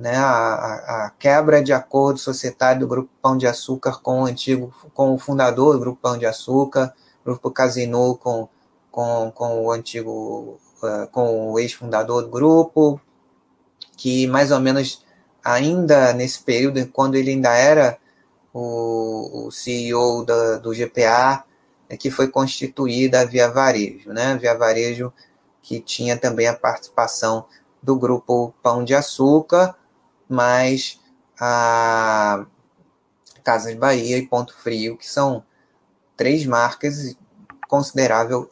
né, 0.00 0.16
a, 0.16 1.04
a, 1.04 1.12
quebra 1.18 1.62
de 1.62 1.74
acordo 1.74 2.18
societário 2.18 2.80
do 2.80 2.88
Grupo 2.88 3.10
Pão 3.20 3.36
de 3.36 3.46
Açúcar 3.46 4.00
com 4.00 4.22
o 4.22 4.24
antigo, 4.24 4.74
com 4.94 5.14
o 5.14 5.18
fundador 5.18 5.74
do 5.74 5.80
Grupo 5.80 6.00
Pão 6.00 6.16
de 6.16 6.24
Açúcar, 6.24 6.94
Grupo 7.22 7.50
Casino 7.50 8.16
com, 8.16 8.48
com, 8.90 9.30
com 9.30 9.66
o 9.66 9.70
antigo, 9.70 10.58
uh, 10.82 11.06
com 11.12 11.52
o 11.52 11.58
ex-fundador 11.58 12.22
do 12.22 12.30
grupo, 12.30 12.98
que 13.94 14.26
mais 14.26 14.50
ou 14.50 14.58
menos 14.58 15.04
ainda 15.44 16.14
nesse 16.14 16.42
período, 16.42 16.86
quando 16.86 17.14
ele 17.14 17.32
ainda 17.32 17.54
era 17.54 17.98
o, 18.54 19.48
o 19.48 19.50
CEO 19.50 20.24
da, 20.24 20.56
do 20.56 20.72
GPA, 20.72 21.44
é 21.90 21.96
que 21.96 22.10
foi 22.10 22.28
constituída 22.28 23.20
a 23.20 23.24
Via 23.26 23.50
Varejo, 23.50 24.14
né? 24.14 24.34
Via 24.38 24.56
Varejo 24.56 25.12
que 25.60 25.78
tinha 25.78 26.16
também 26.16 26.46
a 26.46 26.56
participação 26.56 27.44
do 27.82 27.96
grupo 27.96 28.54
Pão 28.62 28.82
de 28.82 28.94
Açúcar, 28.94 29.76
mas 30.30 31.00
a 31.40 32.46
Casas 33.42 33.74
Bahia 33.74 34.16
e 34.16 34.26
Ponto 34.26 34.56
Frio, 34.56 34.96
que 34.96 35.08
são 35.08 35.44
três 36.16 36.46
marcas 36.46 37.16
considerável 37.68 38.48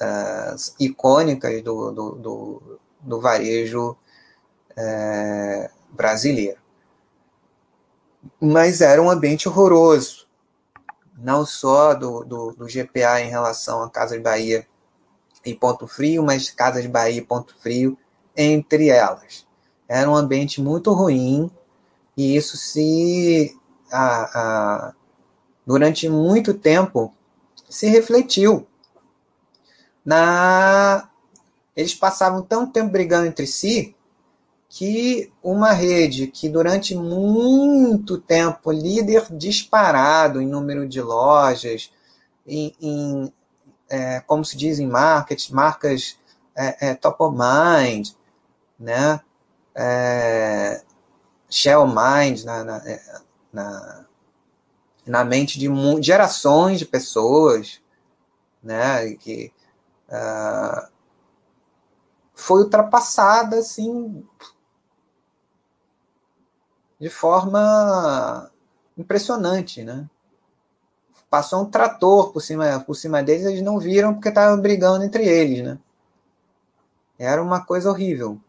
uh, 0.00 0.56
icônicas 0.80 1.62
do, 1.62 1.92
do, 1.92 2.10
do, 2.16 2.80
do 3.00 3.20
varejo 3.20 3.96
uh, 4.72 5.70
brasileiro. 5.90 6.58
Mas 8.40 8.80
era 8.80 9.00
um 9.00 9.08
ambiente 9.08 9.48
horroroso, 9.48 10.26
não 11.16 11.46
só 11.46 11.94
do, 11.94 12.24
do, 12.24 12.50
do 12.52 12.66
GPA 12.66 13.20
em 13.20 13.30
relação 13.30 13.82
a 13.82 13.90
Casas 13.90 14.20
Bahia 14.20 14.66
e 15.44 15.54
Ponto 15.54 15.86
Frio, 15.86 16.24
mas 16.24 16.50
Casas 16.50 16.86
Bahia 16.86 17.18
e 17.18 17.24
Ponto 17.24 17.56
Frio 17.60 17.96
entre 18.36 18.88
elas. 18.88 19.46
Era 19.90 20.08
um 20.08 20.14
ambiente 20.14 20.60
muito 20.60 20.92
ruim 20.92 21.50
e 22.16 22.36
isso 22.36 22.56
se 22.56 23.58
a, 23.90 24.38
a, 24.38 24.94
durante 25.66 26.08
muito 26.08 26.54
tempo 26.54 27.12
se 27.68 27.88
refletiu 27.88 28.68
na 30.04 31.10
eles 31.74 31.92
passavam 31.92 32.40
tanto 32.40 32.72
tempo 32.72 32.92
brigando 32.92 33.26
entre 33.26 33.48
si 33.48 33.96
que 34.68 35.32
uma 35.42 35.72
rede 35.72 36.28
que 36.28 36.48
durante 36.48 36.94
muito 36.94 38.16
tempo 38.16 38.70
líder 38.70 39.26
disparado 39.32 40.40
em 40.40 40.46
número 40.46 40.86
de 40.86 41.02
lojas, 41.02 41.92
em, 42.46 42.76
em 42.80 43.32
é, 43.88 44.20
como 44.20 44.44
se 44.44 44.56
diz 44.56 44.78
em 44.78 44.86
marketing, 44.86 45.52
marcas 45.52 46.16
é, 46.56 46.90
é, 46.90 46.94
top 46.94 47.24
of 47.24 47.36
mind, 47.36 48.10
né? 48.78 49.20
É, 49.74 50.82
Shell 51.48 51.86
Mind 51.86 52.44
na, 52.44 52.64
na, 52.64 52.76
é, 52.78 53.20
na, 53.52 54.06
na, 55.06 55.24
mente 55.24 55.58
de 55.58 55.68
gerações 56.02 56.78
de 56.78 56.86
pessoas, 56.86 57.80
né? 58.62 59.14
Que 59.16 59.52
uh, 60.08 60.88
foi 62.34 62.62
ultrapassada 62.62 63.58
assim 63.58 64.26
de 66.98 67.08
forma 67.08 68.50
impressionante, 68.96 69.82
né? 69.82 70.08
Passou 71.30 71.62
um 71.62 71.70
trator 71.70 72.32
por 72.32 72.40
cima, 72.40 72.80
por 72.80 72.94
cima 72.94 73.22
deles, 73.22 73.46
eles 73.46 73.62
não 73.62 73.78
viram 73.78 74.14
porque 74.14 74.28
estavam 74.28 74.60
brigando 74.60 75.04
entre 75.04 75.24
eles, 75.26 75.64
né? 75.64 75.78
Era 77.18 77.42
uma 77.42 77.64
coisa 77.64 77.90
horrível. 77.90 78.40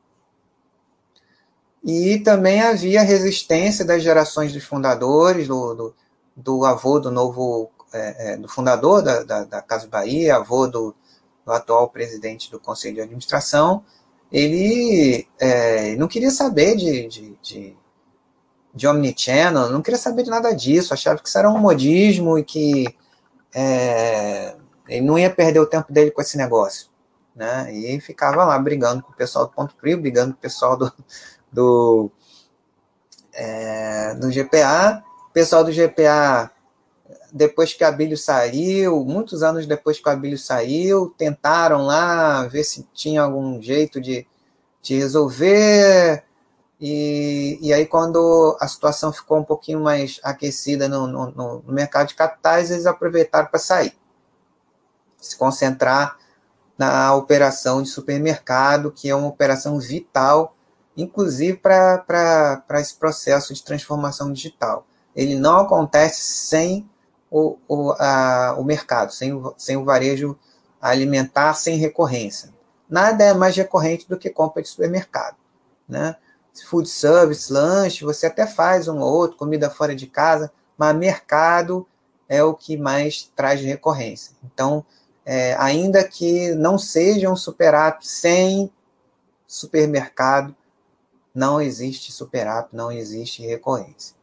E 1.83 2.19
também 2.19 2.61
havia 2.61 3.01
resistência 3.01 3.83
das 3.83 4.03
gerações 4.03 4.53
dos 4.53 4.63
fundadores, 4.63 5.47
do, 5.47 5.73
do, 5.73 5.95
do 6.35 6.65
avô 6.65 6.99
do 6.99 7.09
novo, 7.09 7.71
é, 7.91 8.33
é, 8.33 8.37
do 8.37 8.47
fundador 8.47 9.01
da, 9.01 9.23
da, 9.23 9.43
da, 9.43 9.61
Casa 9.61 9.87
Bahia, 9.87 10.35
avô 10.35 10.67
do, 10.67 10.95
do, 11.43 11.51
atual 11.51 11.89
presidente 11.89 12.51
do 12.51 12.59
Conselho 12.59 12.95
de 12.95 13.01
Administração. 13.01 13.83
Ele 14.31 15.27
é, 15.39 15.95
não 15.95 16.07
queria 16.07 16.29
saber 16.29 16.75
de, 16.75 17.07
de, 17.07 17.37
de, 17.41 17.77
de 18.73 18.87
omnichannel, 18.87 19.69
não 19.69 19.81
queria 19.81 19.99
saber 19.99 20.23
de 20.23 20.29
nada 20.29 20.53
disso, 20.53 20.93
achava 20.93 21.19
que 21.19 21.27
isso 21.27 21.37
era 21.37 21.49
um 21.49 21.57
modismo 21.57 22.37
e 22.37 22.43
que 22.43 22.95
é, 23.53 24.55
ele 24.87 25.05
não 25.05 25.17
ia 25.17 25.29
perder 25.29 25.59
o 25.59 25.65
tempo 25.65 25.91
dele 25.91 26.11
com 26.11 26.21
esse 26.21 26.37
negócio. 26.37 26.89
Né? 27.35 27.73
E 27.73 27.99
ficava 27.99 28.45
lá 28.45 28.57
brigando 28.59 29.01
com 29.01 29.11
o 29.11 29.15
pessoal 29.15 29.47
do 29.47 29.51
Ponto 29.51 29.73
Frio, 29.77 29.99
brigando 29.99 30.33
com 30.33 30.37
o 30.37 30.41
pessoal 30.41 30.77
do, 30.77 30.91
do, 31.51 32.09
é, 33.33 34.15
do 34.15 34.29
GPA. 34.31 35.03
O 35.29 35.33
pessoal 35.33 35.63
do 35.63 35.71
GPA 35.71 36.51
depois 37.31 37.73
que 37.73 37.83
Abílio 37.83 38.17
saiu, 38.17 39.05
muitos 39.05 39.41
anos 39.41 39.65
depois 39.65 39.99
que 39.99 40.09
a 40.09 40.11
Abílio 40.11 40.37
saiu, 40.37 41.13
tentaram 41.17 41.85
lá 41.85 42.45
ver 42.47 42.63
se 42.63 42.85
tinha 42.93 43.21
algum 43.21 43.61
jeito 43.61 44.01
de, 44.01 44.27
de 44.81 44.97
resolver. 44.97 46.23
E, 46.79 47.57
e 47.61 47.71
aí, 47.73 47.85
quando 47.85 48.57
a 48.59 48.67
situação 48.67 49.13
ficou 49.13 49.37
um 49.37 49.43
pouquinho 49.43 49.79
mais 49.79 50.19
aquecida 50.23 50.89
no, 50.89 51.07
no, 51.07 51.61
no 51.61 51.73
mercado 51.73 52.07
de 52.07 52.15
capitais, 52.15 52.71
eles 52.71 52.85
aproveitaram 52.85 53.47
para 53.47 53.59
sair, 53.59 53.93
se 55.17 55.37
concentrar 55.37 56.17
na 56.77 57.13
operação 57.13 57.83
de 57.83 57.89
supermercado, 57.89 58.91
que 58.91 59.07
é 59.07 59.15
uma 59.15 59.27
operação 59.27 59.79
vital, 59.79 60.55
inclusive 60.95 61.57
para 61.57 62.65
esse 62.73 62.95
processo 62.95 63.53
de 63.53 63.63
transformação 63.63 64.31
digital. 64.31 64.85
Ele 65.15 65.35
não 65.35 65.57
acontece 65.59 66.21
sem 66.21 66.89
o, 67.29 67.57
o, 67.67 67.91
a, 67.93 68.55
o 68.57 68.63
mercado, 68.63 69.13
sem 69.13 69.33
o, 69.33 69.53
sem 69.57 69.77
o 69.77 69.85
varejo 69.85 70.37
alimentar, 70.81 71.53
sem 71.53 71.77
recorrência. 71.77 72.53
Nada 72.89 73.23
é 73.23 73.33
mais 73.33 73.55
recorrente 73.55 74.07
do 74.07 74.17
que 74.17 74.29
compra 74.29 74.61
de 74.61 74.67
supermercado. 74.67 75.37
Né? 75.87 76.15
Food 76.65 76.89
service, 76.89 77.51
lanche, 77.51 78.03
você 78.03 78.27
até 78.27 78.45
faz 78.45 78.87
um 78.87 78.99
ou 78.99 79.13
outro, 79.13 79.37
comida 79.37 79.69
fora 79.69 79.95
de 79.95 80.07
casa, 80.07 80.51
mas 80.77 80.95
mercado 80.95 81.87
é 82.27 82.43
o 82.43 82.53
que 82.53 82.75
mais 82.75 83.31
traz 83.35 83.61
recorrência. 83.61 84.35
Então, 84.43 84.85
é, 85.25 85.55
ainda 85.57 86.03
que 86.03 86.53
não 86.55 86.77
seja 86.77 87.29
um 87.29 87.35
superato 87.35 88.05
sem 88.05 88.71
supermercado, 89.47 90.55
não 91.33 91.61
existe 91.61 92.11
superato, 92.11 92.75
não 92.75 92.91
existe 92.91 93.45
recorrência. 93.45 94.15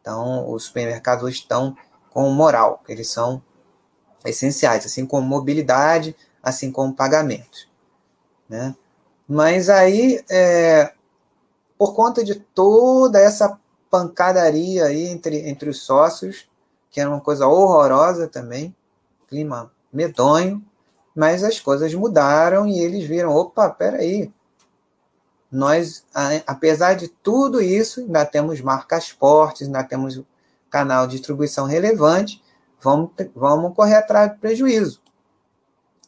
Então, 0.00 0.50
os 0.52 0.64
supermercados 0.64 1.28
estão 1.30 1.76
com 2.10 2.30
moral, 2.30 2.82
eles 2.88 3.10
são 3.10 3.42
essenciais, 4.24 4.86
assim 4.86 5.04
como 5.04 5.26
mobilidade, 5.26 6.16
assim 6.42 6.70
como 6.70 6.94
pagamentos. 6.94 7.68
Né? 8.48 8.74
Mas 9.28 9.68
aí, 9.68 10.24
é, 10.30 10.92
por 11.76 11.94
conta 11.94 12.24
de 12.24 12.36
toda 12.36 13.20
essa 13.20 13.58
pancadaria 13.90 14.84
aí 14.84 15.06
entre, 15.06 15.48
entre 15.48 15.68
os 15.68 15.82
sócios, 15.82 16.48
que 16.90 17.00
era 17.00 17.10
uma 17.10 17.20
coisa 17.20 17.46
horrorosa 17.46 18.28
também, 18.28 18.74
clima 19.28 19.72
medonho, 19.92 20.64
mas 21.14 21.42
as 21.42 21.58
coisas 21.58 21.92
mudaram 21.94 22.66
e 22.66 22.78
eles 22.78 23.06
viram, 23.06 23.34
opa, 23.34 23.70
peraí, 23.70 24.32
nós, 25.56 26.04
apesar 26.46 26.94
de 26.94 27.08
tudo 27.08 27.62
isso, 27.62 28.00
ainda 28.00 28.26
temos 28.26 28.60
marcas 28.60 29.08
fortes, 29.08 29.66
ainda 29.66 29.82
temos 29.82 30.22
canal 30.68 31.06
de 31.06 31.16
distribuição 31.16 31.64
relevante, 31.64 32.42
vamos, 32.80 33.10
vamos 33.34 33.74
correr 33.74 33.94
atrás 33.94 34.32
do 34.32 34.38
prejuízo. 34.38 35.00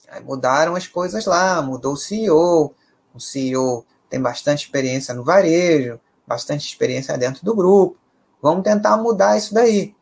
Aí 0.09 0.23
mudaram 0.23 0.77
as 0.77 0.87
coisas 0.87 1.25
lá, 1.25 1.63
mudou 1.63 1.95
o 1.95 1.97
CEO, 1.97 2.75
o 3.15 3.21
CEO 3.21 3.87
tem 4.11 4.21
bastante 4.21 4.65
experiência 4.65 5.15
no 5.15 5.25
varejo, 5.25 5.99
bastante 6.27 6.67
experiência 6.67 7.17
dentro 7.17 7.43
do 7.43 7.55
grupo. 7.55 7.97
Vamos 8.43 8.65
tentar 8.65 8.99
mudar 8.99 9.39
isso 9.39 9.55
daí, 9.55 9.95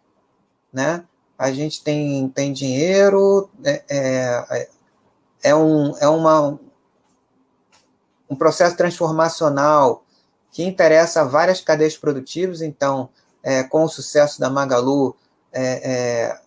né? 0.72 1.04
A 1.38 1.52
gente 1.52 1.84
tem, 1.84 2.28
tem 2.30 2.52
dinheiro, 2.52 3.48
é, 3.62 3.84
é, 3.88 4.68
é, 5.42 5.54
um, 5.54 5.96
é 5.98 6.08
uma, 6.08 6.58
um 8.28 8.36
processo 8.36 8.76
transformacional 8.76 10.04
que 10.50 10.64
interessa 10.64 11.20
a 11.20 11.24
várias 11.24 11.60
cadeias 11.60 11.96
produtivas, 11.96 12.62
então 12.62 13.08
é, 13.42 13.62
com 13.62 13.84
o 13.84 13.88
sucesso 13.88 14.40
da 14.40 14.50
Magalu, 14.50 15.14
é, 15.52 15.92
é, 15.92 16.40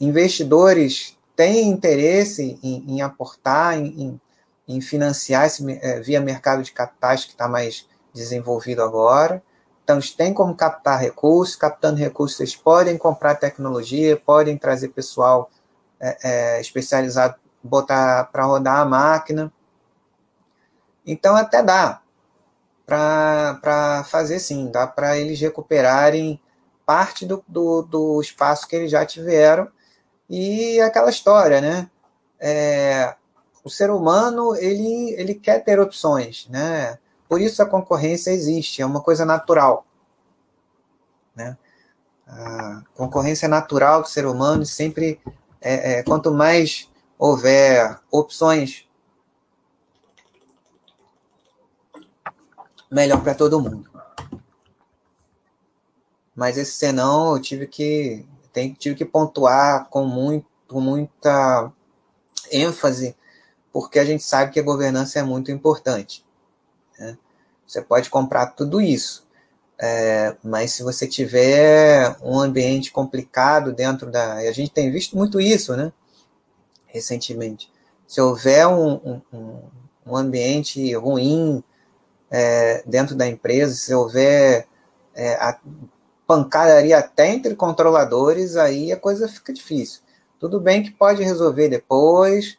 investidores 0.00 1.16
têm 1.34 1.68
interesse 1.68 2.58
em, 2.62 2.84
em 2.88 3.02
aportar, 3.02 3.78
em, 3.78 4.20
em, 4.68 4.80
financiar 4.80 5.46
esse, 5.46 5.64
é, 5.80 6.00
via 6.00 6.20
mercado 6.20 6.62
de 6.62 6.72
capitais 6.72 7.24
que 7.24 7.32
está 7.32 7.48
mais 7.48 7.86
desenvolvido 8.12 8.82
agora. 8.82 9.42
Então, 9.82 9.96
eles 9.96 10.12
têm 10.12 10.32
como 10.32 10.54
captar 10.54 11.00
recursos, 11.00 11.56
captando 11.56 11.98
recursos, 11.98 12.38
eles 12.40 12.54
podem 12.54 12.96
comprar 12.96 13.34
tecnologia, 13.34 14.16
podem 14.16 14.56
trazer 14.56 14.88
pessoal 14.88 15.50
é, 15.98 16.18
é, 16.22 16.60
especializado, 16.60 17.36
botar 17.62 18.24
para 18.32 18.44
rodar 18.44 18.80
a 18.80 18.84
máquina. 18.84 19.52
Então, 21.06 21.36
até 21.36 21.62
dá 21.62 22.00
para 22.86 24.04
fazer 24.08 24.38
sim, 24.38 24.70
dá 24.70 24.86
para 24.86 25.16
eles 25.16 25.40
recuperarem 25.40 26.40
parte 26.84 27.24
do, 27.24 27.42
do, 27.46 27.82
do, 27.82 28.20
espaço 28.20 28.66
que 28.68 28.76
eles 28.76 28.90
já 28.90 29.06
tiveram 29.06 29.68
e 30.28 30.80
aquela 30.80 31.10
história, 31.10 31.60
né? 31.60 31.88
É, 32.38 33.14
o 33.64 33.70
ser 33.70 33.90
humano 33.90 34.56
ele, 34.56 35.14
ele 35.16 35.34
quer 35.34 35.62
ter 35.64 35.78
opções, 35.78 36.46
né? 36.50 36.98
Por 37.28 37.40
isso 37.40 37.62
a 37.62 37.66
concorrência 37.66 38.30
existe, 38.30 38.82
é 38.82 38.86
uma 38.86 39.00
coisa 39.00 39.24
natural, 39.24 39.86
né? 41.34 41.56
A 42.26 42.82
concorrência 42.94 43.48
natural 43.48 44.02
do 44.02 44.08
ser 44.08 44.26
humano 44.26 44.66
sempre 44.66 45.20
é, 45.60 45.98
é, 45.98 46.02
quanto 46.02 46.32
mais 46.32 46.90
houver 47.18 47.98
opções 48.10 48.88
melhor 52.92 53.22
para 53.22 53.34
todo 53.34 53.60
mundo. 53.60 53.90
Mas 56.36 56.56
esse 56.58 56.72
senão 56.72 57.34
eu 57.34 57.42
tive 57.42 57.66
que 57.66 58.26
tem, 58.52 58.74
tive 58.74 58.94
que 58.94 59.04
pontuar 59.04 59.88
com 59.88 60.04
muito 60.04 60.46
muita 60.70 61.70
ênfase, 62.50 63.14
porque 63.70 63.98
a 63.98 64.04
gente 64.06 64.22
sabe 64.22 64.52
que 64.52 64.60
a 64.60 64.62
governança 64.62 65.18
é 65.18 65.22
muito 65.22 65.50
importante. 65.50 66.24
Né? 66.98 67.18
Você 67.66 67.82
pode 67.82 68.08
comprar 68.08 68.46
tudo 68.46 68.80
isso, 68.80 69.26
é, 69.78 70.34
mas 70.42 70.72
se 70.72 70.82
você 70.82 71.06
tiver 71.06 72.16
um 72.22 72.38
ambiente 72.38 72.90
complicado 72.90 73.72
dentro 73.72 74.10
da. 74.10 74.34
A 74.34 74.52
gente 74.52 74.70
tem 74.70 74.90
visto 74.90 75.16
muito 75.16 75.38
isso, 75.40 75.76
né? 75.76 75.92
Recentemente. 76.86 77.70
Se 78.06 78.20
houver 78.20 78.66
um, 78.66 79.20
um, 79.32 79.62
um 80.06 80.16
ambiente 80.16 80.94
ruim 80.94 81.62
é, 82.32 82.82
dentro 82.86 83.14
da 83.14 83.28
empresa, 83.28 83.74
se 83.74 83.94
houver 83.94 84.66
é, 85.14 85.34
a 85.34 85.58
pancadaria 86.26 86.98
até 86.98 87.28
entre 87.28 87.54
controladores, 87.54 88.56
aí 88.56 88.90
a 88.90 88.96
coisa 88.96 89.28
fica 89.28 89.52
difícil. 89.52 90.00
Tudo 90.40 90.58
bem 90.58 90.82
que 90.82 90.90
pode 90.90 91.22
resolver 91.22 91.68
depois, 91.68 92.56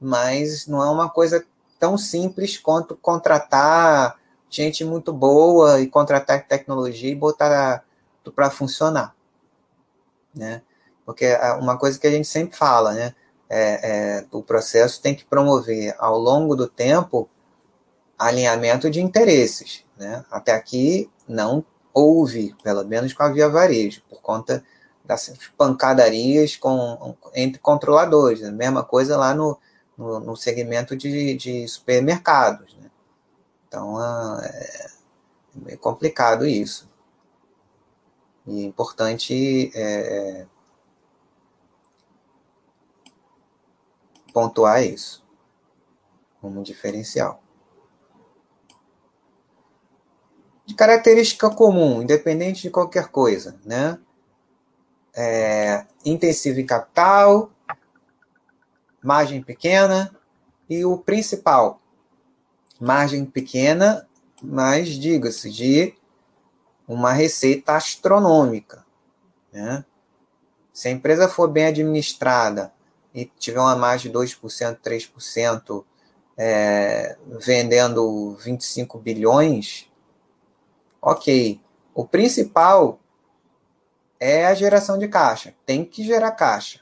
mas 0.00 0.66
não 0.66 0.82
é 0.82 0.90
uma 0.90 1.08
coisa 1.08 1.44
tão 1.78 1.96
simples 1.96 2.58
quanto 2.58 2.96
contratar 2.96 4.18
gente 4.50 4.84
muito 4.84 5.12
boa 5.12 5.80
e 5.80 5.86
contratar 5.86 6.46
tecnologia 6.46 7.10
e 7.10 7.14
botar 7.14 7.84
para 8.34 8.50
funcionar, 8.50 9.14
né? 10.34 10.62
Porque 11.06 11.24
é 11.24 11.52
uma 11.54 11.78
coisa 11.78 11.98
que 11.98 12.06
a 12.06 12.10
gente 12.10 12.26
sempre 12.26 12.56
fala, 12.56 12.92
né? 12.92 13.14
É, 13.48 14.18
é, 14.18 14.26
o 14.32 14.42
processo 14.42 15.00
tem 15.00 15.14
que 15.14 15.24
promover 15.24 15.94
ao 15.98 16.18
longo 16.18 16.56
do 16.56 16.66
tempo 16.66 17.28
alinhamento 18.22 18.90
de 18.90 19.00
interesses. 19.00 19.84
Né? 19.96 20.24
Até 20.30 20.52
aqui 20.52 21.10
não 21.28 21.64
houve, 21.92 22.54
pelo 22.62 22.84
menos 22.84 23.12
com 23.12 23.22
a 23.22 23.28
Via 23.28 23.48
Varejo, 23.48 24.02
por 24.08 24.20
conta 24.20 24.64
das 25.04 25.32
pancadarias 25.56 26.56
com, 26.56 27.16
entre 27.34 27.60
controladores. 27.60 28.40
Né? 28.40 28.50
Mesma 28.50 28.84
coisa 28.84 29.16
lá 29.16 29.34
no, 29.34 29.58
no, 29.96 30.20
no 30.20 30.36
segmento 30.36 30.96
de, 30.96 31.34
de 31.34 31.66
supermercados. 31.68 32.74
Né? 32.74 32.90
Então 33.66 34.02
é, 34.42 34.86
é 35.68 35.76
complicado 35.76 36.46
isso. 36.46 36.90
E 38.46 38.62
é 38.62 38.64
importante 38.64 39.70
é, 39.74 40.46
pontuar 44.32 44.82
isso 44.82 45.22
como 46.40 46.62
diferencial. 46.62 47.41
De 50.64 50.74
característica 50.74 51.50
comum, 51.50 52.02
independente 52.02 52.62
de 52.62 52.70
qualquer 52.70 53.08
coisa, 53.08 53.58
né? 53.64 53.98
É, 55.14 55.84
intensivo 56.04 56.60
em 56.60 56.66
capital, 56.66 57.50
margem 59.02 59.42
pequena 59.42 60.14
e 60.70 60.84
o 60.84 60.96
principal, 60.96 61.80
margem 62.80 63.24
pequena, 63.24 64.08
mas 64.42 64.88
diga-se 64.88 65.50
de 65.50 65.94
uma 66.86 67.12
receita 67.12 67.74
astronômica, 67.74 68.84
né? 69.52 69.84
Se 70.72 70.88
a 70.88 70.90
empresa 70.90 71.28
for 71.28 71.48
bem 71.48 71.66
administrada 71.66 72.72
e 73.14 73.26
tiver 73.26 73.60
uma 73.60 73.76
margem 73.76 74.10
de 74.10 74.16
2%, 74.16 74.78
3%, 74.82 75.84
é, 76.36 77.16
vendendo 77.38 78.34
25 78.36 78.98
bilhões, 78.98 79.91
Ok. 81.02 81.60
O 81.92 82.06
principal 82.06 83.00
é 84.20 84.46
a 84.46 84.54
geração 84.54 84.96
de 84.96 85.08
caixa. 85.08 85.52
Tem 85.66 85.84
que 85.84 86.04
gerar 86.04 86.30
caixa. 86.30 86.80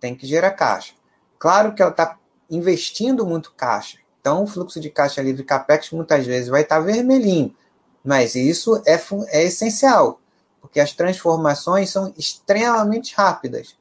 Tem 0.00 0.14
que 0.16 0.26
gerar 0.26 0.50
caixa. 0.50 0.92
Claro 1.38 1.72
que 1.72 1.80
ela 1.80 1.92
está 1.92 2.18
investindo 2.50 3.24
muito 3.24 3.52
caixa. 3.52 3.98
Então, 4.20 4.42
o 4.42 4.46
fluxo 4.46 4.80
de 4.80 4.90
caixa 4.90 5.22
livre 5.22 5.44
CAPEX 5.44 5.90
muitas 5.92 6.26
vezes 6.26 6.48
vai 6.48 6.62
estar 6.62 6.78
tá 6.78 6.82
vermelhinho. 6.82 7.54
Mas 8.02 8.34
isso 8.34 8.82
é, 8.86 9.00
é 9.28 9.44
essencial, 9.44 10.20
porque 10.60 10.80
as 10.80 10.92
transformações 10.92 11.90
são 11.90 12.12
extremamente 12.18 13.14
rápidas. 13.14 13.76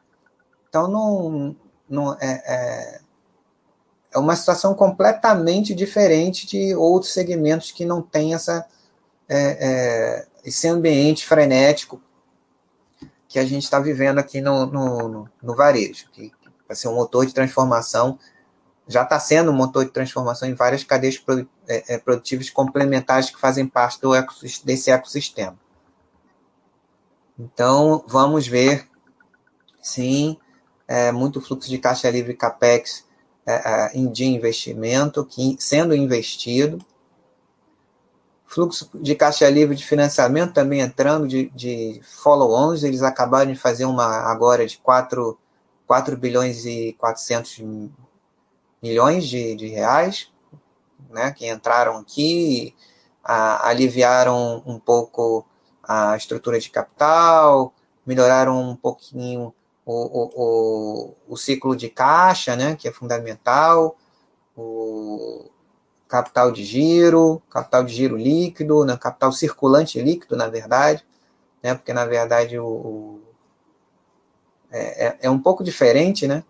Então, 0.69 0.87
não, 0.87 1.55
não 1.89 2.13
é, 2.19 2.43
é, 2.45 2.99
é 4.13 4.19
uma 4.19 4.35
situação 4.35 4.73
completamente 4.73 5.73
diferente 5.73 6.45
de 6.45 6.75
outros 6.75 7.11
segmentos 7.11 7.71
que 7.71 7.85
não 7.85 8.01
têm 8.01 8.33
essa, 8.33 8.65
é, 9.35 9.57
é, 9.59 10.27
esse 10.45 10.67
ambiente 10.67 11.25
frenético 11.25 11.99
que 13.27 13.39
a 13.39 13.45
gente 13.45 13.63
está 13.63 13.79
vivendo 13.79 14.19
aqui 14.19 14.39
no, 14.39 14.67
no, 14.67 15.29
no 15.41 15.55
varejo, 15.55 16.07
que 16.11 16.31
vai 16.67 16.75
ser 16.75 16.87
um 16.87 16.95
motor 16.95 17.25
de 17.25 17.33
transformação, 17.33 18.19
já 18.87 19.01
está 19.01 19.19
sendo 19.19 19.49
um 19.49 19.55
motor 19.55 19.85
de 19.85 19.91
transformação 19.91 20.47
em 20.47 20.53
várias 20.53 20.83
cadeias 20.83 21.19
é, 21.67 21.95
é, 21.95 21.97
produtivas 21.97 22.49
complementares 22.51 23.31
que 23.31 23.39
fazem 23.39 23.65
parte 23.65 23.99
do 23.99 24.11
desse 24.63 24.91
ecossistema. 24.91 25.57
Então, 27.39 28.03
vamos 28.07 28.45
ver, 28.45 28.87
sim, 29.81 30.37
é, 30.87 31.11
muito 31.11 31.41
fluxo 31.41 31.67
de 31.67 31.79
caixa 31.79 32.09
livre 32.09 32.35
CAPEX 32.35 33.03
é, 33.47 33.95
é, 33.95 34.05
de 34.11 34.25
investimento 34.25 35.25
que, 35.25 35.57
sendo 35.59 35.95
investido, 35.95 36.85
fluxo 38.53 38.89
de 38.93 39.15
caixa 39.15 39.49
livre 39.49 39.75
de 39.75 39.83
financiamento 39.83 40.53
também 40.53 40.81
entrando 40.81 41.27
de, 41.27 41.49
de 41.55 41.99
follow-ons, 42.03 42.83
eles 42.83 43.01
acabaram 43.01 43.51
de 43.51 43.57
fazer 43.57 43.85
uma 43.85 44.05
agora 44.05 44.67
de 44.67 44.77
4, 44.77 45.37
4 45.87 46.15
bilhões 46.17 46.63
e 46.65 46.93
400 46.99 47.63
milhões 48.81 49.27
de, 49.27 49.55
de 49.55 49.67
reais, 49.67 50.31
né, 51.09 51.31
que 51.31 51.49
entraram 51.49 51.97
aqui, 51.97 52.75
a, 53.23 53.69
aliviaram 53.69 54.61
um 54.67 54.77
pouco 54.77 55.45
a 55.81 56.15
estrutura 56.15 56.59
de 56.59 56.69
capital, 56.69 57.73
melhoraram 58.05 58.61
um 58.61 58.75
pouquinho 58.75 59.53
o, 59.83 59.93
o, 59.93 60.31
o, 60.35 61.15
o 61.29 61.37
ciclo 61.37 61.75
de 61.75 61.89
caixa, 61.89 62.55
né, 62.55 62.75
que 62.75 62.87
é 62.87 62.91
fundamental, 62.91 63.97
o 64.55 65.49
capital 66.13 66.51
de 66.51 66.63
giro, 66.63 67.41
capital 67.49 67.83
de 67.83 67.91
giro 67.91 68.15
líquido, 68.15 68.85
né, 68.85 68.95
capital 68.95 69.31
circulante 69.31 69.99
líquido, 69.99 70.35
na 70.35 70.47
verdade, 70.47 71.03
né, 71.63 71.73
porque 71.73 71.91
na 71.91 72.05
verdade 72.05 72.59
o, 72.59 72.67
o 72.67 73.21
é, 74.69 75.07
é, 75.07 75.17
é 75.21 75.29
um 75.31 75.39
pouco 75.39 75.63
diferente, 75.63 76.27
né? 76.27 76.43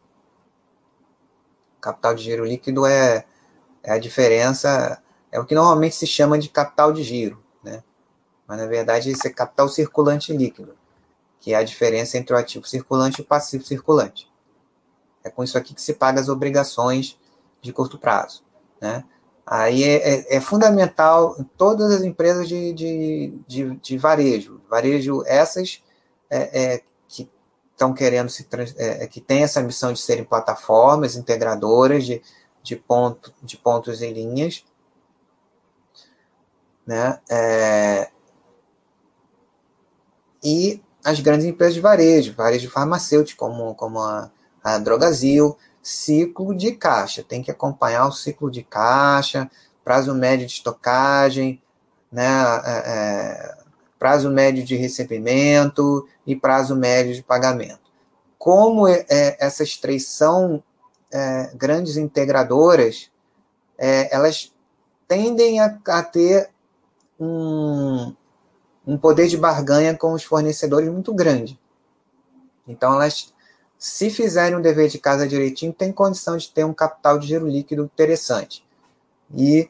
Capital 1.79 2.13
de 2.13 2.23
giro 2.23 2.43
líquido 2.43 2.85
é, 2.85 3.25
é 3.81 3.93
a 3.93 3.97
diferença, 3.97 5.01
é 5.31 5.39
o 5.39 5.45
que 5.45 5.55
normalmente 5.55 5.95
se 5.95 6.05
chama 6.05 6.37
de 6.37 6.49
capital 6.49 6.91
de 6.91 7.01
giro, 7.01 7.41
né? 7.63 7.81
Mas 8.45 8.57
na 8.57 8.65
verdade 8.65 9.11
isso 9.11 9.25
é 9.25 9.29
capital 9.29 9.69
circulante 9.69 10.35
líquido, 10.35 10.75
que 11.39 11.53
é 11.53 11.55
a 11.55 11.63
diferença 11.63 12.17
entre 12.17 12.35
o 12.35 12.37
ativo 12.37 12.67
circulante 12.67 13.21
e 13.21 13.23
o 13.23 13.25
passivo 13.25 13.63
circulante. 13.63 14.29
É 15.23 15.29
com 15.29 15.41
isso 15.41 15.57
aqui 15.57 15.73
que 15.73 15.81
se 15.81 15.93
paga 15.93 16.19
as 16.19 16.27
obrigações 16.27 17.17
de 17.61 17.71
curto 17.71 17.97
prazo, 17.97 18.43
né? 18.81 19.05
Aí 19.45 19.83
é, 19.83 19.95
é, 19.95 20.37
é 20.37 20.41
fundamental 20.41 21.35
em 21.37 21.43
todas 21.57 21.91
as 21.91 22.03
empresas 22.03 22.47
de, 22.47 22.73
de, 22.73 23.33
de, 23.47 23.75
de 23.75 23.97
varejo, 23.97 24.61
varejo 24.69 25.23
essas 25.25 25.83
é, 26.29 26.73
é 26.75 26.83
estão 27.73 27.93
querendo 27.93 28.29
se 28.29 28.47
é, 28.77 29.03
é, 29.03 29.07
que 29.07 29.19
tem 29.19 29.43
essa 29.43 29.61
missão 29.61 29.91
de 29.91 29.99
serem 29.99 30.23
plataformas 30.23 31.15
integradoras 31.15 32.05
de, 32.05 32.21
de, 32.61 32.75
ponto, 32.75 33.33
de 33.41 33.57
pontos 33.57 34.01
e 34.01 34.13
linhas, 34.13 34.63
né? 36.85 37.19
E 40.43 40.81
as 41.03 41.19
grandes 41.19 41.45
empresas 41.45 41.73
de 41.73 41.81
varejo, 41.81 42.33
varejo 42.33 42.69
farmacêutico, 42.69 43.39
como, 43.39 43.73
como 43.75 43.99
a, 43.99 44.31
a 44.63 44.77
Drogazil, 44.77 45.57
ciclo 45.83 46.55
de 46.55 46.71
caixa, 46.71 47.23
tem 47.23 47.43
que 47.43 47.51
acompanhar 47.51 48.07
o 48.07 48.11
ciclo 48.11 48.49
de 48.49 48.63
caixa, 48.63 49.51
prazo 49.83 50.15
médio 50.15 50.47
de 50.47 50.53
estocagem, 50.53 51.61
né? 52.11 52.25
É, 52.65 52.71
é 52.71 53.63
prazo 53.99 54.29
médio 54.29 54.65
de 54.65 54.75
recebimento 54.75 56.07
e 56.27 56.35
prazo 56.35 56.75
médio 56.75 57.13
de 57.13 57.23
pagamento. 57.23 57.79
Como 58.37 58.87
é, 58.87 59.05
é, 59.09 59.37
essas 59.39 59.77
três 59.77 60.07
são 60.07 60.61
é, 61.11 61.51
grandes 61.55 61.95
integradoras, 61.95 63.09
é, 63.77 64.13
elas 64.13 64.53
tendem 65.07 65.59
a, 65.59 65.79
a 65.87 66.03
ter 66.03 66.49
um, 67.19 68.13
um 68.85 68.97
poder 68.97 69.27
de 69.27 69.37
barganha 69.37 69.95
com 69.95 70.13
os 70.13 70.23
fornecedores 70.23 70.89
muito 70.89 71.13
grande. 71.13 71.59
Então, 72.67 72.93
elas, 72.93 73.32
se 73.83 74.09
fizerem 74.09 74.57
um 74.57 74.61
dever 74.61 74.87
de 74.87 74.97
casa 74.97 75.27
direitinho, 75.27 75.73
têm 75.73 75.91
condição 75.91 76.37
de 76.37 76.49
ter 76.49 76.63
um 76.63 76.73
capital 76.73 77.19
de 77.19 77.27
giro 77.27 77.45
líquido 77.45 77.83
interessante. 77.83 78.65
E, 79.35 79.69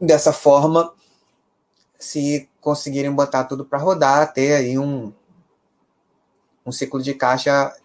dessa 0.00 0.32
forma, 0.32 0.94
se 1.98 2.48
conseguirem 2.58 3.12
botar 3.12 3.44
tudo 3.44 3.66
para 3.66 3.78
rodar, 3.78 4.32
ter 4.32 4.54
aí 4.54 4.78
um, 4.78 5.12
um 6.64 6.72
ciclo 6.72 7.02
de 7.02 7.12
caixa 7.12 7.76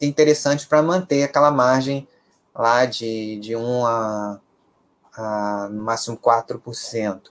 interessante 0.00 0.66
para 0.66 0.82
manter 0.82 1.22
aquela 1.22 1.50
margem 1.50 2.08
lá 2.54 2.86
de, 2.86 3.38
de 3.38 3.54
1 3.54 3.86
a, 3.86 4.40
a 5.12 5.68
no 5.70 5.82
máximo 5.82 6.16
4% 6.16 7.24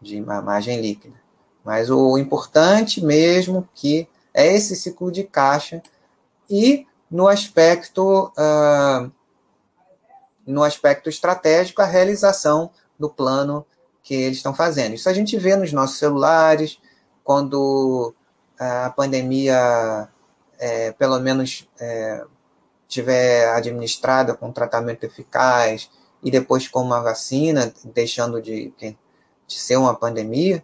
de 0.00 0.18
margem 0.22 0.80
líquida. 0.80 1.22
Mas 1.62 1.90
o 1.90 2.16
importante 2.16 3.04
mesmo 3.04 3.68
que 3.74 4.08
é 4.34 4.52
esse 4.52 4.74
ciclo 4.74 5.10
de 5.10 5.24
caixa 5.24 5.80
e 6.50 6.86
no 7.10 7.28
aspecto 7.28 8.32
uh, 8.36 9.10
no 10.46 10.62
aspecto 10.62 11.08
estratégico 11.08 11.80
a 11.80 11.86
realização 11.86 12.70
do 12.98 13.08
plano 13.08 13.64
que 14.02 14.14
eles 14.14 14.36
estão 14.36 14.54
fazendo. 14.54 14.94
Isso 14.94 15.08
a 15.08 15.14
gente 15.14 15.36
vê 15.38 15.56
nos 15.56 15.72
nossos 15.72 15.98
celulares, 15.98 16.78
quando 17.22 18.14
a 18.58 18.90
pandemia, 18.90 20.08
é, 20.58 20.92
pelo 20.92 21.18
menos, 21.18 21.66
é, 21.80 22.22
tiver 22.86 23.48
administrada 23.48 24.34
com 24.34 24.52
tratamento 24.52 25.04
eficaz 25.04 25.90
e 26.22 26.30
depois 26.30 26.68
com 26.68 26.80
uma 26.80 27.00
vacina, 27.00 27.72
deixando 27.84 28.40
de, 28.40 28.72
de 28.78 28.96
ser 29.48 29.76
uma 29.76 29.94
pandemia, 29.94 30.62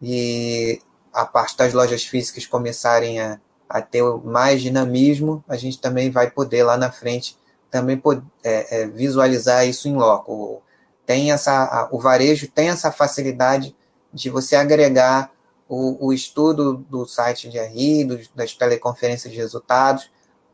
e 0.00 0.80
a 1.16 1.26
parte 1.26 1.56
das 1.56 1.72
lojas 1.72 2.04
físicas 2.04 2.46
começarem 2.46 3.20
a, 3.20 3.40
a 3.68 3.80
ter 3.82 4.02
mais 4.24 4.62
dinamismo, 4.62 5.44
a 5.48 5.56
gente 5.56 5.80
também 5.80 6.10
vai 6.10 6.30
poder 6.30 6.62
lá 6.62 6.76
na 6.76 6.90
frente 6.90 7.36
também 7.70 8.00
é, 8.44 8.82
é, 8.82 8.86
visualizar 8.86 9.66
isso 9.66 9.88
em 9.88 9.96
loco 9.96 10.62
tem 11.06 11.30
essa, 11.30 11.88
o 11.92 12.00
varejo 12.00 12.48
tem 12.48 12.68
essa 12.68 12.90
facilidade 12.90 13.74
de 14.12 14.28
você 14.28 14.56
agregar 14.56 15.30
o, 15.68 16.08
o 16.08 16.12
estudo 16.12 16.74
do 16.90 17.06
site 17.06 17.48
de 17.48 17.58
RI, 17.58 18.04
do, 18.04 18.20
das 18.34 18.52
teleconferências 18.54 19.32
de 19.32 19.38
resultados, 19.38 20.10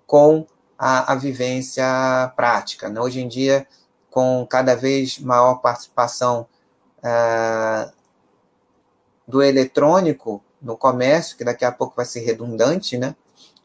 com 0.07 0.47
a, 0.79 1.13
a 1.13 1.15
vivência 1.15 1.85
prática. 2.37 2.89
Né? 2.89 3.01
Hoje 3.01 3.21
em 3.21 3.29
dia, 3.29 3.67
com 4.11 4.47
cada 4.49 4.75
vez 4.75 5.19
maior 5.19 5.57
participação 5.57 6.47
uh, 6.99 7.91
do 9.27 9.43
eletrônico 9.43 10.43
no 10.63 10.77
comércio, 10.77 11.37
que 11.37 11.45
daqui 11.45 11.65
a 11.65 11.73
pouco 11.73 11.97
vai 11.97 12.05
ser 12.05 12.21
redundante, 12.21 12.97
né? 12.97 13.17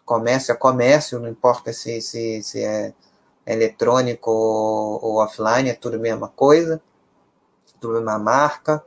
Comércio 0.06 0.52
é 0.52 0.56
comércio, 0.56 1.20
não 1.20 1.30
importa 1.30 1.72
se, 1.72 2.02
se, 2.02 2.42
se 2.42 2.64
é 2.64 2.94
eletrônico 3.46 4.32
ou, 4.32 5.04
ou 5.04 5.16
offline, 5.18 5.70
é 5.70 5.74
tudo 5.74 5.96
a 5.96 6.00
mesma 6.00 6.28
coisa, 6.28 6.82
tudo 7.80 7.98
a 7.98 8.02
mesma 8.02 8.20
marca. 8.20 8.84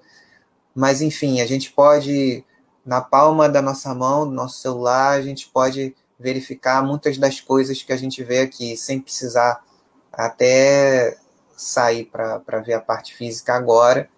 Mas, 0.74 1.00
enfim, 1.00 1.40
a 1.40 1.46
gente 1.46 1.72
pode, 1.72 2.44
na 2.84 3.00
palma 3.00 3.48
da 3.48 3.62
nossa 3.62 3.94
mão, 3.94 4.26
do 4.26 4.34
nosso 4.34 4.60
celular, 4.60 5.12
a 5.12 5.22
gente 5.22 5.48
pode 5.48 5.94
verificar 6.18 6.82
muitas 6.82 7.16
das 7.16 7.40
coisas 7.40 7.82
que 7.82 7.92
a 7.92 7.96
gente 7.96 8.22
vê 8.22 8.40
aqui, 8.40 8.76
sem 8.76 9.00
precisar 9.00 9.64
até 10.12 11.16
sair 11.56 12.06
para 12.06 12.60
ver 12.60 12.74
a 12.74 12.80
parte 12.80 13.14
física 13.14 13.54
agora. 13.54 14.08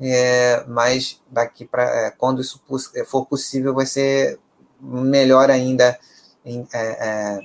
É, 0.00 0.64
mas 0.68 1.20
daqui 1.28 1.64
para 1.64 1.82
é, 1.82 2.10
quando 2.12 2.40
isso 2.40 2.62
for 3.06 3.26
possível 3.26 3.74
vai 3.74 3.84
ser 3.84 4.38
melhor 4.80 5.50
ainda 5.50 5.98
em, 6.44 6.66
é, 6.72 6.78
é 6.80 7.40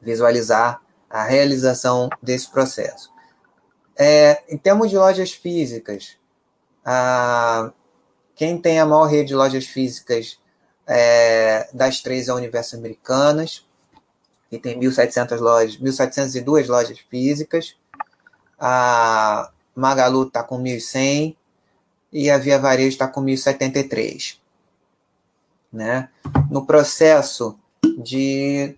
visualizar 0.00 0.82
a 1.08 1.24
realização 1.24 2.10
desse 2.22 2.50
processo. 2.50 3.10
É, 3.98 4.42
em 4.48 4.58
termos 4.58 4.90
de 4.90 4.98
lojas 4.98 5.32
físicas, 5.32 6.18
a, 6.84 7.72
Quem 8.34 8.60
tem 8.60 8.78
a 8.78 8.84
maior 8.84 9.06
rede 9.06 9.28
de 9.28 9.34
lojas 9.34 9.64
físicas 9.64 10.38
é, 10.86 11.68
das 11.72 12.00
três 12.00 12.28
é 12.28 12.34
Universo 12.34 12.76
Americanas, 12.76 13.66
que 14.50 14.58
tem 14.58 14.78
1.700 14.78 15.40
lojas, 15.40 15.76
1.702 15.78 16.68
lojas 16.68 16.98
físicas. 17.10 17.76
A 18.58 19.50
Magalu 19.74 20.28
está 20.28 20.42
com 20.42 20.62
1.100 20.62 21.36
e 22.16 22.30
a 22.30 22.38
Via 22.38 22.58
Varejo 22.58 22.88
está 22.88 23.06
com 23.06 23.22
1.073. 23.22 24.38
Né? 25.70 26.08
No 26.50 26.64
processo 26.64 27.58
de 28.02 28.74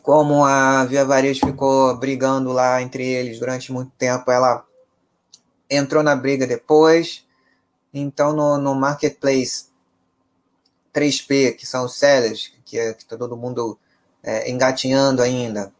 como 0.00 0.44
a 0.44 0.84
Via 0.84 1.04
Varejo 1.04 1.44
ficou 1.44 1.96
brigando 1.96 2.52
lá 2.52 2.80
entre 2.80 3.04
eles 3.04 3.40
durante 3.40 3.72
muito 3.72 3.90
tempo, 3.98 4.30
ela 4.30 4.64
entrou 5.68 6.04
na 6.04 6.14
briga 6.14 6.46
depois. 6.46 7.26
Então, 7.92 8.32
no, 8.32 8.56
no 8.58 8.76
Marketplace 8.76 9.66
3P, 10.94 11.56
que 11.56 11.66
são 11.66 11.86
os 11.86 11.98
sellers, 11.98 12.52
que, 12.64 12.78
é, 12.78 12.92
está 12.92 13.16
todo 13.16 13.36
mundo 13.36 13.76
é, 14.22 14.48
engatinhando 14.48 15.20
ainda 15.20 15.72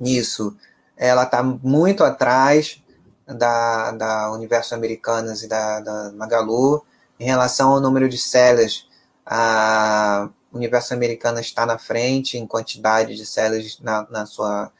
nisso, 0.00 0.56
ela 0.98 1.22
está 1.22 1.42
muito 1.42 2.02
atrás 2.02 2.82
da, 3.26 3.92
da 3.92 4.32
Universo 4.32 4.74
Americanas 4.74 5.42
e 5.42 5.48
da, 5.48 5.80
da 5.80 6.12
Magalu. 6.12 6.84
Em 7.20 7.24
relação 7.26 7.72
ao 7.72 7.80
número 7.80 8.08
de 8.08 8.18
sellers, 8.18 8.88
a 9.24 10.28
Universo 10.52 10.92
Americanas 10.94 11.46
está 11.46 11.64
na 11.64 11.78
frente 11.78 12.36
em 12.36 12.46
quantidade 12.46 13.14
de 13.16 13.24
sellers 13.24 13.78
na, 13.80 14.06
na 14.10 14.26
sua 14.26 14.72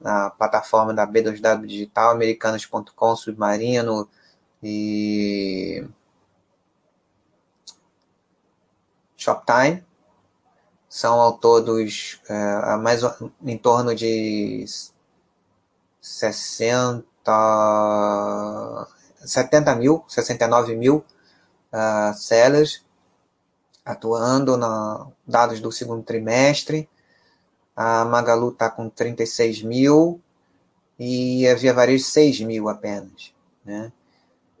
na 0.00 0.30
plataforma 0.30 0.92
da 0.92 1.06
B2W 1.06 1.66
Digital, 1.66 2.10
americanas.com, 2.10 3.16
Submarino 3.16 4.08
e 4.62 5.86
Shoptime. 9.16 9.84
São 10.88 11.20
ao 11.20 11.38
todos 11.38 12.20
é, 12.28 12.76
mais, 12.76 13.00
em 13.42 13.58
torno 13.58 13.94
de 13.94 14.64
60, 16.06 17.12
70 19.24 19.74
mil, 19.74 20.04
69 20.06 20.76
mil 20.76 21.04
uh, 21.72 22.14
sellers 22.14 22.84
atuando 23.84 24.56
na 24.56 25.08
dados 25.26 25.60
do 25.60 25.72
segundo 25.72 26.04
trimestre. 26.04 26.88
A 27.74 28.04
Magalu 28.04 28.50
está 28.50 28.70
com 28.70 28.88
36 28.88 29.62
mil 29.62 30.20
e 30.96 31.46
a 31.48 31.56
Via 31.56 31.74
Varejo 31.74 32.04
6 32.04 32.40
mil 32.42 32.68
apenas. 32.68 33.34
Né? 33.64 33.90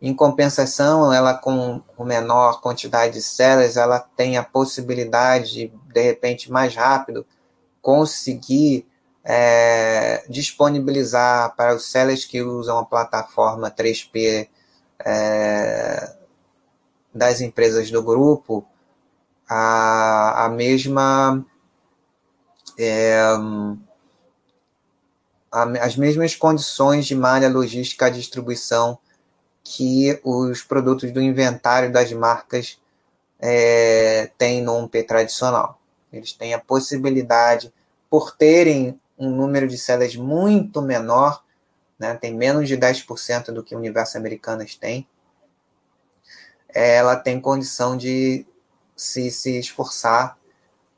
Em 0.02 0.12
compensação, 0.12 1.12
ela 1.12 1.32
com 1.32 1.80
menor 2.00 2.60
quantidade 2.60 3.14
de 3.14 3.22
sellers, 3.22 3.76
ela 3.76 4.00
tem 4.00 4.36
a 4.36 4.42
possibilidade 4.42 5.52
de, 5.52 5.72
de 5.92 6.02
repente, 6.02 6.50
mais 6.50 6.74
rápido, 6.74 7.24
conseguir 7.80 8.84
é, 9.28 10.24
disponibilizar 10.28 11.56
para 11.56 11.74
os 11.74 11.90
sellers 11.90 12.24
que 12.24 12.40
usam 12.42 12.78
a 12.78 12.84
plataforma 12.84 13.68
3P 13.68 14.48
é, 15.04 16.14
das 17.12 17.40
empresas 17.40 17.90
do 17.90 18.00
grupo 18.04 18.64
a, 19.48 20.44
a 20.44 20.48
mesma 20.48 21.44
é, 22.78 23.20
a, 25.50 25.62
as 25.82 25.96
mesmas 25.96 26.36
condições 26.36 27.04
de 27.04 27.16
malha 27.16 27.48
logística 27.48 28.06
à 28.06 28.10
distribuição 28.10 28.96
que 29.64 30.20
os 30.22 30.62
produtos 30.62 31.10
do 31.10 31.20
inventário 31.20 31.92
das 31.92 32.12
marcas 32.12 32.78
é, 33.40 34.30
têm 34.38 34.62
no 34.62 34.72
1P 34.86 35.04
tradicional. 35.04 35.80
Eles 36.12 36.32
têm 36.32 36.54
a 36.54 36.60
possibilidade, 36.60 37.72
por 38.08 38.36
terem 38.36 39.00
um 39.18 39.30
número 39.30 39.66
de 39.66 39.78
células 39.78 40.14
muito 40.16 40.82
menor, 40.82 41.42
né, 41.98 42.14
tem 42.14 42.34
menos 42.34 42.68
de 42.68 42.76
10% 42.76 43.52
do 43.52 43.62
que 43.62 43.74
o 43.74 43.78
Universo 43.78 44.18
Americanas 44.18 44.74
tem, 44.74 45.08
ela 46.68 47.16
tem 47.16 47.40
condição 47.40 47.96
de 47.96 48.46
se, 48.94 49.30
se 49.30 49.58
esforçar, 49.58 50.36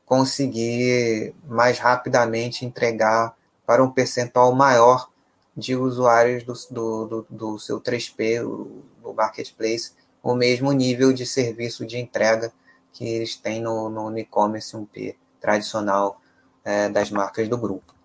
conseguir 0.05 1.33
mais 1.45 1.79
rapidamente 1.79 2.65
entregar 2.65 3.35
para 3.65 3.83
um 3.83 3.91
percentual 3.91 4.53
maior 4.53 5.09
de 5.55 5.75
usuários 5.75 6.43
do, 6.43 6.53
do, 6.71 7.05
do, 7.05 7.27
do 7.29 7.59
seu 7.59 7.79
3P, 7.79 8.41
do 8.41 9.13
marketplace, 9.13 9.93
o 10.21 10.35
mesmo 10.35 10.71
nível 10.71 11.13
de 11.13 11.25
serviço 11.25 11.85
de 11.85 11.97
entrega 11.97 12.51
que 12.91 13.05
eles 13.05 13.35
têm 13.35 13.61
no, 13.61 13.89
no 13.89 14.17
e-commerce 14.17 14.75
1P 14.75 15.15
tradicional 15.39 16.19
é, 16.63 16.89
das 16.89 17.09
marcas 17.11 17.47
do 17.47 17.57
grupo. 17.57 17.98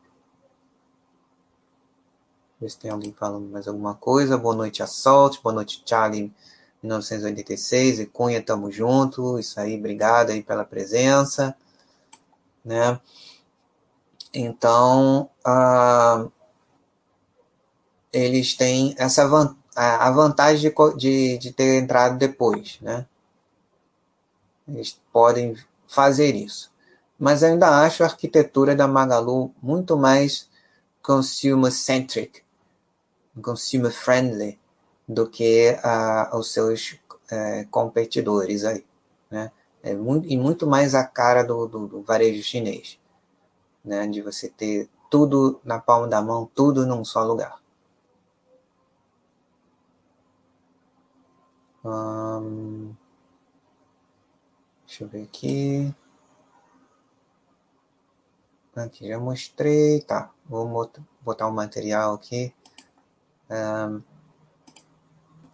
Ver 2.64 2.70
se 2.70 2.78
tem 2.78 2.90
alguém 2.90 3.12
falando 3.12 3.46
mais 3.50 3.68
alguma 3.68 3.94
coisa. 3.94 4.38
Boa 4.38 4.54
noite, 4.54 4.82
Assault. 4.82 5.38
Boa 5.42 5.52
noite, 5.52 5.82
Charlie, 5.84 6.32
1986. 6.82 8.00
E 8.00 8.06
Cunha, 8.06 8.42
tamo 8.42 8.72
junto. 8.72 9.38
Isso 9.38 9.60
aí, 9.60 9.76
obrigado 9.76 10.30
aí 10.30 10.42
pela 10.42 10.64
presença. 10.64 11.54
Né? 12.64 12.98
Então, 14.32 15.28
uh, 15.46 16.32
eles 18.10 18.54
têm 18.54 18.94
essa 18.96 19.28
van 19.28 19.54
a 19.76 20.10
vantagem 20.10 20.72
de, 20.72 20.96
de, 20.96 21.36
de 21.36 21.52
ter 21.52 21.82
entrado 21.82 22.16
depois. 22.16 22.78
Né? 22.80 23.04
Eles 24.66 24.98
podem 25.12 25.54
fazer 25.86 26.34
isso. 26.34 26.72
Mas 27.18 27.42
ainda 27.42 27.84
acho 27.84 28.02
a 28.02 28.06
arquitetura 28.06 28.74
da 28.74 28.88
Magalu 28.88 29.54
muito 29.62 29.98
mais 29.98 30.48
consumer-centric 31.02 32.43
consumer 33.42 33.92
friendly 33.92 34.58
do 35.08 35.28
que 35.28 35.76
os 36.32 36.52
seus 36.52 36.92
uh, 36.92 37.68
competidores 37.70 38.64
aí, 38.64 38.84
né? 39.30 39.52
É 39.82 39.94
muito, 39.94 40.26
e 40.26 40.36
muito 40.36 40.66
mais 40.66 40.94
a 40.94 41.04
cara 41.04 41.42
do, 41.42 41.66
do, 41.66 41.86
do, 41.86 42.02
varejo 42.02 42.42
chinês, 42.42 42.98
né? 43.84 44.06
De 44.06 44.22
você 44.22 44.48
ter 44.48 44.88
tudo 45.10 45.60
na 45.64 45.78
palma 45.78 46.08
da 46.08 46.22
mão, 46.22 46.50
tudo 46.54 46.86
num 46.86 47.04
só 47.04 47.22
lugar. 47.22 47.60
Hum, 51.84 52.94
deixa 54.86 55.04
eu 55.04 55.08
ver 55.08 55.22
aqui. 55.24 55.94
Aqui 58.74 59.06
já 59.06 59.20
mostrei, 59.20 60.00
tá? 60.00 60.32
Vou 60.46 60.66
botar 61.20 61.46
o 61.46 61.50
um 61.50 61.54
material 61.54 62.14
aqui 62.14 62.52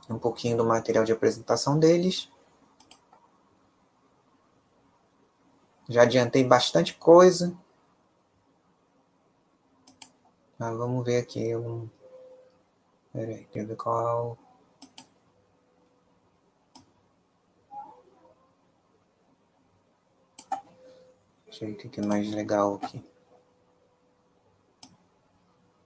um 0.08 0.18
pouquinho 0.18 0.56
do 0.56 0.64
material 0.64 1.04
de 1.04 1.12
apresentação 1.12 1.78
deles. 1.78 2.30
Já 5.88 6.02
adiantei 6.02 6.44
bastante 6.44 6.94
coisa. 6.94 7.56
Mas 10.56 10.76
vamos 10.76 11.04
ver 11.04 11.18
aqui 11.18 11.56
um. 11.56 11.88
Peraí, 13.12 13.44
deixa 13.44 13.58
eu 13.58 13.66
ver 13.66 13.76
qual. 13.76 14.38
Deixa 21.46 21.64
eu 21.64 21.68
ver 21.68 21.86
o 21.86 21.90
que 21.90 22.00
é 22.00 22.06
mais 22.06 22.30
legal 22.30 22.74
aqui. 22.74 23.04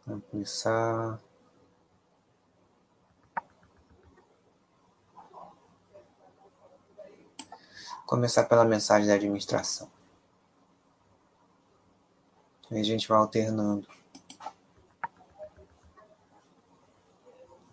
Vamos 0.06 0.24
começar. 0.30 1.23
Começar 8.06 8.44
pela 8.44 8.64
mensagem 8.64 9.08
da 9.08 9.14
administração. 9.14 9.88
A 12.70 12.82
gente 12.82 13.06
vai 13.06 13.18
alternando. 13.18 13.86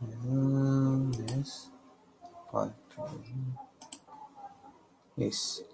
Hum, 0.01 1.11
esse. 1.39 1.71
Pode. 2.51 2.73
Esse. 5.17 5.65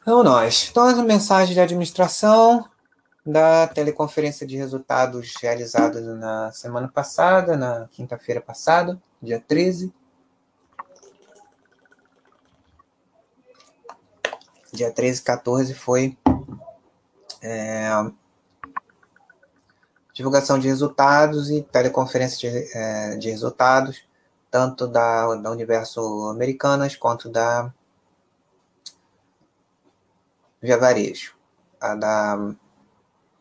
Então, 0.00 0.22
nós. 0.22 0.68
Então, 0.70 0.86
a 0.86 1.02
mensagem 1.02 1.54
de 1.54 1.60
administração 1.60 2.68
da 3.26 3.66
teleconferência 3.66 4.46
de 4.46 4.56
resultados 4.56 5.34
realizada 5.40 6.00
na 6.14 6.52
semana 6.52 6.88
passada, 6.88 7.56
na 7.56 7.88
quinta-feira 7.88 8.40
passada, 8.40 9.00
dia 9.22 9.40
13. 9.40 9.92
Dia 14.74 14.90
13 14.90 15.20
e 15.20 15.24
14 15.24 15.74
foi 15.74 16.18
é, 17.40 17.88
divulgação 20.12 20.58
de 20.58 20.66
resultados 20.66 21.48
e 21.50 21.62
teleconferência 21.62 22.50
de, 22.50 22.76
é, 22.76 23.16
de 23.16 23.30
resultados, 23.30 24.04
tanto 24.50 24.86
da, 24.86 25.34
da 25.36 25.50
Universo 25.50 26.28
Americanas 26.28 26.96
quanto 26.96 27.28
da 27.28 27.72
Via 30.60 30.76
Varejo. 30.76 31.34
A 31.80 31.94
da 31.94 32.54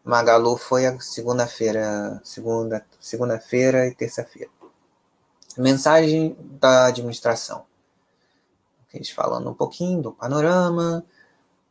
Magalu 0.04 0.58
foi 0.58 0.86
a 0.86 1.00
segunda-feira, 1.00 2.22
segunda, 2.24 2.86
segunda-feira 3.00 3.88
e 3.88 3.96
terça-feira. 3.96 4.52
Mensagem 5.58 6.36
da 6.40 6.88
administração. 6.88 7.66
Eles 8.94 9.10
falando 9.10 9.50
um 9.50 9.54
pouquinho 9.54 10.02
do 10.02 10.12
panorama, 10.12 11.04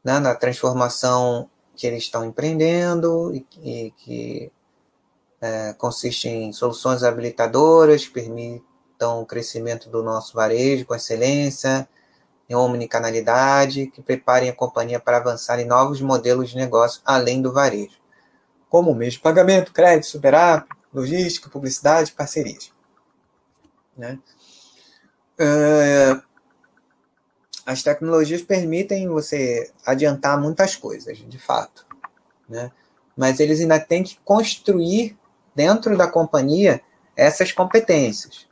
né, 0.05 0.20
da 0.20 0.34
transformação 0.34 1.48
que 1.74 1.86
eles 1.86 2.05
estão 2.05 2.24
empreendendo 2.24 3.34
e, 3.34 3.46
e 3.62 3.90
que 3.92 4.53
é, 5.40 5.72
consiste 5.74 6.28
em 6.28 6.53
soluções 6.53 7.03
habilitadoras 7.03 8.07
que 8.07 8.12
permitam 8.12 9.20
o 9.20 9.26
crescimento 9.26 9.90
do 9.90 10.03
nosso 10.03 10.34
varejo 10.34 10.86
com 10.86 10.94
excelência, 10.94 11.88
em 12.48 12.55
omnicanalidade, 12.55 13.86
que 13.88 14.03
preparem 14.03 14.50
a 14.50 14.55
companhia 14.55 15.00
para 15.00 15.16
avançar 15.16 15.59
em 15.59 15.64
novos 15.64 16.00
modelos 16.00 16.50
de 16.50 16.57
negócio 16.57 17.00
além 17.05 17.40
do 17.40 17.53
varejo, 17.53 17.98
como 18.68 18.92
o 18.92 19.09
de 19.09 19.18
pagamento, 19.18 19.72
crédito, 19.72 20.07
superar, 20.07 20.66
logística, 20.92 21.48
publicidade, 21.48 22.12
parcerias. 22.12 22.72
Né? 23.96 24.18
Uh, 25.40 26.22
as 27.64 27.82
tecnologias 27.82 28.42
permitem 28.42 29.08
você 29.08 29.70
adiantar 29.86 30.40
muitas 30.40 30.74
coisas, 30.74 31.18
de 31.18 31.38
fato, 31.38 31.86
né? 32.48 32.70
mas 33.16 33.40
eles 33.40 33.60
ainda 33.60 33.78
têm 33.78 34.02
que 34.02 34.18
construir 34.24 35.16
dentro 35.54 35.96
da 35.96 36.06
companhia 36.06 36.80
essas 37.16 37.52
competências, 37.52 38.48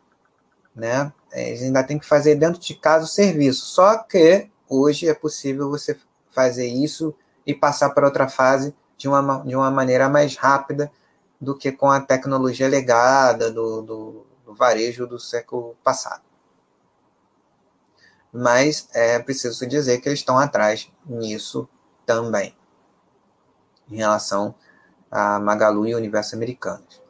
né? 0.74 1.12
Eles 1.32 1.62
ainda 1.62 1.82
tem 1.82 1.98
que 1.98 2.06
fazer 2.06 2.34
dentro 2.34 2.60
de 2.60 2.74
casa 2.74 3.04
o 3.04 3.08
serviço. 3.08 3.64
Só 3.66 3.98
que 3.98 4.50
hoje 4.68 5.08
é 5.08 5.14
possível 5.14 5.70
você 5.70 5.96
fazer 6.30 6.66
isso 6.66 7.14
e 7.46 7.54
passar 7.54 7.90
para 7.90 8.06
outra 8.06 8.28
fase 8.28 8.74
de 8.96 9.08
uma, 9.08 9.42
de 9.44 9.56
uma 9.56 9.70
maneira 9.70 10.08
mais 10.08 10.36
rápida 10.36 10.90
do 11.40 11.56
que 11.56 11.72
com 11.72 11.90
a 11.90 12.00
tecnologia 12.00 12.68
legada 12.68 13.50
do, 13.50 13.80
do, 13.80 14.26
do 14.44 14.54
varejo 14.54 15.06
do 15.06 15.18
século 15.18 15.76
passado. 15.82 16.22
Mas 18.32 18.88
é 18.92 19.18
preciso 19.18 19.66
dizer 19.66 20.00
que 20.00 20.08
eles 20.08 20.20
estão 20.20 20.38
atrás 20.38 20.90
nisso 21.04 21.68
também, 22.06 22.56
em 23.90 23.96
relação 23.96 24.54
a 25.10 25.40
Magalu 25.40 25.86
e 25.88 25.94
Universo 25.94 26.36
Americanos. 26.36 27.02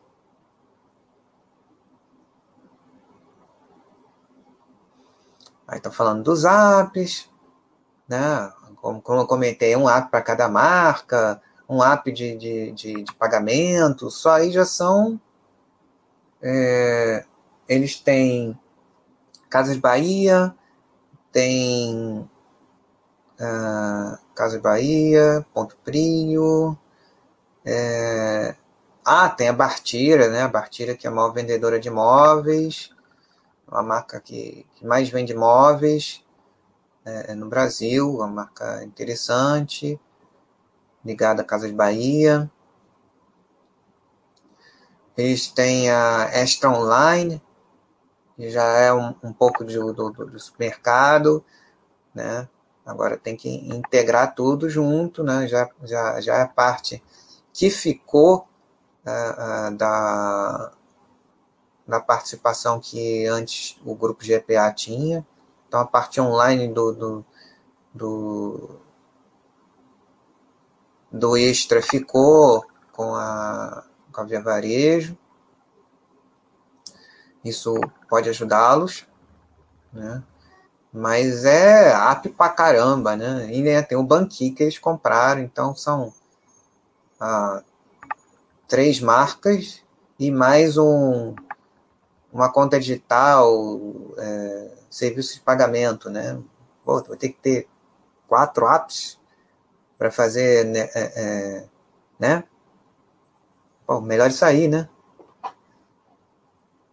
Aí 5.70 5.76
estão 5.76 5.92
falando 5.92 6.24
dos 6.24 6.44
apps, 6.44 7.30
né? 8.08 8.52
Como, 8.76 9.00
como 9.00 9.20
eu 9.20 9.26
comentei, 9.26 9.76
um 9.76 9.88
app 9.88 10.10
para 10.10 10.22
cada 10.22 10.48
marca, 10.48 11.40
um 11.68 11.84
app 11.84 12.10
de, 12.10 12.36
de, 12.36 12.72
de, 12.72 13.04
de, 13.04 13.14
pagamento, 13.14 14.10
só 14.10 14.32
aí 14.32 14.50
já 14.50 14.64
são. 14.64 15.20
É, 16.42 17.24
eles 17.68 18.00
têm 18.00 18.58
Casas 19.48 19.76
Bahia, 19.76 20.52
tem 21.32 22.28
uh, 23.40 24.18
Casas 24.34 24.60
Bahia, 24.60 25.44
Ponto 25.52 25.76
Frio, 25.84 26.76
é, 27.64 28.54
ah, 29.04 29.28
tem 29.28 29.48
a 29.48 29.52
Bartira, 29.52 30.28
né? 30.28 30.42
A 30.42 30.48
Bartira 30.48 30.94
que 30.96 31.06
é 31.06 31.10
a 31.10 31.12
maior 31.12 31.32
vendedora 31.32 31.78
de 31.78 31.90
móveis, 31.90 32.90
uma 33.68 33.82
marca 33.82 34.20
que, 34.20 34.66
que 34.74 34.86
mais 34.86 35.08
vende 35.08 35.34
móveis 35.34 36.24
é, 37.04 37.34
no 37.34 37.48
Brasil, 37.48 38.16
uma 38.16 38.26
marca 38.26 38.84
interessante, 38.84 39.98
ligada 41.04 41.42
à 41.42 41.44
Casa 41.44 41.68
de 41.68 41.74
Bahia. 41.74 42.50
Eles 45.16 45.48
têm 45.48 45.90
a 45.90 46.30
Extra 46.32 46.70
Online, 46.70 47.42
já 48.48 48.64
é 48.78 48.92
um, 48.92 49.14
um 49.22 49.32
pouco 49.32 49.64
de, 49.64 49.76
do, 49.76 49.92
do, 50.10 50.38
supermercado, 50.38 51.44
né? 52.14 52.48
Agora 52.86 53.16
tem 53.16 53.36
que 53.36 53.48
integrar 53.48 54.34
tudo 54.34 54.70
junto, 54.70 55.22
né? 55.22 55.46
Já, 55.46 55.68
já, 55.82 56.20
já 56.20 56.38
é 56.38 56.46
parte 56.46 57.02
que 57.52 57.70
ficou 57.70 58.48
uh, 59.06 59.68
uh, 59.68 59.76
da, 59.76 60.72
da 61.86 62.00
participação 62.00 62.80
que 62.80 63.26
antes 63.26 63.78
o 63.84 63.94
grupo 63.94 64.24
GPA 64.24 64.72
tinha. 64.72 65.26
Então, 65.68 65.80
a 65.80 65.86
parte 65.86 66.20
online 66.20 66.68
do, 66.68 66.92
do, 66.92 67.24
do, 67.94 68.80
do 71.12 71.36
Extra 71.36 71.82
ficou 71.82 72.64
com 72.92 73.14
a, 73.14 73.84
com 74.12 74.20
a 74.20 74.24
Via 74.24 74.42
Varejo. 74.42 75.16
Isso 77.44 77.74
pode 78.08 78.28
ajudá-los, 78.28 79.06
né? 79.92 80.22
Mas 80.92 81.44
é 81.44 81.92
app 81.92 82.28
pra 82.30 82.48
caramba, 82.48 83.16
né? 83.16 83.48
E 83.52 83.62
né, 83.62 83.80
tem 83.82 83.96
o 83.96 84.02
Banqui 84.02 84.50
que 84.50 84.64
eles 84.64 84.78
compraram, 84.78 85.40
então 85.40 85.74
são 85.74 86.12
ah, 87.20 87.62
três 88.66 89.00
marcas 89.00 89.82
e 90.18 90.30
mais 90.30 90.76
um, 90.76 91.34
uma 92.32 92.52
conta 92.52 92.78
digital, 92.78 93.70
é, 94.18 94.70
serviço 94.90 95.34
de 95.34 95.40
pagamento, 95.40 96.10
né? 96.10 96.38
Pô, 96.84 97.02
vou 97.02 97.16
ter 97.16 97.30
que 97.30 97.40
ter 97.40 97.68
quatro 98.28 98.66
apps 98.66 99.18
para 99.96 100.10
fazer, 100.10 100.64
né? 100.66 100.88
É, 100.94 101.12
é, 101.16 101.68
né? 102.18 102.44
Pô, 103.86 104.00
melhor 104.00 104.28
isso 104.28 104.44
aí, 104.44 104.68
né? 104.68 104.88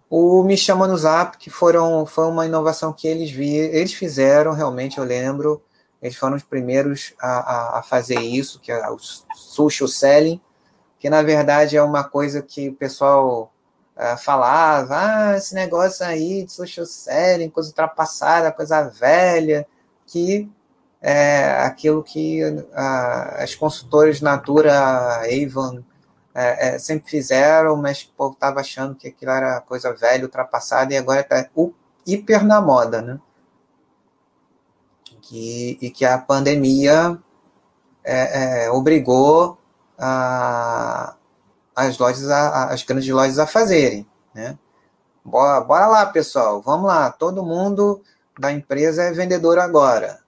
O 0.09 0.41
Me 0.43 0.55
Chama 0.55 0.87
no 0.87 0.97
Zap, 0.97 1.37
que 1.37 1.49
foram, 1.49 2.05
foi 2.05 2.27
uma 2.27 2.45
inovação 2.45 2.93
que 2.93 3.07
eles 3.07 3.29
vi, 3.29 3.55
eles 3.55 3.93
fizeram, 3.93 4.53
realmente, 4.53 4.97
eu 4.97 5.03
lembro, 5.03 5.61
eles 6.01 6.15
foram 6.15 6.37
os 6.37 6.43
primeiros 6.43 7.13
a, 7.19 7.27
a, 7.27 7.79
a 7.79 7.83
fazer 7.83 8.19
isso, 8.19 8.59
que 8.59 8.71
é 8.71 8.89
o 8.89 8.97
social 9.35 9.87
selling, 9.87 10.39
que 10.97 11.09
na 11.09 11.21
verdade 11.21 11.75
é 11.75 11.83
uma 11.83 12.03
coisa 12.03 12.41
que 12.41 12.69
o 12.69 12.73
pessoal 12.73 13.51
uh, 13.97 14.17
falava, 14.17 14.95
ah, 14.95 15.37
esse 15.37 15.53
negócio 15.53 16.05
aí 16.05 16.45
de 16.45 16.53
social 16.53 16.85
selling, 16.85 17.49
coisa 17.49 17.69
ultrapassada, 17.69 18.51
coisa 18.51 18.83
velha, 18.83 19.67
que 20.05 20.49
é 21.01 21.61
aquilo 21.63 22.01
que 22.01 22.41
as 22.73 23.53
consultoras 23.55 24.21
Natura, 24.21 25.21
Avon, 25.25 25.83
é, 26.39 26.75
é, 26.75 26.79
sempre 26.79 27.09
fizeram, 27.09 27.75
mas 27.77 28.03
o 28.03 28.09
povo 28.15 28.33
estava 28.35 28.59
achando 28.59 28.93
que 28.93 29.07
aquilo 29.07 29.31
era 29.31 29.59
coisa 29.61 29.91
velha, 29.95 30.23
ultrapassada, 30.23 30.93
e 30.93 30.97
agora 30.97 31.21
está 31.21 31.49
hiper 32.05 32.45
na 32.45 32.61
moda, 32.61 33.01
né? 33.01 33.19
Que, 35.19 35.79
e 35.81 35.89
que 35.89 36.05
a 36.05 36.15
pandemia 36.19 37.17
é, 38.03 38.65
é 38.65 38.71
obrigou 38.71 39.57
a, 39.97 41.15
as 41.75 41.97
lojas, 41.97 42.29
a, 42.29 42.65
as 42.65 42.83
grandes 42.83 43.09
lojas 43.09 43.39
a 43.39 43.47
fazerem, 43.47 44.07
né? 44.31 44.59
Bora, 45.25 45.59
bora 45.61 45.87
lá, 45.87 46.05
pessoal, 46.05 46.61
vamos 46.61 46.85
lá, 46.85 47.11
todo 47.11 47.43
mundo 47.43 47.99
da 48.39 48.51
empresa 48.51 49.01
é 49.01 49.11
vendedor 49.11 49.57
agora. 49.57 50.19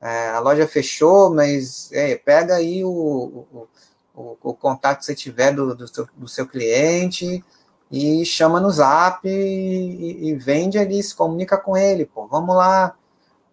É, 0.00 0.30
a 0.30 0.40
loja 0.40 0.66
fechou, 0.66 1.32
mas 1.32 1.88
é, 1.92 2.16
pega 2.16 2.56
aí 2.56 2.84
o, 2.84 2.90
o, 2.90 3.68
o, 4.14 4.36
o, 4.42 4.54
contato 4.54 4.98
que 4.98 5.06
você 5.06 5.14
tiver 5.14 5.52
do, 5.52 5.74
do, 5.74 5.88
seu, 5.88 6.08
do 6.14 6.28
seu 6.28 6.46
cliente 6.46 7.44
e 7.90 8.24
chama 8.24 8.60
no 8.60 8.70
zap 8.70 9.26
e, 9.28 10.28
e, 10.28 10.34
vende 10.34 10.78
ali, 10.78 11.02
se 11.02 11.14
comunica 11.14 11.58
com 11.58 11.76
ele, 11.76 12.06
pô, 12.06 12.26
vamos 12.26 12.56
lá, 12.56 12.96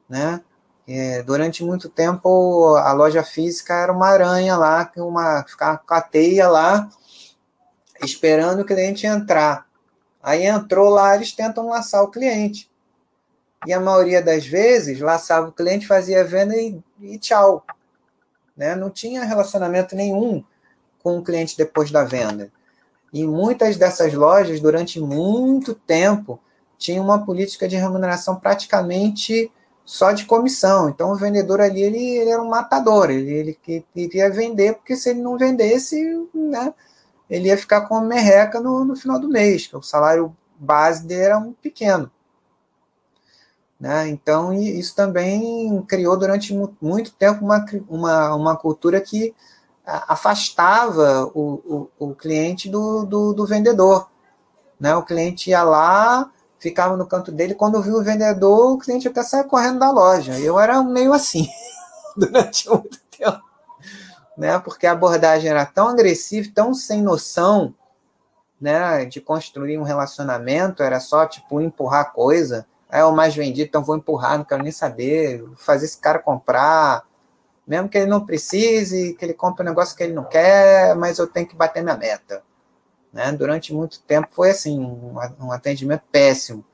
né? 0.07 0.41
É, 0.88 1.22
durante 1.22 1.64
muito 1.64 1.88
tempo 1.88 2.76
a 2.78 2.91
loja 2.93 3.24
física 3.24 3.76
era 3.76 3.93
uma 3.93 4.07
aranha 4.07 4.57
lá, 4.57 4.91
uma, 4.97 5.45
ficava 5.47 5.78
com 5.78 5.93
a 5.93 6.01
teia 6.01 6.47
lá, 6.47 6.89
esperando 8.01 8.62
o 8.62 8.66
cliente 8.66 9.05
entrar. 9.05 9.68
Aí 10.22 10.45
entrou 10.45 10.89
lá, 10.89 11.16
eles 11.16 11.32
tentam 11.32 11.70
laçar 11.70 12.01
o 12.03 12.10
cliente. 12.10 12.70
E 13.68 13.74
a 13.74 13.80
maioria 13.80 14.22
das 14.22 14.47
vezes, 14.47 14.99
laçava 14.99 15.49
o 15.49 15.51
cliente, 15.51 15.86
fazia 15.86 16.24
venda 16.24 16.55
e, 16.55 16.82
e 17.01 17.20
tchau. 17.20 17.64
Né? 18.57 18.76
Não 18.76 18.89
tinha 18.89 19.24
relacionamento 19.24 19.95
nenhum 19.95 20.43
com 21.10 21.20
o 21.20 21.24
cliente 21.24 21.57
depois 21.57 21.89
da 21.89 22.03
venda. 22.03 22.51
E 23.12 23.26
muitas 23.26 23.78
dessas 23.78 24.14
lojas, 24.14 24.60
durante 24.60 24.99
muito 24.99 25.74
tempo, 25.74 26.39
tinham 26.78 27.03
uma 27.03 27.26
política 27.26 27.68
de 27.68 27.76
remuneração 27.76 28.36
praticamente 28.36 29.51
só 29.84 30.12
de 30.12 30.26
comissão. 30.26 30.89
Então, 30.89 31.12
o 31.12 31.16
vendedor 31.16 31.60
ali, 31.60 31.82
ele, 31.82 31.97
ele 31.97 32.30
era 32.30 32.41
um 32.41 32.49
matador. 32.49 33.10
Ele, 33.10 33.32
ele 33.32 33.60
queria 33.93 34.30
vender, 34.30 34.76
porque 34.76 34.95
se 34.95 35.10
ele 35.10 35.22
não 35.22 35.38
vendesse, 35.38 35.99
né, 36.34 36.74
ele 37.28 37.47
ia 37.47 37.57
ficar 37.57 37.82
com 37.82 37.99
merreca 38.01 38.60
no, 38.60 38.86
no 38.86 38.95
final 38.95 39.20
do 39.20 39.28
mês, 39.28 39.66
que 39.66 39.76
o 39.76 39.82
salário 39.82 40.36
base 40.60 41.07
dele 41.07 41.22
era 41.22 41.38
um 41.39 41.53
pequeno. 41.53 42.12
Né? 43.80 44.10
Então, 44.10 44.53
isso 44.53 44.93
também 44.93 45.82
criou 45.88 46.18
durante 46.18 46.53
muito 46.80 47.12
tempo 47.14 47.43
uma, 47.43 47.66
uma, 47.88 48.36
uma 48.36 48.55
cultura 48.55 49.01
que 49.01 49.34
afastava 50.07 51.25
o, 51.33 51.89
o, 51.99 52.09
o 52.11 52.15
cliente 52.15 52.69
do, 52.69 53.05
do, 53.05 53.33
do, 53.33 53.45
vendedor. 53.45 54.09
Né? 54.79 54.95
O 54.95 55.03
cliente 55.03 55.49
ia 55.49 55.63
lá, 55.63 56.29
ficava 56.59 56.95
no 56.95 57.05
canto 57.05 57.31
dele, 57.31 57.55
quando 57.55 57.81
viu 57.81 57.95
o 57.95 58.03
vendedor, 58.03 58.73
o 58.73 58.77
cliente 58.77 59.07
até 59.07 59.23
saia 59.23 59.43
correndo 59.43 59.79
da 59.79 59.91
loja. 59.91 60.37
Eu 60.39 60.59
era 60.59 60.81
meio 60.83 61.13
assim 61.13 61.47
durante 62.15 62.69
muito 62.69 62.99
tempo. 63.09 63.41
Né? 64.37 64.57
Porque 64.59 64.87
a 64.87 64.91
abordagem 64.91 65.49
era 65.49 65.65
tão 65.65 65.87
agressiva, 65.87 66.49
tão 66.53 66.73
sem 66.73 67.01
noção 67.01 67.73
né, 68.59 69.05
de 69.05 69.21
construir 69.21 69.77
um 69.77 69.83
relacionamento, 69.83 70.83
era 70.83 70.99
só 70.99 71.25
tipo 71.25 71.61
empurrar 71.61 72.11
coisa 72.13 72.67
é 72.89 73.05
o 73.05 73.15
mais 73.15 73.35
vendido, 73.35 73.67
então 73.67 73.83
vou 73.83 73.95
empurrar, 73.95 74.37
não 74.37 74.45
quero 74.45 74.63
nem 74.63 74.71
saber, 74.71 75.45
fazer 75.57 75.85
esse 75.85 75.97
cara 75.97 76.17
comprar, 76.17 77.03
mesmo 77.70 77.88
que 77.88 77.99
ele 77.99 78.07
não 78.07 78.26
precise, 78.26 79.13
que 79.13 79.24
ele 79.24 79.34
compre 79.36 79.61
um 79.61 79.70
negócio 79.70 79.95
que 79.95 80.01
ele 80.01 80.13
não 80.13 80.24
quer, 80.24 80.95
mas 80.95 81.20
eu 81.20 81.28
tenho 81.28 81.45
que 81.45 81.55
bater 81.55 81.84
minha 81.84 81.95
meta. 81.95 82.41
Né? 83.13 83.32
Durante 83.32 83.72
muito 83.72 84.01
tempo 84.01 84.28
foi 84.32 84.49
assim, 84.49 84.80
um, 85.39 85.51
atendimento 85.51 86.01
péssimo. 86.11 86.65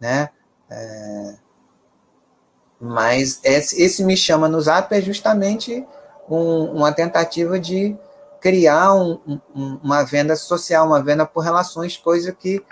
Né? 0.00 0.30
É... 0.70 1.34
Mas 2.80 3.40
esse, 3.42 3.82
esse, 3.82 4.04
me 4.04 4.16
chama 4.16 4.48
no 4.48 4.60
Zap 4.60 4.94
é 4.94 5.00
justamente 5.00 5.84
um, 6.28 6.76
uma 6.76 6.92
tentativa 6.92 7.58
de 7.58 7.96
criar 8.40 8.94
um, 8.94 9.40
uma 9.52 10.04
venda 10.04 10.36
social, 10.36 10.86
uma 10.86 11.02
venda 11.02 11.26
por 11.26 11.40
relações, 11.40 11.96
coisa 11.96 12.32
que 12.32 12.64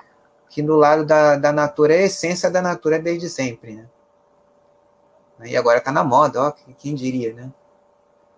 que 0.49 0.63
no 0.63 0.77
lado 0.77 1.05
da, 1.05 1.37
da 1.37 1.53
natura 1.53 1.95
é 1.95 1.99
a 1.99 2.07
essência 2.07 2.51
da 2.51 2.63
natura 2.63 2.99
desde 2.99 3.29
sempre, 3.29 3.75
né? 3.75 3.87
E 5.45 5.57
agora 5.57 5.79
está 5.79 5.93
na 5.93 6.03
moda, 6.03 6.43
ó, 6.43 6.53
quem 6.79 6.95
diria, 6.95 7.33
né? 7.33 7.53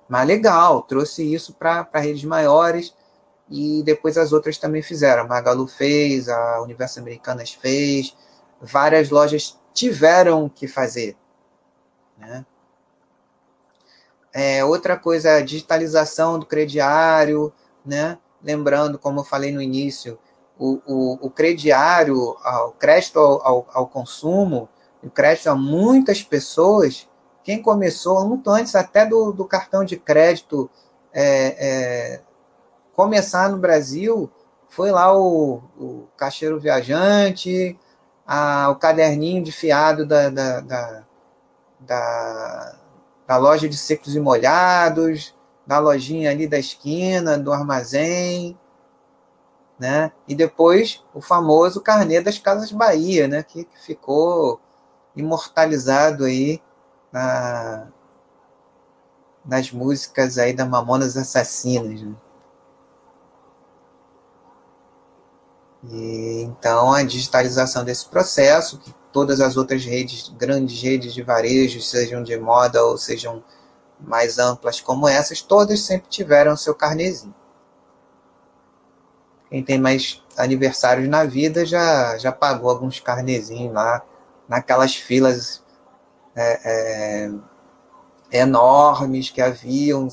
Mas 0.08 0.26
legal, 0.26 0.82
trouxe 0.82 1.22
isso 1.22 1.54
para 1.54 1.88
redes 1.94 2.24
maiores 2.24 2.94
e 3.48 3.82
depois 3.84 4.18
as 4.18 4.32
outras 4.32 4.58
também 4.58 4.82
fizeram. 4.82 5.22
A 5.22 5.26
Magalu 5.26 5.66
fez, 5.66 6.28
a 6.28 6.60
Universo 6.62 7.00
Americanas 7.00 7.52
fez, 7.52 8.16
várias 8.60 9.10
lojas 9.10 9.58
tiveram 9.72 10.48
que 10.48 10.66
fazer, 10.66 11.16
né? 12.18 12.44
É, 14.32 14.64
outra 14.64 14.96
coisa, 14.96 15.36
a 15.36 15.40
digitalização 15.40 16.38
do 16.38 16.46
crediário, 16.46 17.52
né? 17.84 18.18
Lembrando, 18.42 18.98
como 18.98 19.20
eu 19.20 19.24
falei 19.24 19.50
no 19.52 19.60
início, 19.60 20.18
o, 20.58 20.80
o, 20.86 21.26
o 21.26 21.30
crediário, 21.30 22.16
o 22.16 22.72
crédito 22.72 23.18
ao, 23.18 23.46
ao, 23.46 23.68
ao, 23.72 23.86
consumo, 23.86 24.68
o 25.02 25.10
crédito 25.10 25.48
a 25.48 25.54
muitas 25.54 26.22
pessoas, 26.22 27.08
quem 27.42 27.62
começou 27.62 28.26
muito 28.26 28.50
antes 28.50 28.74
até 28.74 29.06
do, 29.06 29.32
do 29.32 29.44
cartão 29.44 29.84
de 29.84 29.96
crédito 29.96 30.70
é, 31.12 31.56
é, 31.58 32.20
começar 32.94 33.48
no 33.48 33.58
Brasil, 33.58 34.30
foi 34.68 34.92
lá 34.92 35.16
o, 35.16 35.62
o 35.78 36.06
caixeiro 36.16 36.60
viajante, 36.60 37.78
a, 38.26 38.68
o 38.70 38.76
caderninho 38.76 39.42
de 39.42 39.50
fiado 39.50 40.06
da, 40.06 40.28
da, 40.28 40.60
da, 40.60 41.02
da, 41.80 42.76
da 43.26 43.36
loja 43.36 43.68
de 43.68 43.76
secos 43.76 44.14
e 44.14 44.20
molhados, 44.20 45.34
da 45.66 45.78
lojinha 45.78 46.30
ali 46.30 46.46
da 46.46 46.58
esquina, 46.58 47.38
do 47.38 47.52
armazém, 47.52 48.58
né? 49.78 50.12
E 50.28 50.34
depois 50.34 51.02
o 51.14 51.20
famoso 51.20 51.80
carnê 51.80 52.20
das 52.20 52.38
Casas 52.38 52.70
Bahia, 52.70 53.26
né? 53.26 53.42
Que, 53.42 53.64
que 53.64 53.78
ficou 53.80 54.60
imortalizado 55.16 56.24
aí 56.24 56.62
na, 57.12 57.88
nas 59.44 59.70
músicas 59.72 60.38
aí 60.38 60.52
da 60.52 60.64
Mamonas 60.64 61.16
Assassinas. 61.16 62.02
Né? 62.02 62.14
E, 65.84 66.42
então 66.42 66.92
a 66.92 67.02
digitalização 67.02 67.84
desse 67.84 68.06
processo, 68.06 68.78
que 68.78 68.94
todas 69.12 69.40
as 69.40 69.56
outras 69.56 69.84
redes, 69.84 70.28
grandes 70.28 70.80
redes 70.80 71.12
de 71.12 71.22
varejo, 71.22 71.80
sejam 71.80 72.22
de 72.22 72.36
moda 72.38 72.84
ou 72.84 72.96
sejam 72.98 73.42
mais 73.98 74.38
amplas 74.38 74.80
como 74.80 75.08
essas, 75.08 75.42
todas 75.42 75.80
sempre 75.80 76.08
tiveram 76.08 76.56
seu 76.56 76.74
carnezinho. 76.74 77.34
Quem 79.48 79.64
tem 79.64 79.78
mais 79.78 80.22
aniversários 80.36 81.08
na 81.08 81.24
vida 81.24 81.66
já, 81.66 82.16
já 82.18 82.30
pagou 82.30 82.70
alguns 82.70 83.00
carnezinhos 83.00 83.74
lá, 83.74 84.02
naquelas 84.50 84.96
filas 84.96 85.62
é, 86.34 86.60
é, 86.64 87.30
enormes 88.32 89.30
que 89.30 89.40
haviam, 89.40 90.08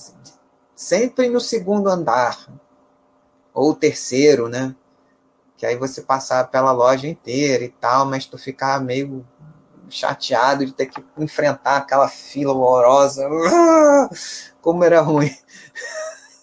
sempre 0.75 1.27
no 1.27 1.41
segundo 1.41 1.89
andar, 1.89 2.47
ou 3.51 3.73
terceiro, 3.73 4.47
né? 4.47 4.75
Que 5.57 5.65
aí 5.65 5.75
você 5.75 6.03
passava 6.03 6.47
pela 6.47 6.71
loja 6.71 7.07
inteira 7.07 7.63
e 7.63 7.69
tal, 7.69 8.05
mas 8.05 8.27
tu 8.27 8.37
ficava 8.37 8.83
meio 8.83 9.25
chateado 9.89 10.63
de 10.63 10.71
ter 10.71 10.85
que 10.85 11.03
enfrentar 11.17 11.77
aquela 11.77 12.07
fila 12.07 12.53
horrorosa. 12.53 13.27
Como 14.61 14.83
era 14.83 15.01
ruim. 15.01 15.35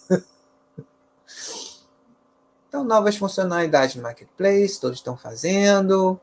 Então, 2.67 2.83
novas 2.83 3.15
funcionalidades 3.15 3.95
no 3.95 4.03
Marketplace, 4.03 4.81
todos 4.81 4.97
estão 4.97 5.15
fazendo. 5.15 6.19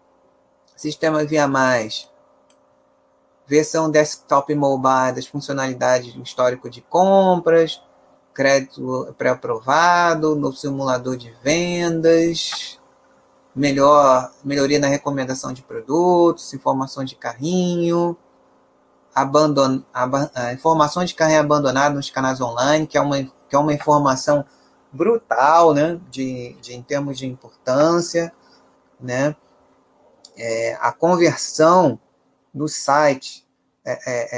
Sistema 0.76 1.24
Via 1.24 1.46
Mais. 1.46 2.10
Versão 3.46 3.90
desktop 3.90 4.52
e 4.52 4.56
mobile 4.56 5.12
das 5.14 5.26
funcionalidades 5.26 6.14
do 6.14 6.22
histórico 6.22 6.70
de 6.70 6.80
compras. 6.80 7.82
Crédito 8.32 9.14
pré-aprovado, 9.18 10.34
no 10.34 10.52
simulador 10.52 11.16
de 11.16 11.30
vendas. 11.42 12.78
Melhor, 13.54 14.32
melhoria 14.42 14.78
na 14.78 14.86
recomendação 14.86 15.52
de 15.52 15.62
produtos, 15.62 16.54
informação 16.54 17.04
de 17.04 17.14
carrinho. 17.14 18.16
Abandon, 19.14 19.82
ab, 19.92 20.16
informação 20.54 21.04
de 21.04 21.14
carrinho 21.14 21.40
abandonado 21.40 21.94
nos 21.94 22.08
canais 22.08 22.40
online, 22.40 22.86
que 22.86 22.96
é 22.96 23.00
uma, 23.00 23.22
que 23.22 23.54
é 23.54 23.58
uma 23.58 23.74
informação 23.74 24.42
brutal, 24.90 25.74
né, 25.74 26.00
de, 26.10 26.54
de, 26.60 26.74
em 26.74 26.82
termos 26.82 27.18
de 27.18 27.26
importância, 27.26 28.32
né, 29.00 29.34
é, 30.36 30.76
a 30.80 30.92
conversão 30.92 31.98
do 32.52 32.68
site 32.68 33.46
é, 33.84 33.92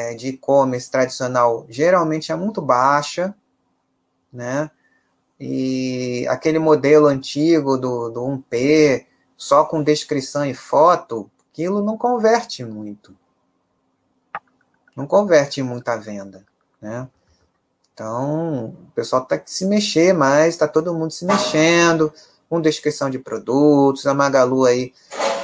é, 0.08 0.12
é 0.12 0.14
de 0.14 0.28
e-commerce 0.28 0.90
tradicional 0.90 1.66
geralmente 1.68 2.32
é 2.32 2.36
muito 2.36 2.62
baixa, 2.62 3.34
né, 4.32 4.70
e 5.38 6.26
aquele 6.28 6.58
modelo 6.58 7.06
antigo 7.06 7.76
do, 7.76 8.08
do 8.08 8.20
1P, 8.20 9.06
só 9.36 9.64
com 9.64 9.82
descrição 9.82 10.44
e 10.46 10.54
foto, 10.54 11.30
aquilo 11.50 11.82
não 11.82 11.98
converte 11.98 12.64
muito. 12.64 13.16
Não 14.96 15.06
converte 15.06 15.62
muito 15.62 15.88
a 15.88 15.96
venda, 15.96 16.44
né? 16.80 17.08
Então, 17.92 18.66
o 18.66 18.92
pessoal 18.94 19.24
tem 19.24 19.38
que 19.38 19.50
se 19.50 19.66
mexer 19.66 20.12
mais, 20.12 20.54
está 20.54 20.66
todo 20.66 20.94
mundo 20.94 21.12
se 21.12 21.24
mexendo, 21.24 22.12
com 22.48 22.60
descrição 22.60 23.10
de 23.10 23.18
produtos. 23.18 24.06
A 24.06 24.14
Magalu 24.14 24.64
aí 24.64 24.92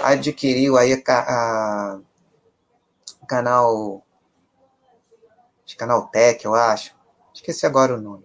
adquiriu 0.03 0.77
aí 0.77 1.03
a, 1.07 1.13
a, 1.13 1.99
canal 3.27 4.03
canal 5.77 6.09
Tech, 6.09 6.45
eu 6.45 6.55
acho. 6.55 6.95
Esqueci 7.33 7.65
agora 7.65 7.95
o 7.95 8.01
nome. 8.01 8.25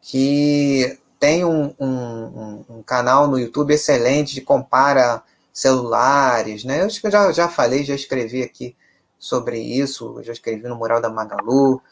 Que 0.00 0.98
tem 1.18 1.44
um, 1.44 1.74
um, 1.78 2.64
um 2.70 2.82
canal 2.82 3.26
no 3.28 3.38
YouTube 3.38 3.74
excelente 3.74 4.34
de 4.34 4.40
compara 4.40 5.22
celulares, 5.52 6.64
né? 6.64 6.82
Eu 6.82 7.10
já, 7.10 7.32
já 7.32 7.48
falei, 7.48 7.84
já 7.84 7.94
escrevi 7.94 8.42
aqui 8.42 8.76
sobre 9.18 9.58
isso, 9.58 10.22
já 10.22 10.32
escrevi 10.32 10.68
no 10.68 10.76
mural 10.76 11.00
da 11.00 11.10
Magalu. 11.10 11.82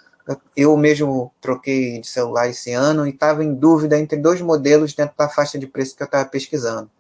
Eu 0.57 0.77
mesmo 0.77 1.33
troquei 1.41 2.01
de 2.01 2.07
celular 2.07 2.49
esse 2.49 2.73
ano 2.73 3.07
e 3.07 3.11
estava 3.11 3.45
em 3.45 3.55
dúvida 3.55 3.99
entre 3.99 4.19
dois 4.19 4.41
modelos 4.41 4.95
dentro 4.95 5.15
da 5.19 5.29
faixa 5.29 5.59
de 5.59 5.67
preço 5.67 5.97
que 5.97 6.03
eu 6.03 6.07
estava 6.07 6.25
pesquisando. 6.25 6.91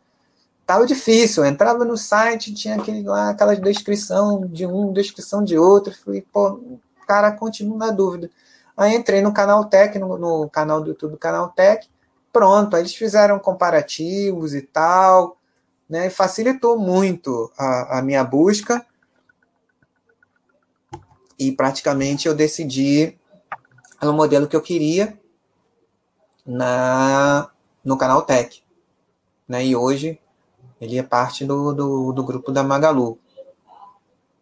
Tava 0.67 0.87
difícil, 0.87 1.45
eu 1.45 1.51
entrava 1.51 1.85
no 1.85 1.97
site, 1.97 2.55
tinha 2.55 2.77
aquele 2.77 3.03
lá, 3.03 3.31
aquela 3.31 3.55
descrição 3.55 4.47
de 4.47 4.67
um, 4.67 4.93
descrição 4.93 5.45
de 5.45 5.59
outro. 5.59 5.95
Falei, 5.95 6.23
pô, 6.23 6.79
cara, 7.07 7.33
continuo 7.33 7.77
na 7.77 7.91
dúvida. 7.91 8.31
Aí 8.77 8.95
entrei 8.95 9.21
no 9.21 9.33
canal 9.33 9.67
Tech, 9.67 9.99
no, 9.99 10.17
no 10.19 10.49
canal 10.49 10.81
do 10.81 10.89
YouTube 10.89 11.19
Canal 11.19 11.51
Tech, 11.51 11.89
pronto, 12.33 12.75
aí 12.75 12.83
eles 12.83 12.95
fizeram 12.95 13.39
comparativos 13.39 14.55
e 14.55 14.63
tal, 14.63 15.37
né? 15.89 16.11
Facilitou 16.11 16.79
muito 16.79 17.53
a, 17.57 17.99
a 17.99 18.03
minha 18.03 18.25
busca 18.25 18.85
e 21.39 21.53
praticamente 21.53 22.27
eu 22.27 22.35
decidi 22.35 23.17
no 24.03 24.13
modelo 24.13 24.49
que 24.49 24.57
eu 24.57 24.63
queria 24.63 25.19
na 26.45 27.51
no 27.85 27.99
canal 27.99 28.23
Tech. 28.23 28.63
Né? 29.47 29.67
E 29.67 29.77
hoje 29.77 30.19
ele 30.81 30.99
é 30.99 31.03
parte 31.03 31.45
do, 31.45 31.73
do, 31.73 32.13
do 32.13 32.25
grupo 32.25 32.53
da 32.53 32.63
Magalu. 32.63 33.19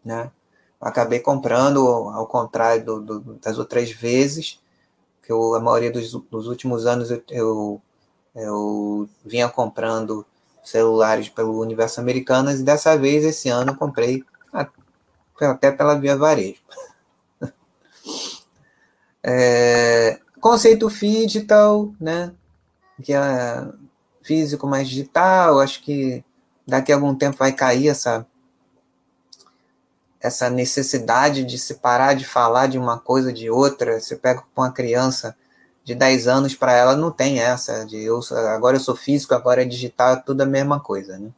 Né? 0.03 0.31
acabei 0.83 1.19
comprando, 1.19 1.79
ao 1.87 2.27
contrário 2.27 2.83
do, 2.83 2.99
do, 2.99 3.19
das 3.35 3.57
outras 3.57 3.89
vezes, 3.91 4.59
que 5.21 5.31
eu, 5.31 5.55
a 5.55 5.59
maioria 5.59 5.91
dos, 5.91 6.11
dos 6.29 6.47
últimos 6.47 6.85
anos 6.85 7.09
eu, 7.09 7.23
eu, 7.29 7.81
eu, 8.35 9.09
vinha 9.25 9.47
comprando 9.47 10.25
celulares 10.63 11.29
pelo 11.29 11.59
Universo 11.59 12.01
Americanas 12.01 12.59
e 12.59 12.63
dessa 12.63 12.97
vez, 12.97 13.23
esse 13.23 13.49
ano, 13.49 13.71
eu 13.71 13.75
comprei 13.75 14.23
até 15.39 15.71
pela 15.71 15.99
Via 15.99 16.17
Varejo. 16.17 16.61
é, 19.23 20.19
conceito 20.39 20.89
digital, 20.89 21.93
né? 21.99 22.33
Que 23.01 23.13
é 23.13 23.67
físico 24.23 24.67
mais 24.67 24.87
digital, 24.87 25.59
acho 25.59 25.81
que 25.81 26.23
daqui 26.67 26.91
a 26.91 26.95
algum 26.95 27.13
tempo 27.15 27.37
vai 27.37 27.51
cair 27.51 27.89
essa 27.89 28.25
essa 30.19 30.49
necessidade 30.49 31.43
de 31.43 31.57
se 31.59 31.75
parar 31.75 32.13
de 32.13 32.25
falar 32.25 32.67
de 32.67 32.77
uma 32.77 32.97
coisa 32.97 33.33
de 33.33 33.49
outra. 33.49 33.99
Você 33.99 34.15
pega 34.15 34.39
com 34.41 34.61
uma 34.61 34.71
criança 34.71 35.35
de 35.83 35.93
10 35.93 36.27
anos 36.27 36.55
para 36.55 36.71
ela 36.73 36.95
não 36.95 37.11
tem 37.11 37.39
essa 37.41 37.85
de 37.85 38.01
eu 38.01 38.21
agora 38.53 38.77
eu 38.77 38.79
sou 38.79 38.95
físico, 38.95 39.33
agora 39.35 39.63
é 39.63 39.65
digital, 39.65 40.13
é 40.13 40.15
tudo 40.15 40.41
a 40.41 40.45
mesma 40.45 40.79
coisa, 40.79 41.17
né? 41.17 41.29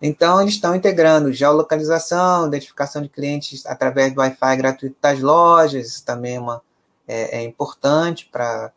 Então 0.00 0.40
eles 0.40 0.54
estão 0.54 0.74
integrando 0.74 1.32
geolocalização, 1.32 2.46
identificação 2.46 3.02
de 3.02 3.08
clientes 3.10 3.66
através 3.66 4.14
do 4.14 4.20
Wi-Fi 4.20 4.56
gratuito 4.56 4.96
das 5.00 5.20
lojas, 5.20 5.86
isso 5.88 6.04
também 6.04 6.36
é, 6.36 6.40
uma, 6.40 6.62
é, 7.06 7.38
é 7.38 7.42
importante 7.42 8.26
para 8.32 8.72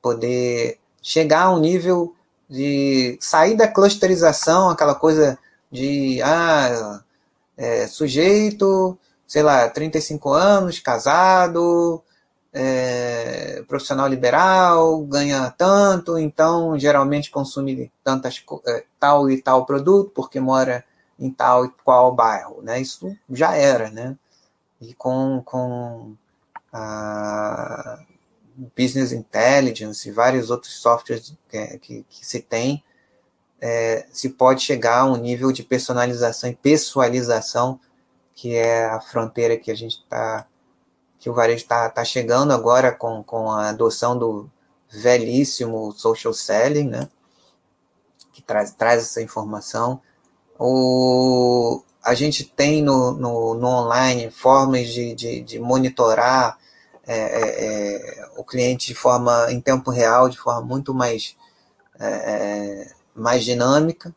poder 0.00 0.78
chegar 1.02 1.44
a 1.44 1.50
um 1.50 1.58
nível 1.58 2.14
de 2.50 3.16
sair 3.20 3.56
da 3.56 3.68
clusterização, 3.68 4.68
aquela 4.68 4.94
coisa 4.94 5.38
de 5.70 6.20
ah, 6.22 7.00
é, 7.56 7.86
sujeito, 7.86 8.98
sei 9.26 9.42
lá, 9.42 9.68
35 9.70 10.32
anos, 10.32 10.80
casado, 10.80 12.02
é, 12.52 13.62
profissional 13.68 14.08
liberal, 14.08 15.00
ganha 15.04 15.48
tanto, 15.56 16.18
então 16.18 16.76
geralmente 16.76 17.30
consome 17.30 17.92
tantas, 18.02 18.44
é, 18.66 18.84
tal 18.98 19.30
e 19.30 19.40
tal 19.40 19.64
produto 19.64 20.10
porque 20.12 20.40
mora 20.40 20.84
em 21.18 21.30
tal 21.30 21.66
e 21.66 21.70
qual 21.84 22.12
bairro, 22.12 22.62
né? 22.62 22.80
Isso 22.80 23.16
já 23.30 23.54
era, 23.54 23.90
né? 23.90 24.16
E 24.80 24.94
com, 24.94 25.42
com 25.44 26.14
a 26.72 28.00
Business 28.76 29.12
Intelligence 29.12 30.08
e 30.08 30.12
vários 30.12 30.50
outros 30.50 30.74
softwares 30.74 31.34
que, 31.48 31.78
que, 31.78 32.06
que 32.08 32.26
se 32.26 32.40
tem, 32.40 32.84
é, 33.60 34.06
se 34.12 34.30
pode 34.30 34.62
chegar 34.62 35.00
a 35.00 35.04
um 35.04 35.16
nível 35.16 35.52
de 35.52 35.62
personalização 35.62 36.50
e 36.50 36.54
pessoalização, 36.54 37.78
que 38.34 38.54
é 38.54 38.84
a 38.86 39.00
fronteira 39.00 39.56
que 39.56 39.70
a 39.70 39.74
gente 39.74 39.98
está, 39.98 40.46
que 41.18 41.28
o 41.28 41.34
varejo 41.34 41.62
está 41.62 41.88
tá 41.90 42.04
chegando 42.04 42.52
agora 42.52 42.92
com, 42.92 43.22
com 43.22 43.50
a 43.50 43.68
adoção 43.68 44.18
do 44.18 44.50
velhíssimo 44.90 45.92
social 45.92 46.32
selling, 46.32 46.88
né? 46.88 47.08
que 48.32 48.42
traz, 48.42 48.72
traz 48.72 49.02
essa 49.02 49.22
informação. 49.22 50.00
O, 50.58 51.82
a 52.02 52.14
gente 52.14 52.44
tem 52.44 52.82
no, 52.82 53.12
no, 53.12 53.54
no 53.54 53.66
online 53.66 54.30
formas 54.30 54.88
de, 54.88 55.14
de, 55.14 55.40
de 55.42 55.58
monitorar 55.58 56.58
é, 57.12 57.40
é, 57.40 58.20
é 58.20 58.30
o 58.36 58.44
cliente 58.44 58.88
de 58.88 58.94
forma 58.94 59.50
em 59.50 59.60
tempo 59.60 59.90
real, 59.90 60.28
de 60.28 60.38
forma 60.38 60.62
muito 60.62 60.94
mais 60.94 61.36
é, 61.98 62.84
é 62.86 62.94
mais 63.14 63.44
dinâmica. 63.44 64.14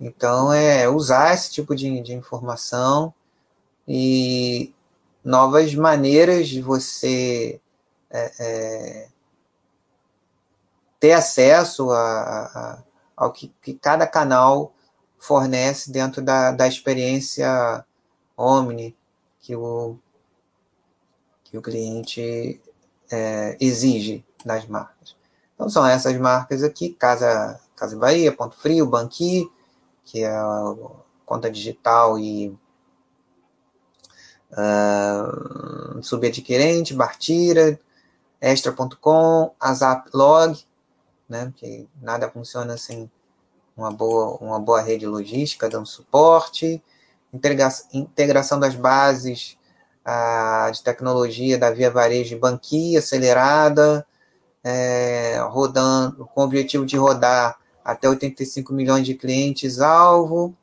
Então, 0.00 0.52
é 0.52 0.88
usar 0.88 1.34
esse 1.34 1.50
tipo 1.50 1.74
de, 1.76 2.00
de 2.02 2.12
informação 2.12 3.14
e 3.86 4.74
novas 5.24 5.74
maneiras 5.74 6.48
de 6.48 6.60
você 6.60 7.60
ter 11.00 11.12
acesso 11.12 11.90
a, 11.90 11.96
a, 11.98 12.82
ao 13.16 13.32
que, 13.32 13.52
que, 13.60 13.74
cada 13.74 14.06
canal 14.06 14.72
fornece 15.18 15.90
dentro 15.90 16.22
da, 16.22 16.52
da 16.52 16.68
experiência 16.68 17.84
Omni 18.36 18.96
que 19.40 19.56
o, 19.56 19.98
que 21.52 21.58
o 21.58 21.62
cliente 21.62 22.58
é, 23.10 23.58
exige 23.60 24.24
das 24.42 24.66
marcas. 24.66 25.14
Então, 25.54 25.68
são 25.68 25.86
essas 25.86 26.16
marcas 26.16 26.62
aqui, 26.62 26.94
Casa 26.94 27.60
Casa 27.76 27.94
Bahia, 27.94 28.34
Ponto 28.34 28.56
Frio, 28.56 28.86
Banqui, 28.86 29.52
que 30.02 30.24
é 30.24 30.34
a 30.34 30.74
conta 31.26 31.50
digital 31.50 32.18
e 32.18 32.48
uh, 34.52 36.02
subadquirente, 36.02 36.94
Bartira, 36.94 37.78
Extra.com, 38.40 39.54
Azaplog, 39.60 40.58
né, 41.28 41.52
que 41.56 41.86
nada 42.00 42.30
funciona 42.30 42.78
sem 42.78 43.10
uma 43.76 43.90
boa, 43.90 44.38
uma 44.38 44.58
boa 44.58 44.80
rede 44.80 45.06
logística 45.06 45.68
dando 45.68 45.86
suporte, 45.86 46.82
integra 47.30 47.68
integração 47.92 48.58
das 48.58 48.74
bases 48.74 49.58
uh, 50.06 50.70
de 50.72 50.82
tecnologia 50.82 51.58
da 51.58 51.70
Via 51.70 51.90
Varejo 51.90 52.34
e 52.34 52.38
Banqui 52.38 52.96
acelerada, 52.96 54.06
é, 54.64 55.38
rodando, 55.48 56.26
com 56.26 56.40
o 56.40 56.44
objetivo 56.44 56.86
de 56.86 56.96
rodar 56.96 57.58
até 57.84 58.08
85 58.08 58.72
milhões 58.72 59.04
de 59.04 59.14
clientes 59.14 59.80
alvo. 59.80 60.54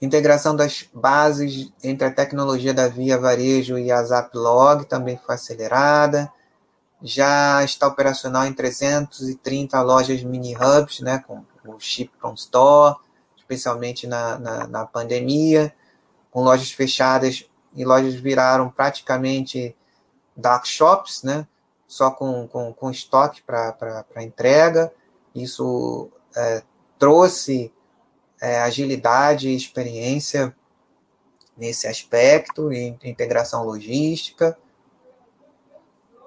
Integração 0.00 0.54
das 0.54 0.88
bases 0.92 1.72
entre 1.82 2.06
a 2.06 2.12
tecnologia 2.12 2.74
da 2.74 2.86
Via 2.86 3.18
Varejo 3.18 3.78
e 3.78 3.90
a 3.90 4.02
Zaplog 4.02 4.84
também 4.84 5.18
foi 5.24 5.34
acelerada. 5.34 6.30
Já 7.02 7.62
está 7.64 7.86
operacional 7.86 8.44
em 8.46 8.52
330 8.52 9.80
lojas 9.82 10.22
mini 10.22 10.54
hubs, 10.54 11.00
né, 11.00 11.22
com 11.26 11.44
o 11.64 11.78
Chip 11.78 12.10
from 12.18 12.34
Store, 12.34 12.96
especialmente 13.36 14.06
na, 14.06 14.38
na, 14.38 14.66
na 14.66 14.86
pandemia, 14.86 15.72
com 16.36 16.42
lojas 16.42 16.70
fechadas 16.70 17.48
e 17.74 17.82
lojas 17.82 18.14
viraram 18.14 18.68
praticamente 18.68 19.74
dark 20.36 20.66
shops, 20.66 21.22
né, 21.22 21.48
só 21.88 22.10
com, 22.10 22.46
com, 22.46 22.74
com 22.74 22.90
estoque 22.90 23.40
para 23.40 24.04
entrega. 24.18 24.92
Isso 25.34 26.10
é, 26.36 26.62
trouxe 26.98 27.72
é, 28.38 28.58
agilidade 28.58 29.48
e 29.48 29.56
experiência 29.56 30.54
nesse 31.56 31.88
aspecto, 31.88 32.70
e 32.70 32.98
integração 33.02 33.64
logística. 33.64 34.58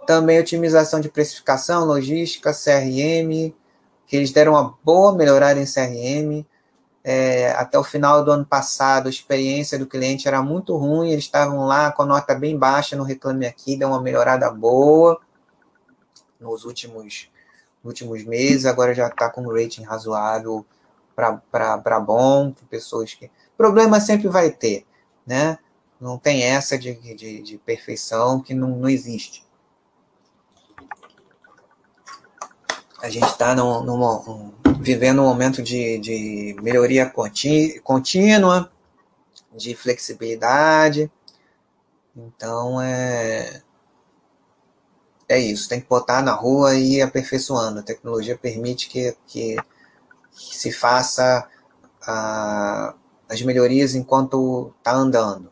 Também 0.07 0.39
otimização 0.39 0.99
de 0.99 1.09
precificação, 1.09 1.85
logística, 1.85 2.51
CRM, 2.51 3.53
que 4.07 4.17
eles 4.17 4.31
deram 4.31 4.53
uma 4.53 4.75
boa 4.83 5.13
melhorada 5.13 5.59
em 5.59 5.65
CRM. 5.65 6.43
É, 7.03 7.51
até 7.51 7.79
o 7.79 7.83
final 7.83 8.23
do 8.23 8.31
ano 8.31 8.45
passado, 8.45 9.07
a 9.07 9.09
experiência 9.09 9.79
do 9.79 9.87
cliente 9.87 10.27
era 10.27 10.41
muito 10.41 10.75
ruim, 10.75 11.11
eles 11.11 11.23
estavam 11.23 11.65
lá 11.65 11.91
com 11.91 12.03
nota 12.03 12.35
bem 12.35 12.57
baixa 12.57 12.95
no 12.95 13.03
Reclame 13.03 13.45
Aqui, 13.45 13.77
deu 13.77 13.87
uma 13.87 14.01
melhorada 14.01 14.51
boa 14.51 15.19
nos 16.39 16.65
últimos, 16.65 17.29
últimos 17.83 18.23
meses, 18.23 18.65
agora 18.65 18.93
já 18.93 19.07
está 19.07 19.29
com 19.29 19.41
um 19.41 19.53
rating 19.53 19.83
razoável 19.83 20.65
para 21.15 21.99
bom, 21.99 22.53
pessoas 22.69 23.13
que. 23.13 23.29
Problema 23.57 23.99
sempre 23.99 24.29
vai 24.29 24.49
ter, 24.51 24.85
né? 25.25 25.57
Não 25.99 26.17
tem 26.17 26.43
essa 26.43 26.77
de, 26.77 26.93
de, 27.13 27.41
de 27.41 27.57
perfeição 27.57 28.39
que 28.39 28.53
não, 28.53 28.69
não 28.69 28.89
existe. 28.89 29.45
A 33.01 33.09
gente 33.09 33.27
está 33.27 33.53
um, 34.27 34.53
vivendo 34.79 35.21
um 35.21 35.25
momento 35.25 35.61
de, 35.61 35.97
de 35.99 36.55
melhoria 36.61 37.05
contínua, 37.83 38.71
de 39.53 39.75
flexibilidade. 39.75 41.11
Então, 42.15 42.81
é, 42.81 43.61
é 45.27 45.37
isso, 45.37 45.67
tem 45.67 45.81
que 45.81 45.87
botar 45.87 46.21
na 46.21 46.31
rua 46.31 46.75
e 46.75 46.95
ir 46.95 47.01
aperfeiçoando. 47.01 47.79
A 47.79 47.83
tecnologia 47.83 48.37
permite 48.37 48.87
que, 48.87 49.15
que, 49.27 49.57
se 50.31 50.71
faça 50.71 51.47
ah, 52.07 52.95
as 53.27 53.41
melhorias 53.41 53.95
enquanto 53.95 54.73
está 54.77 54.93
andando. 54.93 55.51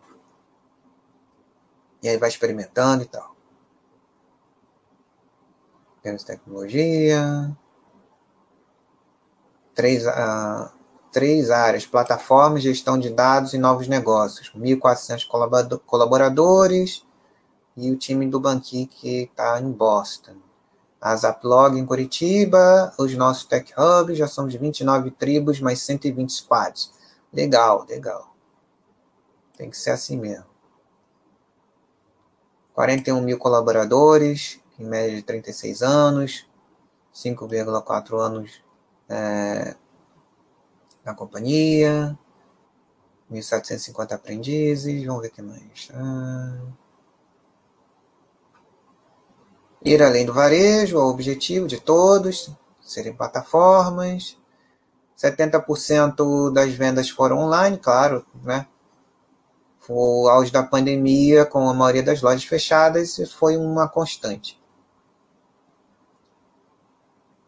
E 2.01 2.07
aí 2.07 2.17
vai 2.17 2.29
experimentando 2.29 3.03
e 3.03 3.07
tal. 3.07 3.35
Temos 6.01 6.23
tecnologia. 6.23 7.53
Três, 9.77 10.07
ah, 10.07 10.71
três 11.11 11.51
áreas: 11.51 11.85
plataformas, 11.85 12.63
gestão 12.63 12.97
de 12.97 13.11
dados 13.11 13.53
e 13.53 13.59
novos 13.59 13.87
negócios. 13.87 14.51
1.400 14.55 15.27
colaboradores 15.85 17.05
e 17.75 17.91
o 17.91 17.95
time 17.95 18.27
do 18.27 18.39
Banqui 18.39 18.87
que 18.87 19.25
está 19.25 19.61
em 19.61 19.71
Boston. 19.71 20.37
a 20.99 21.15
Zaplog 21.15 21.77
em 21.77 21.85
Curitiba, 21.85 22.91
os 22.97 23.13
nossos 23.13 23.45
Tech 23.45 23.71
Hubs, 23.77 24.17
já 24.17 24.27
somos 24.27 24.55
29 24.55 25.11
tribos, 25.11 25.61
mais 25.61 25.79
120 25.81 26.31
squads. 26.31 26.91
Legal, 27.31 27.85
legal. 27.87 28.33
Tem 29.55 29.69
que 29.69 29.77
ser 29.77 29.91
assim 29.91 30.17
mesmo. 30.17 30.47
41 32.73 33.21
mil 33.21 33.37
colaboradores, 33.37 34.59
em 34.79 34.85
média 34.85 35.15
de 35.15 35.21
36 35.21 35.83
anos, 35.83 36.47
5,4 37.13 38.19
anos 38.19 38.66
é, 39.09 39.75
na 41.03 41.13
companhia, 41.13 42.17
1.750 43.31 44.13
aprendizes, 44.13 45.05
vamos 45.05 45.21
ver 45.21 45.27
o 45.29 45.31
que 45.31 45.41
mais. 45.41 45.89
Ah, 45.93 46.59
ir 49.83 50.01
além 50.01 50.25
do 50.25 50.33
varejo, 50.33 50.97
o 50.97 51.09
objetivo 51.09 51.67
de 51.67 51.79
todos, 51.79 52.51
serem 52.81 53.13
plataformas. 53.13 54.37
70% 55.17 56.53
das 56.53 56.73
vendas 56.73 57.09
foram 57.09 57.39
online, 57.39 57.77
claro, 57.77 58.25
né? 58.43 58.67
O 59.89 60.27
auge 60.27 60.51
da 60.51 60.61
pandemia, 60.63 61.45
com 61.45 61.69
a 61.69 61.73
maioria 61.73 62.03
das 62.03 62.21
lojas 62.21 62.43
fechadas, 62.43 63.17
foi 63.31 63.55
uma 63.55 63.87
constante. 63.87 64.59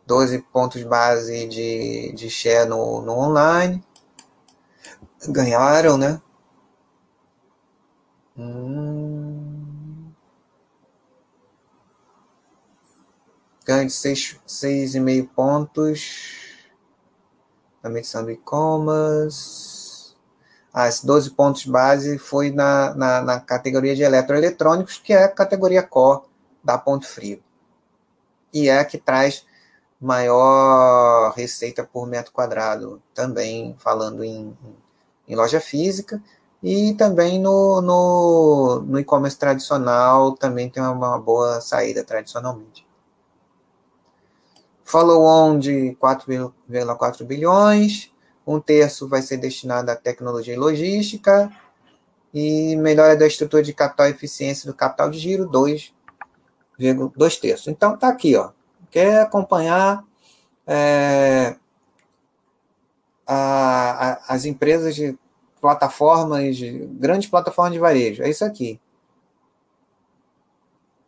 12 0.10 0.40
pontos 0.52 0.82
base 0.82 1.48
de, 1.48 2.12
de 2.14 2.32
share 2.32 2.68
no, 2.68 3.00
no 3.00 3.14
online. 3.14 3.84
Ganharam, 5.28 6.00
né? 6.00 6.20
Hum. 8.36 10.12
Ganho 13.64 13.86
de 13.86 13.94
6,5 13.94 15.30
pontos 15.30 16.58
na 17.84 17.90
medição 17.92 18.24
do 18.24 18.32
e-commerce. 18.32 20.16
Ah, 20.74 20.88
esses 20.88 21.04
12 21.04 21.30
pontos 21.32 21.66
base 21.66 22.18
foi 22.18 22.50
na, 22.50 22.96
na, 22.96 23.22
na, 23.22 23.40
categoria 23.40 23.96
de 23.96 24.02
eletroeletrônicos, 24.02 24.98
que 24.98 25.14
é 25.14 25.26
a 25.26 25.30
categoria 25.30 25.84
core 25.84 26.24
da 26.64 26.80
Ponto 26.80 27.06
Frio. 27.06 27.44
E 28.52 28.70
é 28.70 28.80
a 28.80 28.86
que 28.86 28.98
traz 28.98 29.48
maior 30.00 31.34
receita 31.34 31.84
por 31.84 32.08
metro 32.08 32.32
quadrado, 32.32 33.02
também 33.14 33.76
falando 33.80 34.24
em, 34.24 34.58
em 35.28 35.36
loja 35.36 35.60
física, 35.60 36.22
e 36.64 36.94
também 36.94 37.40
no, 37.40 37.82
no, 37.82 38.82
no 38.86 39.00
e-commerce 39.00 39.38
tradicional 39.38 40.34
também 40.34 40.70
tem 40.70 40.82
uma 40.84 41.18
boa 41.20 41.60
saída 41.62 42.04
tradicionalmente. 42.04 42.88
Follow-on 44.84 45.60
de 45.60 45.96
4,4 46.02 47.24
bilhões, 47.24 48.12
um 48.48 48.60
terço 48.60 49.08
vai 49.08 49.22
ser 49.22 49.38
destinado 49.38 49.92
à 49.92 49.96
tecnologia 49.96 50.54
e 50.54 50.58
logística, 50.58 51.52
e 52.34 52.76
melhora 52.76 53.16
da 53.16 53.28
estrutura 53.28 53.62
de 53.62 53.74
capital 53.74 54.08
e 54.08 54.12
eficiência 54.12 54.70
do 54.70 54.76
capital 54.76 55.10
de 55.10 55.20
giro, 55.20 55.50
2,2 55.50 57.40
terços. 57.40 57.68
Então, 57.68 57.98
tá 57.98 58.08
aqui, 58.08 58.36
ó 58.36 58.52
quer 58.90 59.22
acompanhar 59.22 60.04
é, 60.66 61.56
a, 63.26 64.10
a, 64.10 64.34
as 64.34 64.46
empresas 64.46 64.96
de 64.96 65.18
plataformas, 65.62 66.58
de, 66.58 66.88
grandes 66.94 67.30
plataformas 67.30 67.74
de 67.74 67.80
varejo, 67.80 68.24
é 68.24 68.30
isso 68.30 68.46
aqui. 68.46 68.80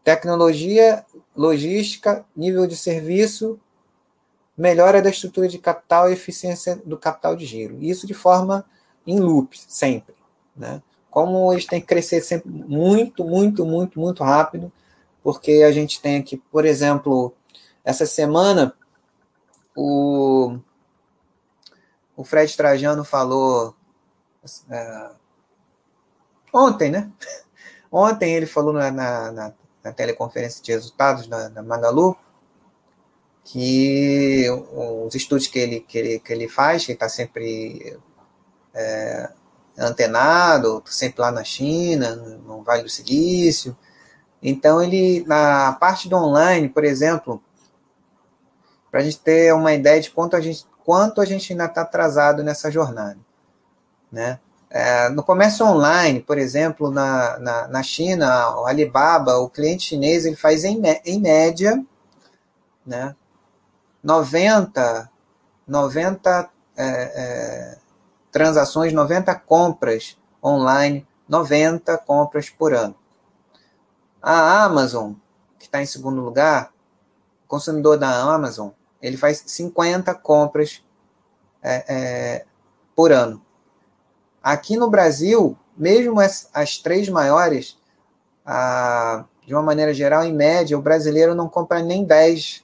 Tecnologia, 0.04 1.06
logística, 1.36 2.26
nível 2.36 2.66
de 2.68 2.76
serviço, 2.76 3.60
melhora 4.58 5.02
da 5.02 5.10
estrutura 5.10 5.48
de 5.48 5.58
capital 5.58 6.10
e 6.10 6.14
eficiência 6.14 6.76
do 6.86 6.98
capital 6.98 7.36
de 7.36 7.46
giro. 7.46 7.78
Isso 7.82 8.06
de 8.06 8.14
forma 8.14 8.66
em 9.06 9.20
loop, 9.20 9.58
sempre. 9.68 10.16
Né? 10.56 10.82
Como 11.10 11.52
eles 11.52 11.66
têm 11.66 11.82
que 11.82 11.88
crescer 11.88 12.22
sempre 12.22 12.50
muito, 12.50 13.24
muito, 13.24 13.66
muito, 13.66 14.00
muito 14.00 14.24
rápido, 14.24 14.72
porque 15.24 15.64
a 15.66 15.72
gente 15.72 16.02
tem 16.02 16.18
aqui, 16.18 16.38
por 16.52 16.66
exemplo, 16.66 17.34
essa 17.84 18.06
semana, 18.06 18.74
o, 19.76 20.58
o 22.16 22.24
Fred 22.24 22.56
Trajano 22.56 23.04
falou. 23.04 23.76
É, 24.70 25.12
ontem, 26.54 26.92
né? 26.92 27.12
Ontem 27.94 28.34
ele 28.34 28.46
falou 28.46 28.72
na, 28.72 28.90
na, 28.90 29.32
na, 29.34 29.54
na 29.84 29.92
teleconferência 29.92 30.64
de 30.64 30.72
resultados 30.72 31.28
da, 31.28 31.62
Magalu 31.62 32.16
que 33.44 34.46
os 34.50 35.14
estudos 35.14 35.48
que 35.48 35.60
ele, 35.60 35.80
que 35.82 35.98
ele, 35.98 36.20
que 36.20 36.32
ele 36.32 36.48
faz, 36.48 36.86
que 36.86 36.94
está 36.94 37.10
sempre 37.10 38.00
é, 38.74 39.30
antenado, 39.78 40.82
sempre 40.86 41.22
lá 41.22 41.32
na 41.32 41.44
China, 41.44 42.16
no 42.16 42.64
Vale 42.64 42.84
do 42.84 42.90
Silício. 42.90 43.76
Então, 44.42 44.82
ele, 44.82 45.24
na 45.28 45.74
parte 45.74 46.08
do 46.08 46.16
online, 46.16 46.70
por 46.70 46.84
exemplo, 46.84 47.44
para 48.92 49.00
a 49.00 49.04
gente 49.04 49.20
ter 49.20 49.54
uma 49.54 49.74
ideia 49.74 50.02
de 50.02 50.12
quanto 50.12 50.36
a 50.36 50.42
gente, 50.42 50.68
quanto 50.84 51.22
a 51.22 51.26
gente 51.26 51.54
ainda 51.54 51.66
está 51.66 51.82
atrasado 51.82 52.44
nessa 52.44 52.70
jornada. 52.70 53.18
Né? 54.12 54.38
É, 54.70 55.10
no 55.10 55.24
comércio 55.24 55.66
online, 55.66 56.22
por 56.22 56.38
exemplo, 56.38 56.92
na, 56.92 57.40
na, 57.40 57.68
na, 57.70 57.84
China, 57.84 58.58
o 58.58 58.66
Alibaba, 58.66 59.38
o 59.38 59.50
cliente 59.50 59.84
chinês, 59.84 60.26
ele 60.26 60.36
faz 60.36 60.64
em, 60.66 60.82
em 61.06 61.20
média 61.20 61.84
né, 62.86 63.16
90, 64.04 65.10
90 65.68 66.50
é, 66.76 66.86
é, 66.86 67.78
transações, 68.32 68.94
90 68.94 69.34
compras 69.36 70.18
online, 70.44 71.08
90 71.28 71.98
compras 72.00 72.50
por 72.50 72.74
ano. 72.74 72.96
A 74.22 74.64
Amazon, 74.64 75.14
que 75.58 75.66
está 75.66 75.82
em 75.82 75.86
segundo 75.86 76.22
lugar, 76.22 76.72
consumidor 77.48 77.98
da 77.98 78.22
Amazon, 78.22 78.70
ele 79.02 79.18
faz 79.18 79.44
50 79.46 80.14
compras 80.16 80.84
é, 81.64 81.86
é, 81.88 82.46
por 82.96 83.12
ano. 83.12 83.42
Aqui 84.42 84.78
no 84.78 84.90
Brasil, 84.90 85.58
mesmo 85.78 86.20
as, 86.20 86.50
as 86.54 86.78
três 86.78 87.10
maiores, 87.10 87.78
a, 88.46 89.26
de 89.46 89.54
uma 89.54 89.62
maneira 89.62 89.94
geral, 89.94 90.24
em 90.24 90.34
média, 90.34 90.78
o 90.78 90.82
brasileiro 90.82 91.36
não 91.36 91.50
compra 91.50 91.82
nem 91.82 92.04
10 92.04 92.64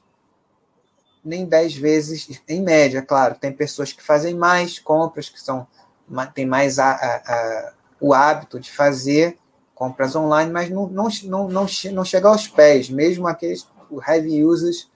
nem 1.23 1.45
10 1.45 1.75
vezes, 1.75 2.41
em 2.47 2.61
média, 2.61 3.01
claro. 3.01 3.35
Tem 3.35 3.51
pessoas 3.51 3.91
que 3.91 4.01
fazem 4.01 4.33
mais 4.33 4.79
compras, 4.79 5.27
que 5.27 5.41
são 5.41 5.67
tem 6.33 6.45
mais 6.45 6.79
a, 6.79 6.91
a, 6.91 7.15
a, 7.17 7.73
o 7.99 8.13
hábito 8.13 8.57
de 8.59 8.71
fazer 8.71 9.37
compras 9.75 10.15
online, 10.15 10.51
mas 10.51 10.69
não, 10.69 10.87
não, 10.87 11.09
não, 11.25 11.49
não, 11.49 11.67
não 11.91 12.05
chega 12.05 12.29
aos 12.29 12.47
pés, 12.47 12.89
mesmo 12.89 13.27
aqueles 13.27 13.67
heavy 14.07 14.43
users 14.43 14.89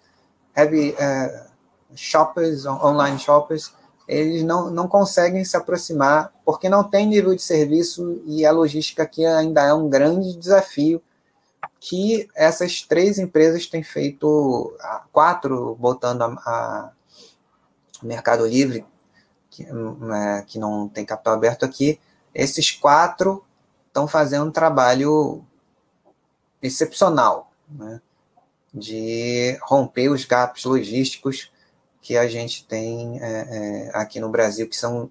heavy 0.56 0.92
uh, 0.92 1.52
shoppers, 1.96 2.66
online 2.66 3.20
shoppers, 3.20 3.74
eles 4.08 4.44
não, 4.44 4.70
não 4.70 4.88
conseguem 4.88 5.46
se 5.46 5.56
aproximar 5.56 6.34
porque 6.44 6.68
não 6.68 6.84
tem 6.84 7.08
nível 7.08 7.36
de 7.36 7.42
serviço 7.42 8.22
e 8.26 8.46
a 8.46 8.52
logística 8.52 9.04
aqui 9.04 9.26
ainda 9.26 9.62
é 9.62 9.74
um 9.74 9.90
grande 9.90 10.36
desafio 10.36 11.02
que 11.80 12.30
essas 12.36 12.82
três 12.82 13.18
empresas 13.18 13.66
têm 13.66 13.82
feito, 13.82 14.76
quatro 15.12 15.76
botando 15.80 16.22
a, 16.22 16.28
a 16.46 16.92
Mercado 18.04 18.46
Livre, 18.46 18.86
que, 19.50 19.64
é, 19.64 20.42
que 20.44 20.60
não 20.60 20.88
tem 20.88 21.06
capital 21.06 21.34
aberto 21.34 21.66
aqui, 21.66 22.00
esses 22.34 22.72
quatro 22.72 23.44
estão 23.88 24.08
fazendo 24.08 24.46
um 24.46 24.52
trabalho 24.52 25.44
excepcional. 26.62 27.52
Né? 27.70 28.00
De 28.74 29.58
romper 29.64 30.10
os 30.10 30.26
gaps 30.26 30.64
logísticos 30.64 31.52
que 32.02 32.18
a 32.18 32.28
gente 32.28 32.66
tem 32.66 33.20
é, 33.22 33.26
é, 33.26 33.92
aqui 33.94 34.20
no 34.20 34.30
Brasil, 34.30 34.68
que 34.68 34.76
são 34.76 35.10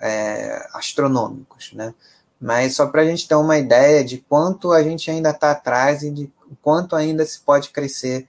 é, 0.00 0.66
astronômicos, 0.72 1.72
né? 1.72 1.94
Mas 2.40 2.74
só 2.74 2.88
para 2.88 3.02
a 3.02 3.04
gente 3.04 3.28
ter 3.28 3.36
uma 3.36 3.56
ideia 3.56 4.04
de 4.04 4.18
quanto 4.18 4.72
a 4.72 4.82
gente 4.82 5.08
ainda 5.10 5.30
está 5.30 5.52
atrás 5.52 6.02
e 6.02 6.10
de 6.10 6.32
quanto 6.60 6.96
ainda 6.96 7.24
se 7.24 7.38
pode 7.40 7.70
crescer 7.70 8.28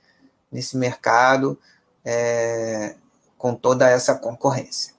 nesse 0.51 0.77
mercado 0.77 1.57
é, 2.05 2.95
com 3.37 3.55
toda 3.55 3.89
essa 3.89 4.13
concorrência. 4.13 4.93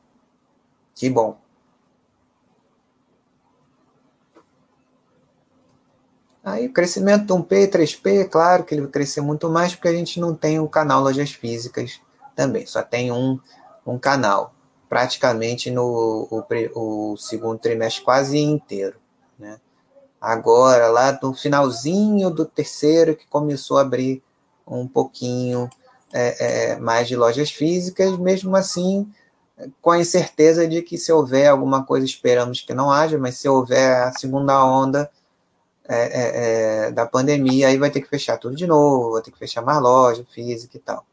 Que 0.96 1.08
bom. 1.08 1.43
Aí 6.44 6.66
o 6.66 6.72
crescimento 6.72 7.24
do 7.24 7.36
1P 7.36 7.52
e 7.52 7.68
3P, 7.68 8.28
claro 8.28 8.64
que 8.64 8.74
ele 8.74 8.82
vai 8.82 8.90
crescer 8.90 9.22
muito 9.22 9.48
mais, 9.48 9.74
porque 9.74 9.88
a 9.88 9.94
gente 9.94 10.20
não 10.20 10.34
tem 10.34 10.60
um 10.60 10.66
canal 10.66 11.02
lojas 11.02 11.32
físicas 11.32 11.98
também, 12.36 12.66
só 12.66 12.82
tem 12.82 13.10
um, 13.10 13.40
um 13.86 13.98
canal, 13.98 14.54
praticamente 14.86 15.70
no 15.70 16.28
o, 16.30 17.12
o 17.12 17.16
segundo 17.16 17.58
trimestre 17.58 18.04
quase 18.04 18.38
inteiro. 18.38 18.96
Né? 19.38 19.58
Agora, 20.20 20.88
lá 20.88 21.18
no 21.22 21.32
finalzinho 21.32 22.28
do 22.28 22.44
terceiro, 22.44 23.16
que 23.16 23.26
começou 23.26 23.78
a 23.78 23.80
abrir 23.80 24.22
um 24.66 24.86
pouquinho 24.86 25.70
é, 26.12 26.72
é, 26.72 26.76
mais 26.76 27.08
de 27.08 27.16
lojas 27.16 27.50
físicas, 27.50 28.18
mesmo 28.18 28.54
assim, 28.54 29.10
com 29.80 29.90
a 29.90 29.98
incerteza 29.98 30.68
de 30.68 30.82
que 30.82 30.98
se 30.98 31.10
houver 31.10 31.48
alguma 31.48 31.84
coisa, 31.84 32.04
esperamos 32.04 32.60
que 32.60 32.74
não 32.74 32.90
haja, 32.90 33.16
mas 33.16 33.38
se 33.38 33.48
houver 33.48 33.96
a 34.02 34.12
segunda 34.12 34.62
onda 34.62 35.10
é, 35.88 35.96
é, 35.96 36.86
é 36.86 36.90
da 36.92 37.06
pandemia, 37.06 37.68
aí 37.68 37.76
vai 37.76 37.90
ter 37.90 38.00
que 38.00 38.08
fechar 38.08 38.38
tudo 38.38 38.56
de 38.56 38.66
novo, 38.66 39.12
vai 39.12 39.22
ter 39.22 39.30
que 39.30 39.38
fechar 39.38 39.62
mais 39.62 39.80
loja 39.80 40.24
física 40.32 40.76
e 40.76 40.80
tal. 40.80 41.04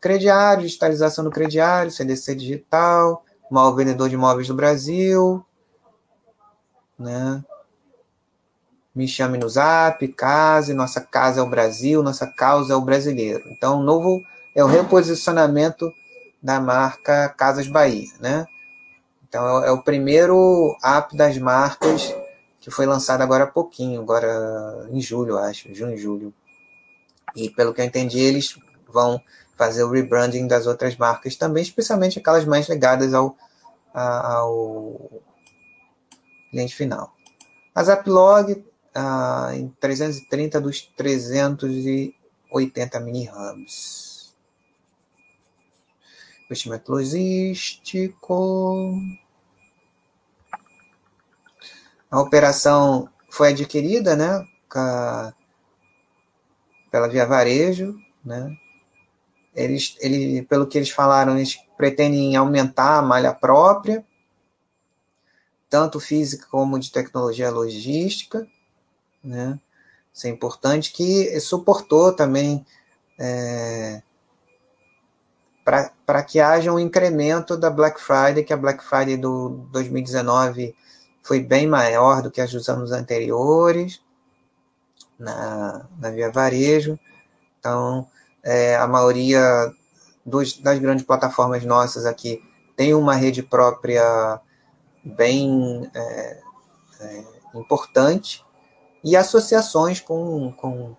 Crediário, 0.00 0.62
digitalização 0.62 1.24
do 1.24 1.30
crediário, 1.30 1.90
CDC 1.90 2.34
digital, 2.34 3.24
maior 3.50 3.72
vendedor 3.72 4.08
de 4.08 4.14
imóveis 4.14 4.48
do 4.48 4.54
Brasil, 4.54 5.44
né? 6.98 7.42
Me 8.94 9.08
chame 9.08 9.38
no 9.38 9.48
zap, 9.48 10.06
case, 10.08 10.72
nossa 10.72 11.00
casa 11.00 11.40
é 11.40 11.42
o 11.42 11.48
Brasil, 11.48 12.02
nossa 12.02 12.26
causa 12.26 12.74
é 12.74 12.76
o 12.76 12.80
brasileiro. 12.80 13.42
Então, 13.50 13.82
novo 13.82 14.22
é 14.54 14.62
o 14.62 14.68
reposicionamento 14.68 15.92
da 16.40 16.60
marca 16.60 17.28
Casas 17.30 17.66
Bahia, 17.66 18.08
né? 18.20 18.46
Então, 19.26 19.64
é 19.64 19.72
o 19.72 19.82
primeiro 19.82 20.76
app 20.80 21.16
das 21.16 21.36
marcas 21.38 22.14
que 22.64 22.70
foi 22.70 22.86
lançado 22.86 23.20
agora 23.20 23.44
há 23.44 23.46
pouquinho, 23.46 24.00
agora 24.00 24.88
em 24.90 24.98
julho, 24.98 25.36
acho, 25.36 25.74
junho, 25.74 25.98
julho. 25.98 26.32
E 27.36 27.50
pelo 27.50 27.74
que 27.74 27.82
eu 27.82 27.84
entendi, 27.84 28.18
eles 28.18 28.58
vão 28.88 29.20
fazer 29.54 29.84
o 29.84 29.90
rebranding 29.90 30.46
das 30.46 30.66
outras 30.66 30.96
marcas 30.96 31.36
também, 31.36 31.62
especialmente 31.62 32.18
aquelas 32.18 32.46
mais 32.46 32.66
ligadas 32.66 33.12
ao, 33.12 33.36
ao 33.92 35.22
cliente 36.50 36.74
final. 36.74 37.14
A 37.74 37.84
Zaplog 37.84 38.64
em 39.52 39.68
330 39.78 40.58
dos 40.58 40.80
380 40.96 43.00
mini 43.00 43.28
hubs. 43.28 44.34
Investimento 46.46 46.92
logístico. 46.92 48.96
A 52.14 52.20
operação 52.20 53.08
foi 53.28 53.48
adquirida, 53.48 54.14
né, 54.14 54.46
pela 56.88 57.08
Via 57.08 57.26
Varejo, 57.26 57.98
né? 58.24 58.56
Eles, 59.52 59.96
ele, 59.98 60.42
pelo 60.42 60.64
que 60.64 60.78
eles 60.78 60.90
falaram, 60.90 61.36
eles 61.36 61.56
pretendem 61.76 62.36
aumentar 62.36 62.98
a 62.98 63.02
malha 63.02 63.34
própria, 63.34 64.06
tanto 65.68 65.98
física 65.98 66.46
como 66.48 66.78
de 66.78 66.92
tecnologia 66.92 67.50
logística, 67.50 68.46
né? 69.20 69.58
Isso 70.12 70.28
é 70.28 70.30
importante, 70.30 70.92
que 70.92 71.40
suportou 71.40 72.12
também 72.12 72.64
é, 73.18 74.00
para 75.64 76.22
que 76.22 76.38
haja 76.38 76.72
um 76.72 76.78
incremento 76.78 77.56
da 77.56 77.70
Black 77.70 78.00
Friday, 78.00 78.44
que 78.44 78.52
a 78.52 78.56
Black 78.56 78.84
Friday 78.84 79.16
do 79.16 79.66
2019 79.72 80.76
foi 81.24 81.40
bem 81.40 81.66
maior 81.66 82.22
do 82.22 82.30
que 82.30 82.40
as 82.40 82.52
dos 82.52 82.68
anos 82.68 82.92
anteriores 82.92 84.00
na, 85.18 85.88
na 85.98 86.10
Via 86.10 86.30
Varejo. 86.30 86.98
Então, 87.58 88.06
é, 88.42 88.76
a 88.76 88.86
maioria 88.86 89.72
dos, 90.24 90.58
das 90.58 90.78
grandes 90.78 91.04
plataformas 91.04 91.64
nossas 91.64 92.04
aqui 92.04 92.42
tem 92.76 92.92
uma 92.92 93.14
rede 93.14 93.42
própria 93.42 94.40
bem 95.02 95.90
é, 95.94 96.40
é, 97.00 97.24
importante 97.54 98.44
e 99.02 99.16
associações 99.16 100.00
com, 100.00 100.52
com 100.52 100.96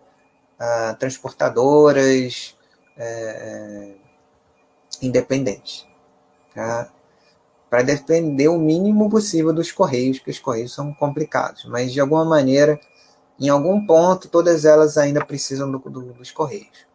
ah, 0.60 0.96
transportadoras 1.00 2.56
é, 2.98 3.96
independentes, 5.02 5.88
tá? 6.54 6.90
Para 7.76 7.84
depender 7.84 8.48
o 8.48 8.58
mínimo 8.58 9.10
possível 9.10 9.52
dos 9.52 9.70
correios, 9.70 10.18
que 10.18 10.32
os 10.32 10.40
correios 10.40 10.74
são 10.74 10.94
complicados, 10.94 11.66
mas 11.66 11.92
de 11.92 12.00
alguma 12.00 12.24
maneira, 12.24 12.80
em 13.38 13.50
algum 13.50 13.86
ponto, 13.86 14.30
todas 14.30 14.64
elas 14.64 14.98
ainda 14.98 15.26
precisam 15.26 15.70
do, 15.70 15.80
do, 15.80 16.14
dos 16.14 16.32
correios. 16.32 16.88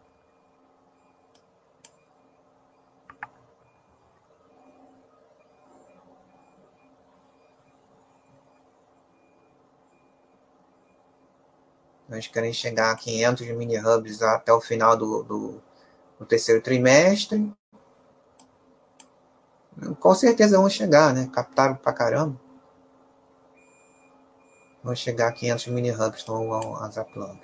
Nós 12.09 12.25
queremos 12.25 12.57
chegar 12.57 12.89
a 12.89 12.95
500 12.95 13.47
mini 13.49 13.77
hubs 13.77 14.23
até 14.23 14.51
o 14.51 14.59
final 14.59 14.97
do, 14.97 15.21
do, 15.21 15.61
do 16.17 16.25
terceiro 16.25 16.59
trimestre. 16.59 17.53
Com 19.99 20.13
certeza 20.13 20.57
vão 20.57 20.69
chegar, 20.69 21.13
né? 21.13 21.29
Captaram 21.33 21.75
pra 21.75 21.93
caramba. 21.93 22.39
Vão 24.83 24.95
chegar 24.95 25.29
a 25.29 25.31
500 25.31 25.67
mini 25.67 25.91
hubs 25.91 26.25
no 26.25 26.75
Azaplug. 26.77 27.39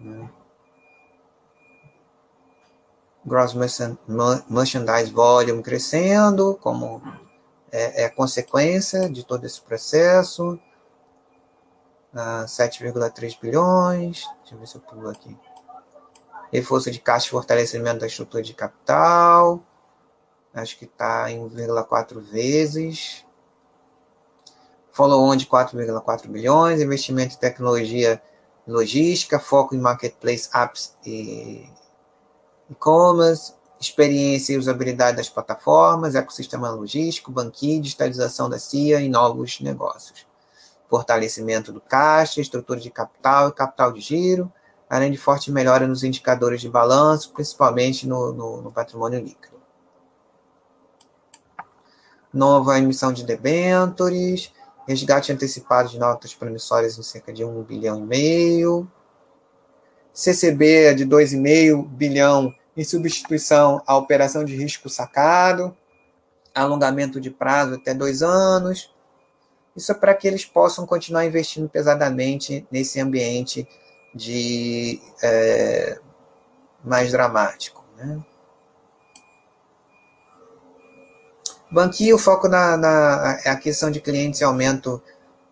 Né? 0.00 0.30
Gross 3.24 3.52
Merchandise 3.54 5.12
Volume 5.12 5.62
crescendo, 5.62 6.58
como 6.62 7.02
é, 7.70 8.04
é 8.04 8.08
consequência 8.08 9.10
de 9.10 9.24
todo 9.24 9.44
esse 9.44 9.60
processo. 9.60 10.58
7,3 12.14 13.38
bilhões. 13.40 14.24
Deixa 14.40 14.54
eu 14.54 14.58
ver 14.58 14.66
se 14.66 14.76
eu 14.76 14.80
pulo 14.80 15.10
aqui. 15.10 15.36
Reforço 16.50 16.90
de 16.90 16.98
caixa 16.98 17.26
e 17.26 17.30
fortalecimento 17.30 18.00
da 18.00 18.06
estrutura 18.06 18.42
de 18.42 18.54
capital. 18.54 19.62
Acho 20.54 20.78
que 20.78 20.84
está 20.84 21.30
em 21.30 21.38
1,4 21.40 22.20
vezes. 22.20 23.24
Follow-on 24.90 25.36
de 25.36 25.46
4,4 25.46 26.28
bilhões. 26.28 26.80
Investimento 26.80 27.34
em 27.34 27.38
tecnologia 27.38 28.20
logística. 28.66 29.38
Foco 29.38 29.74
em 29.74 29.78
marketplace, 29.78 30.48
apps 30.54 30.96
e 31.04 31.68
e-commerce. 32.70 33.54
Experiência 33.80 34.54
e 34.54 34.58
usabilidade 34.58 35.16
das 35.16 35.28
plataformas. 35.28 36.14
Ecossistema 36.14 36.70
logístico, 36.70 37.30
banquinho, 37.30 37.82
digitalização 37.82 38.48
da 38.50 38.58
CIA 38.58 39.00
e 39.00 39.08
novos 39.08 39.60
negócios 39.60 40.28
fortalecimento 40.88 41.70
do 41.70 41.80
caixa, 41.80 42.40
estrutura 42.40 42.80
de 42.80 42.90
capital 42.90 43.50
e 43.50 43.52
capital 43.52 43.92
de 43.92 44.00
giro, 44.00 44.52
além 44.88 45.12
de 45.12 45.18
forte 45.18 45.52
melhora 45.52 45.86
nos 45.86 46.02
indicadores 46.02 46.60
de 46.60 46.68
balanço, 46.68 47.32
principalmente 47.32 48.06
no, 48.06 48.32
no, 48.32 48.62
no 48.62 48.72
patrimônio 48.72 49.20
líquido. 49.20 49.57
Nova 52.32 52.78
emissão 52.78 53.12
de 53.12 53.24
debêntures, 53.24 54.52
resgate 54.86 55.32
antecipado 55.32 55.88
de 55.88 55.98
notas 55.98 56.34
promissórias 56.34 56.98
em 56.98 57.02
cerca 57.02 57.32
de 57.32 57.44
1 57.44 57.62
bilhão 57.62 57.98
e 57.98 58.06
meio, 58.06 58.90
CCB 60.12 60.94
de 60.94 61.06
2,5 61.06 61.86
bilhão 61.86 62.54
em 62.76 62.84
substituição 62.84 63.82
à 63.86 63.96
operação 63.96 64.44
de 64.44 64.56
risco 64.56 64.88
sacado, 64.88 65.76
alongamento 66.54 67.20
de 67.20 67.30
prazo 67.30 67.74
até 67.74 67.94
dois 67.94 68.22
anos, 68.22 68.92
isso 69.78 69.92
é 69.92 69.94
para 69.94 70.12
que 70.12 70.26
eles 70.26 70.44
possam 70.44 70.84
continuar 70.84 71.24
investindo 71.24 71.68
pesadamente 71.68 72.66
nesse 72.70 73.00
ambiente 73.00 73.66
de 74.12 75.00
é, 75.22 76.00
mais 76.82 77.12
dramático. 77.12 77.84
Né? 77.96 78.20
Banquinho, 81.70 82.16
o 82.16 82.18
foco 82.18 82.48
na, 82.48 82.76
na 82.76 83.30
aquisição 83.46 83.90
de 83.90 84.00
clientes 84.00 84.40
e 84.40 84.44
aumento 84.44 85.02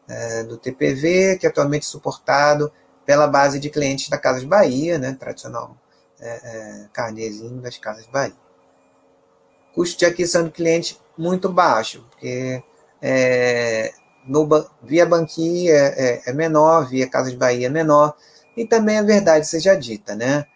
é, 0.09 0.44
do 0.44 0.56
TPV, 0.56 1.36
que 1.38 1.47
é 1.47 1.51
atualmente 1.51 1.84
suportado 1.84 2.72
pela 3.05 3.26
base 3.26 3.59
de 3.60 3.70
clientes 3.70 4.09
da 4.09 4.18
Casas 4.18 4.44
Bahia, 4.44 4.98
né, 4.98 5.16
tradicional 5.18 5.76
é, 6.20 6.28
é, 6.28 6.86
carnezinho 6.93 7.60
das 7.60 7.76
Casas 7.76 8.06
Bahia. 8.06 8.34
Custo 9.74 9.98
de 9.98 10.06
aquisição 10.06 10.44
de 10.44 10.51
cliente 10.51 10.98
muito 11.18 11.51
baixo, 11.51 12.05
porque 12.10 12.62
é, 13.01 13.93
no, 14.26 14.48
via 14.82 15.06
Banqui 15.06 15.70
é, 15.70 15.76
é, 15.76 16.22
é, 16.26 16.32
menor, 16.32 16.88
via 16.88 17.09
Casas 17.09 17.34
Bahia 17.34 17.66
é 17.66 17.70
menor, 17.70 18.16
e 18.56 18.66
também 18.66 18.98
a 18.98 19.02
verdade 19.02 19.47
seja 19.47 19.74
dita, 19.74 20.14
né? 20.14 20.47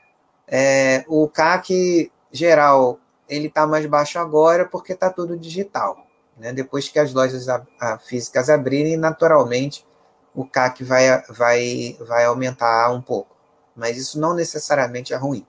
É, 0.49 1.05
o 1.07 1.29
CAC 1.29 2.11
geral 2.33 2.99
ele 3.31 3.47
está 3.47 3.67
mais 3.67 3.87
baixo 3.87 4.19
agora 4.19 4.67
porque 4.67 4.93
está 4.93 5.09
tudo 5.09 5.39
digital. 5.39 6.07
Né? 6.37 6.53
Depois 6.53 6.89
que 6.89 6.99
as 6.99 7.15
lojas 7.15 7.49
a, 7.49 7.65
a, 7.81 7.99
físicas 7.99 8.51
abrirem, 8.51 8.97
naturalmente 8.97 9.87
o 10.35 10.45
CAC 10.45 10.85
vai, 10.85 11.23
vai, 11.29 11.97
vai 12.01 12.25
aumentar 12.25 12.91
um 12.93 13.01
pouco. 13.01 13.37
Mas 13.75 13.97
isso 13.97 14.21
não 14.21 14.35
necessariamente 14.35 15.13
é 15.13 15.17
ruim 15.17 15.47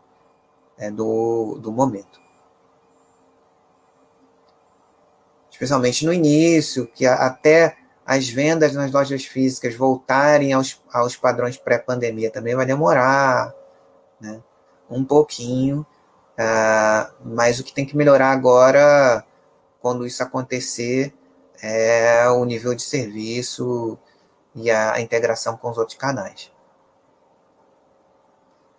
é 0.81 0.89
do, 0.89 1.59
do 1.61 1.71
momento. 1.71 2.19
Especialmente 5.51 6.05
no 6.05 6.11
início, 6.11 6.87
que 6.87 7.05
até 7.05 7.77
as 8.03 8.27
vendas 8.27 8.73
nas 8.73 8.91
lojas 8.91 9.23
físicas 9.23 9.75
voltarem 9.75 10.53
aos, 10.53 10.81
aos 10.91 11.15
padrões 11.15 11.55
pré-pandemia 11.55 12.31
também 12.31 12.55
vai 12.55 12.65
demorar. 12.65 13.53
né? 14.19 14.41
Um 14.89 15.05
pouquinho, 15.05 15.85
uh, 16.37 17.13
mas 17.23 17.59
o 17.59 17.63
que 17.63 17.73
tem 17.73 17.85
que 17.85 17.95
melhorar 17.95 18.31
agora, 18.31 19.25
quando 19.81 20.05
isso 20.05 20.21
acontecer, 20.23 21.13
é 21.61 22.27
o 22.29 22.43
nível 22.45 22.73
de 22.73 22.81
serviço 22.81 23.97
e 24.55 24.69
a, 24.71 24.99
integração 24.99 25.57
com 25.57 25.69
os 25.69 25.77
outros 25.77 25.97
canais. 25.97 26.51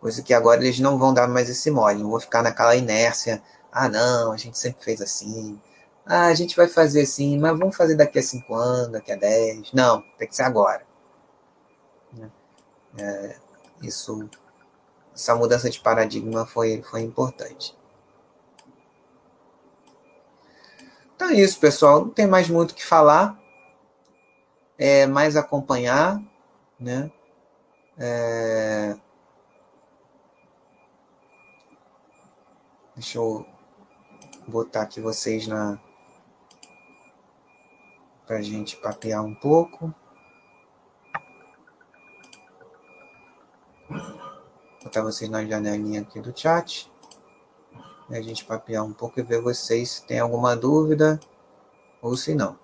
Coisa 0.01 0.23
que 0.23 0.35
agora 0.35 0.61
eles 0.61 0.81
não 0.81 0.99
vão 0.99 1.15
dar 1.15 1.29
mais 1.29 1.49
esse 1.49 1.71
mole, 1.71 2.03
não 2.03 2.11
vão 2.11 2.21
ficar 2.21 2.43
naquela 2.43 2.75
inércia. 2.75 3.43
Ah, 3.71 3.89
não, 3.89 4.33
a 4.33 4.37
gente 4.37 4.59
sempre 4.59 4.85
fez 4.85 5.01
assim. 5.01 5.61
Ah, 6.05 6.27
a 6.27 6.35
gente 6.35 6.57
vai 6.57 6.67
fazer 6.69 7.03
assim, 7.03 7.39
mas 7.39 7.57
vamos 7.59 7.77
fazer 7.77 7.95
daqui 7.95 8.19
a 8.19 8.23
cinco 8.23 8.55
anos, 8.55 8.93
daqui 8.93 9.13
a 9.13 9.17
dez. 9.17 9.73
Não, 9.73 10.03
tem 10.19 10.29
que 10.29 10.35
ser 10.37 10.43
agora. 10.43 10.85
É, 12.99 13.37
isso, 13.83 14.29
essa 15.15 15.35
mudança 15.35 15.69
de 15.69 15.81
paradigma 15.81 16.47
foi, 16.47 16.83
foi 16.83 17.03
importante. 17.03 17.77
Então 21.15 21.31
é 21.31 21.35
isso, 21.35 21.61
pessoal. 21.61 22.07
Não 22.07 22.11
tem 22.11 22.27
mais 22.27 22.49
muito 22.49 22.73
o 22.73 22.75
que 22.75 22.85
falar. 22.85 23.39
É 24.77 25.07
mais 25.07 25.37
acompanhar, 25.37 26.21
né? 26.81 27.11
É... 27.97 28.97
Deixa 32.97 33.19
eu 33.19 33.47
botar 34.49 34.83
aqui 34.83 35.01
vocês 35.01 35.47
na 35.47 35.79
para 38.27 38.43
gente 38.43 38.77
papear 38.77 39.23
um 39.25 39.35
pouco. 39.35 39.95
Botar 44.93 45.01
vocês 45.01 45.31
na 45.31 45.43
janelinha 45.43 46.03
aqui 46.03 46.21
do 46.21 46.39
chat. 46.39 46.93
E 48.11 48.15
a 48.15 48.21
gente 48.21 48.45
papear 48.45 48.85
um 48.85 48.93
pouco 48.93 49.19
e 49.19 49.23
ver 49.23 49.41
vocês 49.41 49.91
se 49.91 50.07
tem 50.07 50.19
alguma 50.19 50.55
dúvida 50.55 51.19
ou 52.03 52.15
se 52.15 52.35
não. 52.35 52.59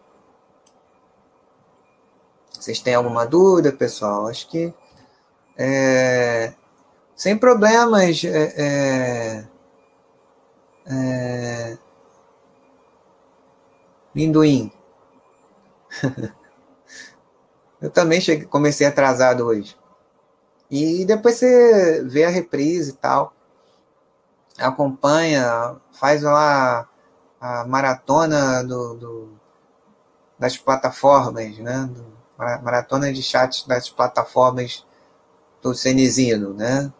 Vocês 2.52 2.80
têm 2.80 2.94
alguma 2.94 3.24
dúvida, 3.24 3.72
pessoal? 3.72 4.26
Acho 4.26 4.46
que 4.50 4.74
é, 5.56 6.52
sem 7.16 7.38
problemas. 7.38 8.22
É, 8.24 8.52
é, 8.58 9.48
é, 10.86 11.78
Minduim. 14.14 14.70
Eu 17.80 17.90
também 17.90 18.20
cheguei, 18.20 18.46
comecei 18.46 18.86
atrasado 18.86 19.46
hoje. 19.46 19.74
E 20.70 21.04
depois 21.04 21.36
você 21.36 22.02
vê 22.04 22.24
a 22.24 22.28
reprise 22.28 22.90
e 22.90 22.94
tal, 22.94 23.32
acompanha, 24.58 25.76
faz 25.92 26.22
lá 26.22 26.88
a 27.40 27.64
maratona 27.64 28.62
do, 28.64 28.94
do 28.94 29.38
das 30.38 30.56
plataformas, 30.56 31.58
né? 31.58 31.88
Do, 31.90 32.06
maratona 32.62 33.12
de 33.12 33.22
chat 33.22 33.66
das 33.66 33.88
plataformas 33.88 34.86
do 35.62 35.74
Cenezino, 35.74 36.54
né? 36.54 36.92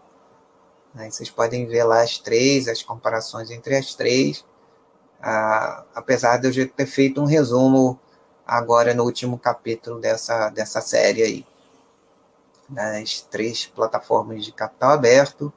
Aí 0.94 1.10
vocês 1.12 1.30
podem 1.30 1.66
ver 1.66 1.84
lá 1.84 2.02
as 2.02 2.18
três, 2.18 2.66
as 2.68 2.82
comparações 2.82 3.50
entre 3.50 3.76
as 3.76 3.94
três. 3.94 4.44
Ah, 5.20 5.84
apesar 5.94 6.38
de 6.38 6.48
eu 6.48 6.52
já 6.52 6.66
ter 6.66 6.86
feito 6.86 7.20
um 7.20 7.26
resumo 7.26 8.00
agora 8.46 8.94
no 8.94 9.04
último 9.04 9.38
capítulo 9.38 10.00
dessa, 10.00 10.48
dessa 10.50 10.80
série 10.80 11.22
aí 11.22 11.46
nas 12.68 13.20
três 13.22 13.66
plataformas 13.66 14.44
de 14.44 14.52
capital 14.52 14.90
aberto. 14.90 15.52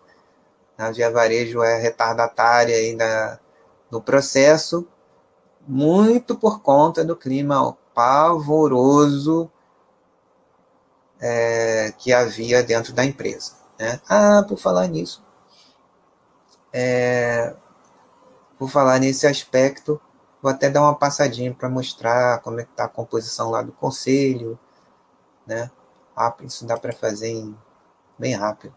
A 0.77 0.91
Via 0.91 1.11
Varejo 1.11 1.61
é 1.61 1.77
retardatária 1.77 2.75
ainda 2.75 3.39
no 3.91 4.01
processo, 4.01 4.87
muito 5.67 6.35
por 6.35 6.61
conta 6.61 7.03
do 7.03 7.15
clima 7.15 7.77
pavoroso 7.93 9.51
é, 11.19 11.93
que 11.97 12.11
havia 12.11 12.63
dentro 12.63 12.93
da 12.93 13.05
empresa. 13.05 13.53
Né? 13.77 13.99
Ah, 14.09 14.43
por 14.47 14.57
falar 14.57 14.87
nisso, 14.87 15.23
é, 16.73 17.55
por 18.57 18.69
falar 18.69 18.99
nesse 18.99 19.27
aspecto, 19.27 19.99
vou 20.41 20.51
até 20.51 20.69
dar 20.69 20.81
uma 20.81 20.95
passadinha 20.95 21.53
para 21.53 21.69
mostrar 21.69 22.39
como 22.41 22.59
é 22.59 22.63
que 22.63 22.71
está 22.71 22.85
a 22.85 22.89
composição 22.89 23.49
lá 23.49 23.61
do 23.61 23.71
conselho, 23.71 24.57
né? 25.45 25.69
Rápido, 26.21 26.47
isso 26.49 26.65
dá 26.67 26.77
para 26.77 26.93
fazer 26.93 27.29
em, 27.29 27.57
bem 28.17 28.35
rápido. 28.35 28.75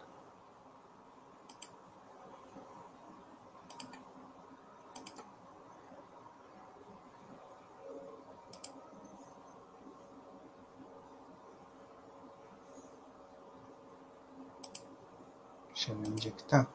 Deixa 15.74 15.92
eu 15.92 15.96
ver 15.96 16.08
onde 16.08 16.28
é 16.28 16.30
que 16.30 16.44
tá. 16.44 16.66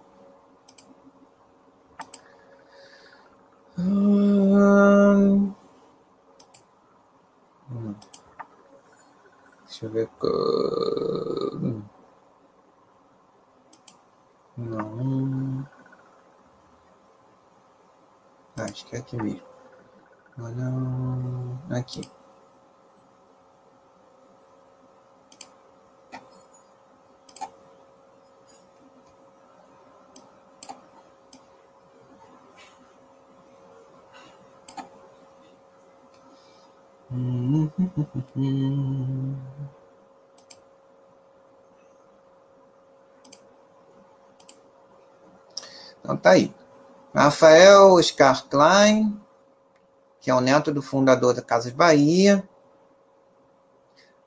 Hum... 3.78 5.54
Hum. 7.72 8.09
Deixa 9.82 9.86
eu 9.86 9.92
ver. 9.92 10.10
Não. 14.58 15.66
Acho 18.58 18.86
que 18.88 18.96
é 18.98 19.00
aqui 19.00 19.16
mesmo. 19.16 19.42
Olha. 20.38 21.80
Aqui. 21.80 22.19
Então 46.00 46.18
tá 46.18 46.32
aí. 46.32 46.54
Rafael 47.16 47.94
Oscar 47.94 48.46
Klein, 48.50 49.18
que 50.20 50.30
é 50.30 50.36
o 50.36 50.42
neto 50.42 50.74
do 50.74 50.82
fundador 50.82 51.34
da 51.34 51.42
Casas 51.42 51.72
Bahia. 51.72 52.44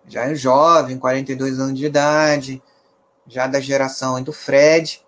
Já 0.06 0.24
é 0.24 0.34
jovem, 0.34 0.98
42 0.98 1.60
anos 1.60 1.78
de 1.78 1.84
idade, 1.84 2.62
já 3.26 3.46
da 3.46 3.60
geração 3.60 4.20
do 4.22 4.32
Fred, 4.32 5.04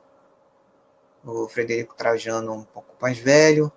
o 1.25 1.49
Frederico 1.49 1.97
Trajano 1.97 2.53
um 2.53 2.63
pouco 2.63 2.95
mais 3.01 3.19
velho, 3.19 3.73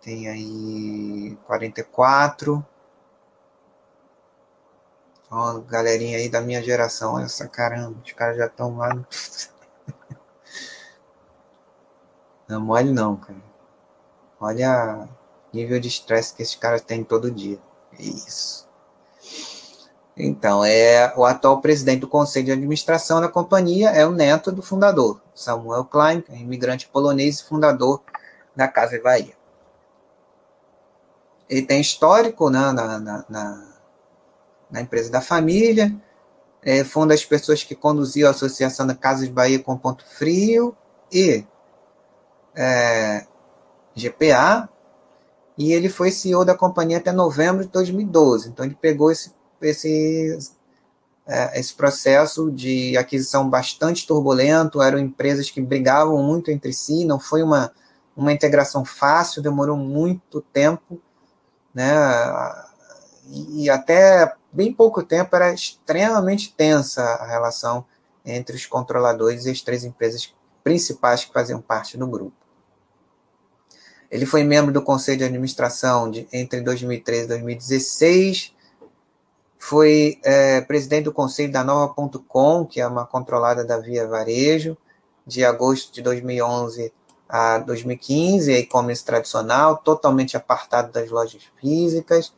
tem 0.00 0.28
aí 0.28 1.36
44. 1.46 2.64
Ó, 5.36 5.60
galerinha 5.62 6.16
aí 6.18 6.28
da 6.28 6.40
minha 6.40 6.62
geração, 6.62 7.14
olha 7.14 7.24
essa 7.24 7.48
caramba, 7.48 7.98
os 8.04 8.12
caras 8.12 8.36
já 8.36 8.46
estão 8.46 8.76
lá 8.76 8.94
no... 8.94 9.04
Não 12.48 12.60
mole 12.60 12.92
não, 12.92 13.16
cara. 13.16 13.42
Olha 14.38 15.08
o 15.52 15.56
nível 15.56 15.80
de 15.80 15.88
estresse 15.88 16.34
que 16.34 16.42
esses 16.42 16.54
caras 16.54 16.82
têm 16.82 17.02
todo 17.02 17.32
dia. 17.32 17.58
Isso. 17.98 18.68
Então, 20.16 20.64
é 20.64 21.12
o 21.16 21.24
atual 21.24 21.60
presidente 21.60 22.02
do 22.02 22.08
conselho 22.08 22.44
de 22.44 22.52
administração 22.52 23.20
da 23.20 23.28
companhia 23.28 23.90
é 23.90 24.06
o 24.06 24.12
neto 24.12 24.52
do 24.52 24.62
fundador, 24.62 25.20
Samuel 25.34 25.84
Klein, 25.84 26.22
é 26.28 26.36
imigrante 26.36 26.86
polonês 26.86 27.40
e 27.40 27.44
fundador 27.44 28.00
da 28.54 28.68
Casa 28.68 29.00
Bahia. 29.02 29.34
Ele 31.48 31.62
tem 31.62 31.80
histórico 31.80 32.48
né, 32.50 32.70
na, 32.70 33.00
na, 33.00 33.24
na, 33.28 33.73
na 34.74 34.80
empresa 34.80 35.08
da 35.08 35.20
família, 35.20 35.94
é, 36.60 36.82
foi 36.82 37.02
uma 37.02 37.08
das 37.10 37.24
pessoas 37.24 37.62
que 37.62 37.76
conduziu 37.76 38.26
a 38.26 38.30
Associação 38.30 38.84
da 38.84 38.94
Casas 38.94 39.28
Bahia 39.28 39.60
com 39.60 39.78
Ponto 39.78 40.04
Frio 40.04 40.76
e 41.12 41.44
é, 42.56 43.24
GPA, 43.94 44.68
e 45.56 45.72
ele 45.72 45.88
foi 45.88 46.10
CEO 46.10 46.44
da 46.44 46.56
companhia 46.56 46.98
até 46.98 47.12
novembro 47.12 47.64
de 47.64 47.70
2012. 47.70 48.48
Então, 48.48 48.64
ele 48.64 48.74
pegou 48.74 49.12
esse, 49.12 49.32
esse, 49.62 50.36
é, 51.24 51.60
esse 51.60 51.72
processo 51.72 52.50
de 52.50 52.96
aquisição 52.96 53.48
bastante 53.48 54.04
turbulento, 54.08 54.82
eram 54.82 54.98
empresas 54.98 55.48
que 55.48 55.60
brigavam 55.60 56.20
muito 56.20 56.50
entre 56.50 56.72
si, 56.72 57.04
não 57.04 57.20
foi 57.20 57.44
uma, 57.44 57.70
uma 58.16 58.32
integração 58.32 58.84
fácil, 58.84 59.40
demorou 59.40 59.76
muito 59.76 60.40
tempo, 60.40 61.00
né? 61.72 61.94
E, 63.28 63.64
e 63.64 63.70
até 63.70 64.34
bem 64.54 64.72
pouco 64.72 65.02
tempo 65.02 65.34
era 65.34 65.52
extremamente 65.52 66.54
tensa 66.54 67.02
a 67.02 67.26
relação 67.26 67.84
entre 68.24 68.56
os 68.56 68.64
controladores 68.64 69.44
e 69.44 69.50
as 69.50 69.60
três 69.60 69.84
empresas 69.84 70.32
principais 70.62 71.24
que 71.24 71.32
faziam 71.32 71.60
parte 71.60 71.98
do 71.98 72.06
grupo. 72.06 72.36
Ele 74.10 74.24
foi 74.24 74.44
membro 74.44 74.72
do 74.72 74.80
conselho 74.80 75.18
de 75.18 75.24
administração 75.24 76.10
de, 76.10 76.28
entre 76.32 76.60
2013 76.60 77.24
e 77.24 77.28
2016. 77.28 78.54
Foi 79.58 80.20
é, 80.22 80.60
presidente 80.60 81.04
do 81.04 81.12
conselho 81.12 81.52
da 81.52 81.64
Nova.com, 81.64 82.64
que 82.64 82.80
é 82.80 82.86
uma 82.86 83.04
controlada 83.04 83.64
da 83.64 83.78
Via 83.78 84.06
Varejo, 84.06 84.76
de 85.26 85.44
agosto 85.44 85.92
de 85.92 86.00
2011 86.00 86.92
a 87.28 87.58
2015, 87.58 88.52
e-commerce 88.52 89.04
tradicional, 89.04 89.78
totalmente 89.78 90.36
apartado 90.36 90.92
das 90.92 91.10
lojas 91.10 91.42
físicas. 91.60 92.32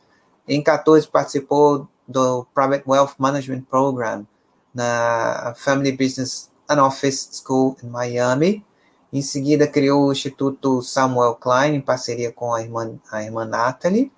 Em 0.47 0.63
14 0.63 1.07
participou 1.07 1.87
do 2.07 2.45
Private 2.53 2.83
Wealth 2.87 3.15
Management 3.17 3.61
Program 3.63 4.25
na 4.73 5.53
Family 5.57 5.91
Business 5.91 6.49
and 6.69 6.83
Office 6.83 7.29
School 7.43 7.75
em 7.83 7.87
Miami. 7.87 8.65
Em 9.11 9.21
seguida, 9.21 9.67
criou 9.67 10.07
o 10.07 10.11
Instituto 10.11 10.81
Samuel 10.81 11.35
Klein, 11.35 11.75
em 11.75 11.81
parceria 11.81 12.31
com 12.31 12.53
a 12.53 12.61
irmã, 12.61 12.99
a 13.11 13.23
irmã 13.23 13.45
Natalie, 13.45 14.11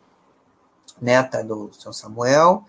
neta 1.02 1.44
do 1.44 1.70
Sr. 1.72 1.94
Samuel. 1.94 2.64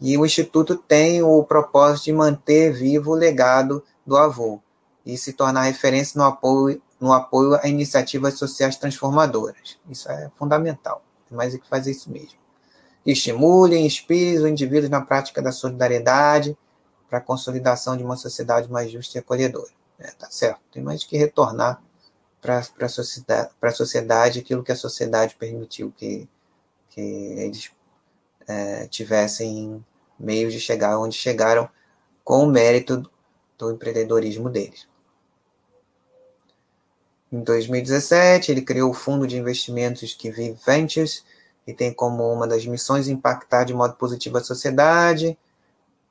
E 0.00 0.16
o 0.16 0.24
Instituto 0.24 0.76
tem 0.76 1.22
o 1.22 1.42
propósito 1.44 2.04
de 2.04 2.12
manter 2.12 2.72
vivo 2.72 3.12
o 3.12 3.14
legado 3.14 3.82
do 4.06 4.16
avô 4.16 4.60
e 5.04 5.16
se 5.16 5.32
tornar 5.32 5.62
referência 5.62 6.18
no 6.18 6.24
apoio, 6.24 6.80
no 6.98 7.12
apoio 7.12 7.54
a 7.54 7.66
iniciativas 7.68 8.38
sociais 8.38 8.76
transformadoras. 8.76 9.78
Isso 9.88 10.10
é 10.10 10.30
fundamental. 10.36 11.02
Tem 11.28 11.36
mais 11.36 11.54
é 11.54 11.58
que 11.58 11.68
fazer 11.68 11.90
isso 11.90 12.10
mesmo. 12.10 12.38
Estimule 13.04 13.76
e 13.76 13.86
inspire 13.86 14.38
os 14.38 14.46
indivíduos 14.46 14.90
na 14.90 15.00
prática 15.00 15.40
da 15.40 15.52
solidariedade 15.52 16.56
para 17.08 17.18
a 17.18 17.22
consolidação 17.22 17.96
de 17.96 18.04
uma 18.04 18.16
sociedade 18.16 18.70
mais 18.70 18.90
justa 18.90 19.18
e 19.18 19.20
acolhedora. 19.20 19.70
É, 19.98 20.10
tá 20.12 20.30
certo. 20.30 20.60
Tem 20.72 20.82
mais 20.82 21.04
que 21.04 21.16
retornar 21.16 21.82
para 22.40 22.58
a 22.58 22.88
sociedade, 22.88 23.50
sociedade 23.74 24.38
aquilo 24.38 24.62
que 24.62 24.72
a 24.72 24.76
sociedade 24.76 25.34
permitiu 25.34 25.92
que, 25.96 26.28
que 26.88 27.00
eles 27.00 27.70
é, 28.46 28.86
tivessem 28.86 29.84
meios 30.18 30.52
de 30.52 30.60
chegar 30.60 30.98
onde 30.98 31.14
chegaram 31.14 31.68
com 32.24 32.44
o 32.44 32.46
mérito 32.46 33.10
do 33.58 33.70
empreendedorismo 33.70 34.48
deles. 34.48 34.88
Em 37.32 37.42
2017, 37.42 38.50
ele 38.50 38.62
criou 38.62 38.90
o 38.90 38.94
fundo 38.94 39.26
de 39.26 39.36
investimentos 39.36 40.14
que 40.14 40.30
Vive 40.30 40.58
Ventures, 40.66 41.24
que 41.64 41.74
tem 41.74 41.92
como 41.92 42.32
uma 42.32 42.46
das 42.46 42.64
missões 42.66 43.08
impactar 43.08 43.64
de 43.64 43.74
modo 43.74 43.94
positivo 43.94 44.38
a 44.38 44.44
sociedade, 44.44 45.38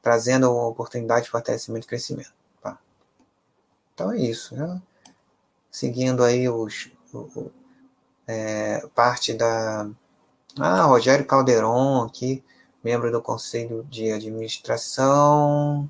trazendo 0.01 0.51
oportunidade 0.51 1.25
de 1.25 1.31
fortalecimento 1.31 1.85
e 1.85 1.89
crescimento. 1.89 2.33
Tá? 2.61 2.77
Então 3.93 4.11
é 4.11 4.17
isso. 4.17 4.55
Né? 4.55 4.81
Seguindo 5.71 6.23
aí 6.23 6.47
os, 6.47 6.91
o, 7.13 7.17
o, 7.17 7.51
é, 8.27 8.85
parte 8.95 9.33
da. 9.33 9.89
Ah, 10.59 10.83
Rogério 10.83 11.25
Calderon, 11.25 12.03
aqui, 12.03 12.43
membro 12.83 13.11
do 13.11 13.21
Conselho 13.21 13.83
de 13.89 14.11
Administração. 14.11 15.89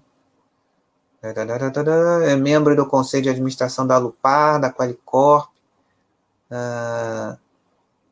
É 1.22 2.36
membro 2.38 2.76
do 2.78 2.88
Conselho 2.88 3.24
de 3.24 3.30
Administração 3.30 3.86
da 3.86 3.98
Lupar, 3.98 4.60
da 4.60 4.72
Qualicorp. 4.72 5.50
Uh, 6.50 7.38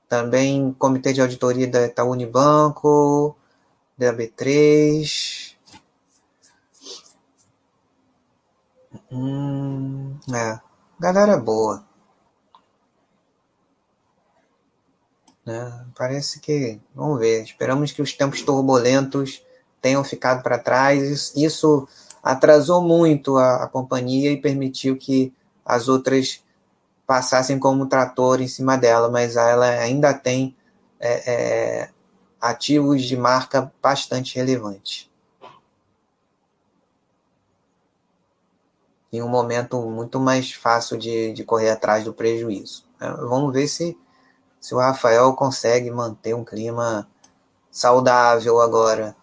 também 0.08 0.74
Comitê 0.74 1.14
de 1.14 1.22
Auditoria 1.22 1.68
da 1.68 1.86
Itaú 1.86 2.12
Unibanco, 2.12 3.36
da 3.98 4.14
B3. 4.14 5.56
Hum, 9.12 10.18
é, 10.34 10.60
galera 11.00 11.38
boa. 11.38 11.86
Né? 15.46 15.86
Parece 15.96 16.40
que, 16.40 16.80
vamos 16.94 17.20
ver, 17.20 17.44
esperamos 17.44 17.92
que 17.92 18.02
os 18.02 18.14
tempos 18.14 18.42
turbulentos 18.42 19.42
tenham 19.82 20.04
ficado 20.04 20.44
para 20.44 20.60
trás. 20.60 21.34
Isso 21.36 21.88
atrasou 22.22 22.82
muito 22.82 23.38
a, 23.38 23.64
a 23.64 23.68
companhia 23.68 24.32
e 24.32 24.42
permitiu 24.42 24.98
que 24.98 25.34
as 25.66 25.88
outras 25.88 26.44
passassem 27.08 27.58
como 27.58 27.88
trator 27.88 28.42
em 28.42 28.50
cima 28.50 28.78
dela, 28.78 29.10
mas 29.10 29.38
ela 29.38 29.66
ainda 29.66 30.14
tem 30.14 30.54
é, 31.00 31.32
é, 31.32 31.90
ativos 32.40 33.02
de 33.04 33.16
marca 33.16 33.72
bastante 33.82 34.36
relevantes. 34.36 35.10
Em 39.12 39.22
um 39.22 39.30
momento 39.30 39.82
muito 39.84 40.20
mais 40.20 40.52
fácil 40.52 40.98
de, 40.98 41.32
de 41.32 41.46
correr 41.46 41.70
atrás 41.70 42.04
do 42.04 42.14
prejuízo. 42.14 42.86
É, 43.00 43.10
vamos 43.10 43.54
ver 43.54 43.70
se, 43.70 43.98
se 44.60 44.76
o 44.76 44.80
Rafael 44.80 45.34
consegue 45.34 45.90
manter 45.90 46.36
um 46.36 46.44
clima 46.44 47.08
saudável 47.72 48.60
agora 48.60 49.16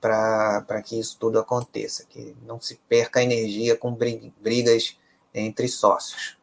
para 0.00 0.80
que 0.82 0.98
isso 0.98 1.16
tudo 1.18 1.40
aconteça, 1.40 2.04
que 2.08 2.36
não 2.46 2.60
se 2.60 2.76
perca 2.88 3.22
energia 3.22 3.76
com 3.76 3.96
brigas 4.40 4.96
entre 5.34 5.66
sócios. 5.66 6.36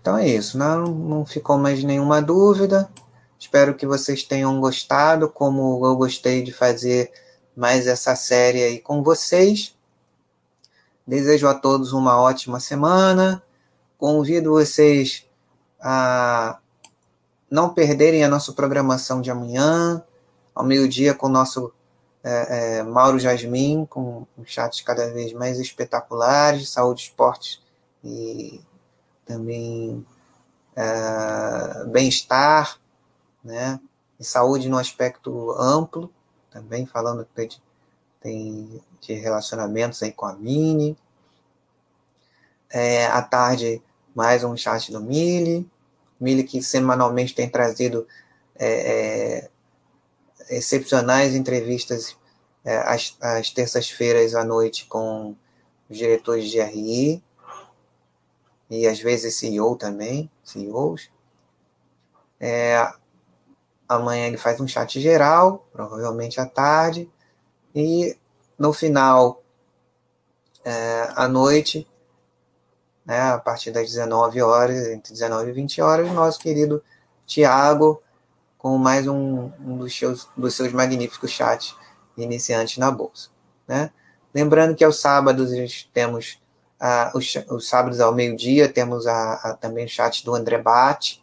Então 0.00 0.16
é 0.16 0.26
isso, 0.26 0.56
não, 0.56 0.84
não 0.84 1.26
ficou 1.26 1.58
mais 1.58 1.84
nenhuma 1.84 2.22
dúvida. 2.22 2.90
Espero 3.38 3.74
que 3.74 3.86
vocês 3.86 4.22
tenham 4.22 4.60
gostado, 4.60 5.28
como 5.28 5.84
eu 5.84 5.96
gostei 5.96 6.42
de 6.42 6.52
fazer 6.52 7.10
mais 7.56 7.86
essa 7.86 8.14
série 8.14 8.62
aí 8.62 8.78
com 8.78 9.02
vocês. 9.02 9.76
Desejo 11.06 11.48
a 11.48 11.54
todos 11.54 11.92
uma 11.92 12.20
ótima 12.20 12.60
semana. 12.60 13.42
Convido 13.98 14.52
vocês 14.52 15.26
a 15.80 16.58
não 17.50 17.74
perderem 17.74 18.22
a 18.22 18.28
nossa 18.28 18.52
programação 18.52 19.20
de 19.20 19.30
amanhã, 19.30 20.02
ao 20.54 20.64
meio-dia, 20.64 21.14
com 21.14 21.26
o 21.26 21.30
nosso 21.30 21.72
é, 22.22 22.78
é, 22.78 22.82
Mauro 22.82 23.18
Jasmin, 23.18 23.86
com 23.86 24.26
chats 24.44 24.82
cada 24.82 25.10
vez 25.10 25.32
mais 25.32 25.58
espetaculares, 25.58 26.70
saúde, 26.70 27.02
esportes 27.02 27.60
e 28.04 28.60
também 29.30 30.04
é, 30.76 31.84
bem-estar 31.86 32.80
né? 33.42 33.80
E 34.18 34.24
saúde 34.24 34.68
no 34.68 34.78
aspecto 34.78 35.52
amplo, 35.52 36.12
também 36.50 36.86
falando 36.86 37.26
de, 37.36 37.60
tem 38.20 38.82
de 39.00 39.14
relacionamentos 39.14 40.02
aí 40.02 40.12
com 40.12 40.26
a 40.26 40.34
Mini. 40.34 40.96
É, 42.68 43.06
à 43.06 43.22
tarde, 43.22 43.82
mais 44.14 44.44
um 44.44 44.56
chat 44.56 44.92
do 44.92 45.00
Mili. 45.00 45.68
Mili 46.20 46.44
que 46.44 46.62
semanalmente 46.62 47.34
tem 47.34 47.48
trazido 47.48 48.06
é, 48.56 49.40
é, 49.40 49.50
excepcionais 50.50 51.34
entrevistas 51.34 52.16
é, 52.62 52.76
às, 52.76 53.16
às 53.20 53.50
terças-feiras 53.50 54.34
à 54.34 54.44
noite 54.44 54.84
com 54.86 55.34
os 55.88 55.96
diretores 55.96 56.50
de 56.50 56.60
RI 56.60 57.22
e 58.70 58.86
às 58.86 59.00
vezes 59.00 59.34
CEO 59.34 59.76
também, 59.76 60.30
CEOs. 60.44 61.10
É, 62.38 62.90
Amanhã 63.90 64.28
ele 64.28 64.36
faz 64.36 64.60
um 64.60 64.68
chat 64.68 65.00
geral, 65.00 65.66
provavelmente 65.72 66.40
à 66.40 66.46
tarde. 66.46 67.10
E 67.74 68.16
no 68.56 68.72
final, 68.72 69.42
é, 70.64 71.10
à 71.16 71.26
noite, 71.26 71.88
né, 73.04 73.32
a 73.32 73.38
partir 73.38 73.72
das 73.72 73.88
19 73.88 74.40
horas, 74.42 74.86
entre 74.86 75.12
19 75.12 75.50
e 75.50 75.52
20 75.52 75.82
horas, 75.82 76.12
nosso 76.12 76.38
querido 76.38 76.80
Tiago, 77.26 78.00
com 78.56 78.78
mais 78.78 79.08
um, 79.08 79.50
um 79.58 79.76
dos, 79.76 79.92
seus, 79.98 80.28
dos 80.36 80.54
seus 80.54 80.72
magníficos 80.72 81.32
chats 81.32 81.74
iniciantes 82.16 82.78
na 82.78 82.92
Bolsa. 82.92 83.30
Né? 83.66 83.90
Lembrando 84.32 84.76
que 84.76 84.84
aos 84.84 85.00
sábados 85.00 85.50
temos, 85.92 86.40
ah, 86.80 87.12
os, 87.14 87.34
os, 87.50 87.68
sábados 87.68 88.00
ao 88.00 88.14
meio-dia, 88.14 88.72
temos 88.72 89.06
a, 89.06 89.34
a, 89.34 89.54
também 89.54 89.84
o 89.84 89.88
chat 89.88 90.24
do 90.24 90.34
André 90.34 90.56
Bate, 90.56 91.22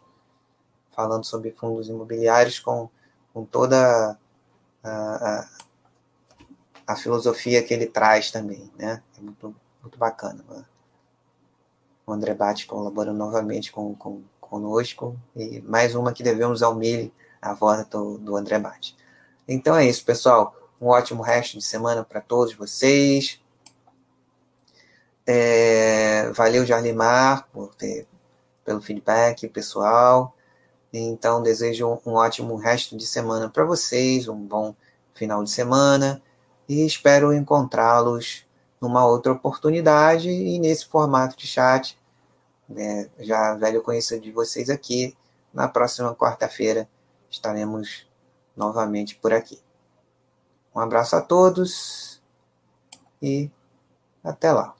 falando 0.92 1.24
sobre 1.24 1.50
fundos 1.50 1.88
imobiliários 1.88 2.60
com, 2.60 2.88
com 3.34 3.44
toda 3.44 4.16
a, 4.84 4.88
a, 4.88 5.48
a 6.86 6.96
filosofia 6.96 7.62
que 7.62 7.74
ele 7.74 7.86
traz 7.86 8.30
também, 8.30 8.70
né? 8.78 9.02
É 9.18 9.20
muito, 9.20 9.54
muito 9.82 9.98
bacana. 9.98 10.44
Né? 10.48 10.64
O 12.06 12.12
André 12.12 12.34
Bate 12.34 12.66
colaborando 12.66 13.18
novamente 13.18 13.72
com, 13.72 13.94
com, 13.96 14.22
conosco 14.40 15.18
e 15.34 15.60
mais 15.62 15.94
uma 15.94 16.12
que 16.12 16.22
devemos 16.22 16.62
ao 16.62 16.74
Mili, 16.74 17.12
a 17.42 17.52
voz 17.52 17.84
do, 17.88 18.16
do 18.18 18.36
André 18.36 18.58
Bate. 18.58 18.96
Então 19.46 19.76
é 19.76 19.86
isso, 19.86 20.04
pessoal. 20.04 20.54
Um 20.80 20.86
ótimo 20.86 21.22
resto 21.22 21.58
de 21.58 21.64
semana 21.64 22.04
para 22.04 22.20
todos 22.20 22.54
vocês. 22.54 23.40
É, 25.30 26.30
valeu, 26.30 26.64
Jarlimar, 26.64 27.46
por 27.52 27.74
ter, 27.74 28.08
pelo 28.64 28.80
feedback 28.80 29.46
pessoal. 29.46 30.34
Então, 30.90 31.42
desejo 31.42 31.86
um, 31.86 32.12
um 32.12 32.14
ótimo 32.14 32.56
resto 32.56 32.96
de 32.96 33.06
semana 33.06 33.50
para 33.50 33.62
vocês, 33.62 34.26
um 34.26 34.38
bom 34.38 34.74
final 35.14 35.44
de 35.44 35.50
semana 35.50 36.22
e 36.66 36.86
espero 36.86 37.34
encontrá-los 37.34 38.46
numa 38.80 39.04
outra 39.06 39.32
oportunidade 39.32 40.30
e 40.30 40.58
nesse 40.58 40.86
formato 40.86 41.36
de 41.36 41.46
chat, 41.46 41.98
né, 42.66 43.10
já 43.18 43.54
velho 43.54 43.82
conhecido 43.82 44.22
de 44.22 44.32
vocês 44.32 44.70
aqui. 44.70 45.14
Na 45.52 45.68
próxima 45.68 46.14
quarta-feira 46.14 46.88
estaremos 47.28 48.06
novamente 48.56 49.14
por 49.16 49.34
aqui. 49.34 49.60
Um 50.74 50.80
abraço 50.80 51.16
a 51.16 51.20
todos 51.20 52.22
e 53.20 53.50
até 54.24 54.52
lá. 54.52 54.77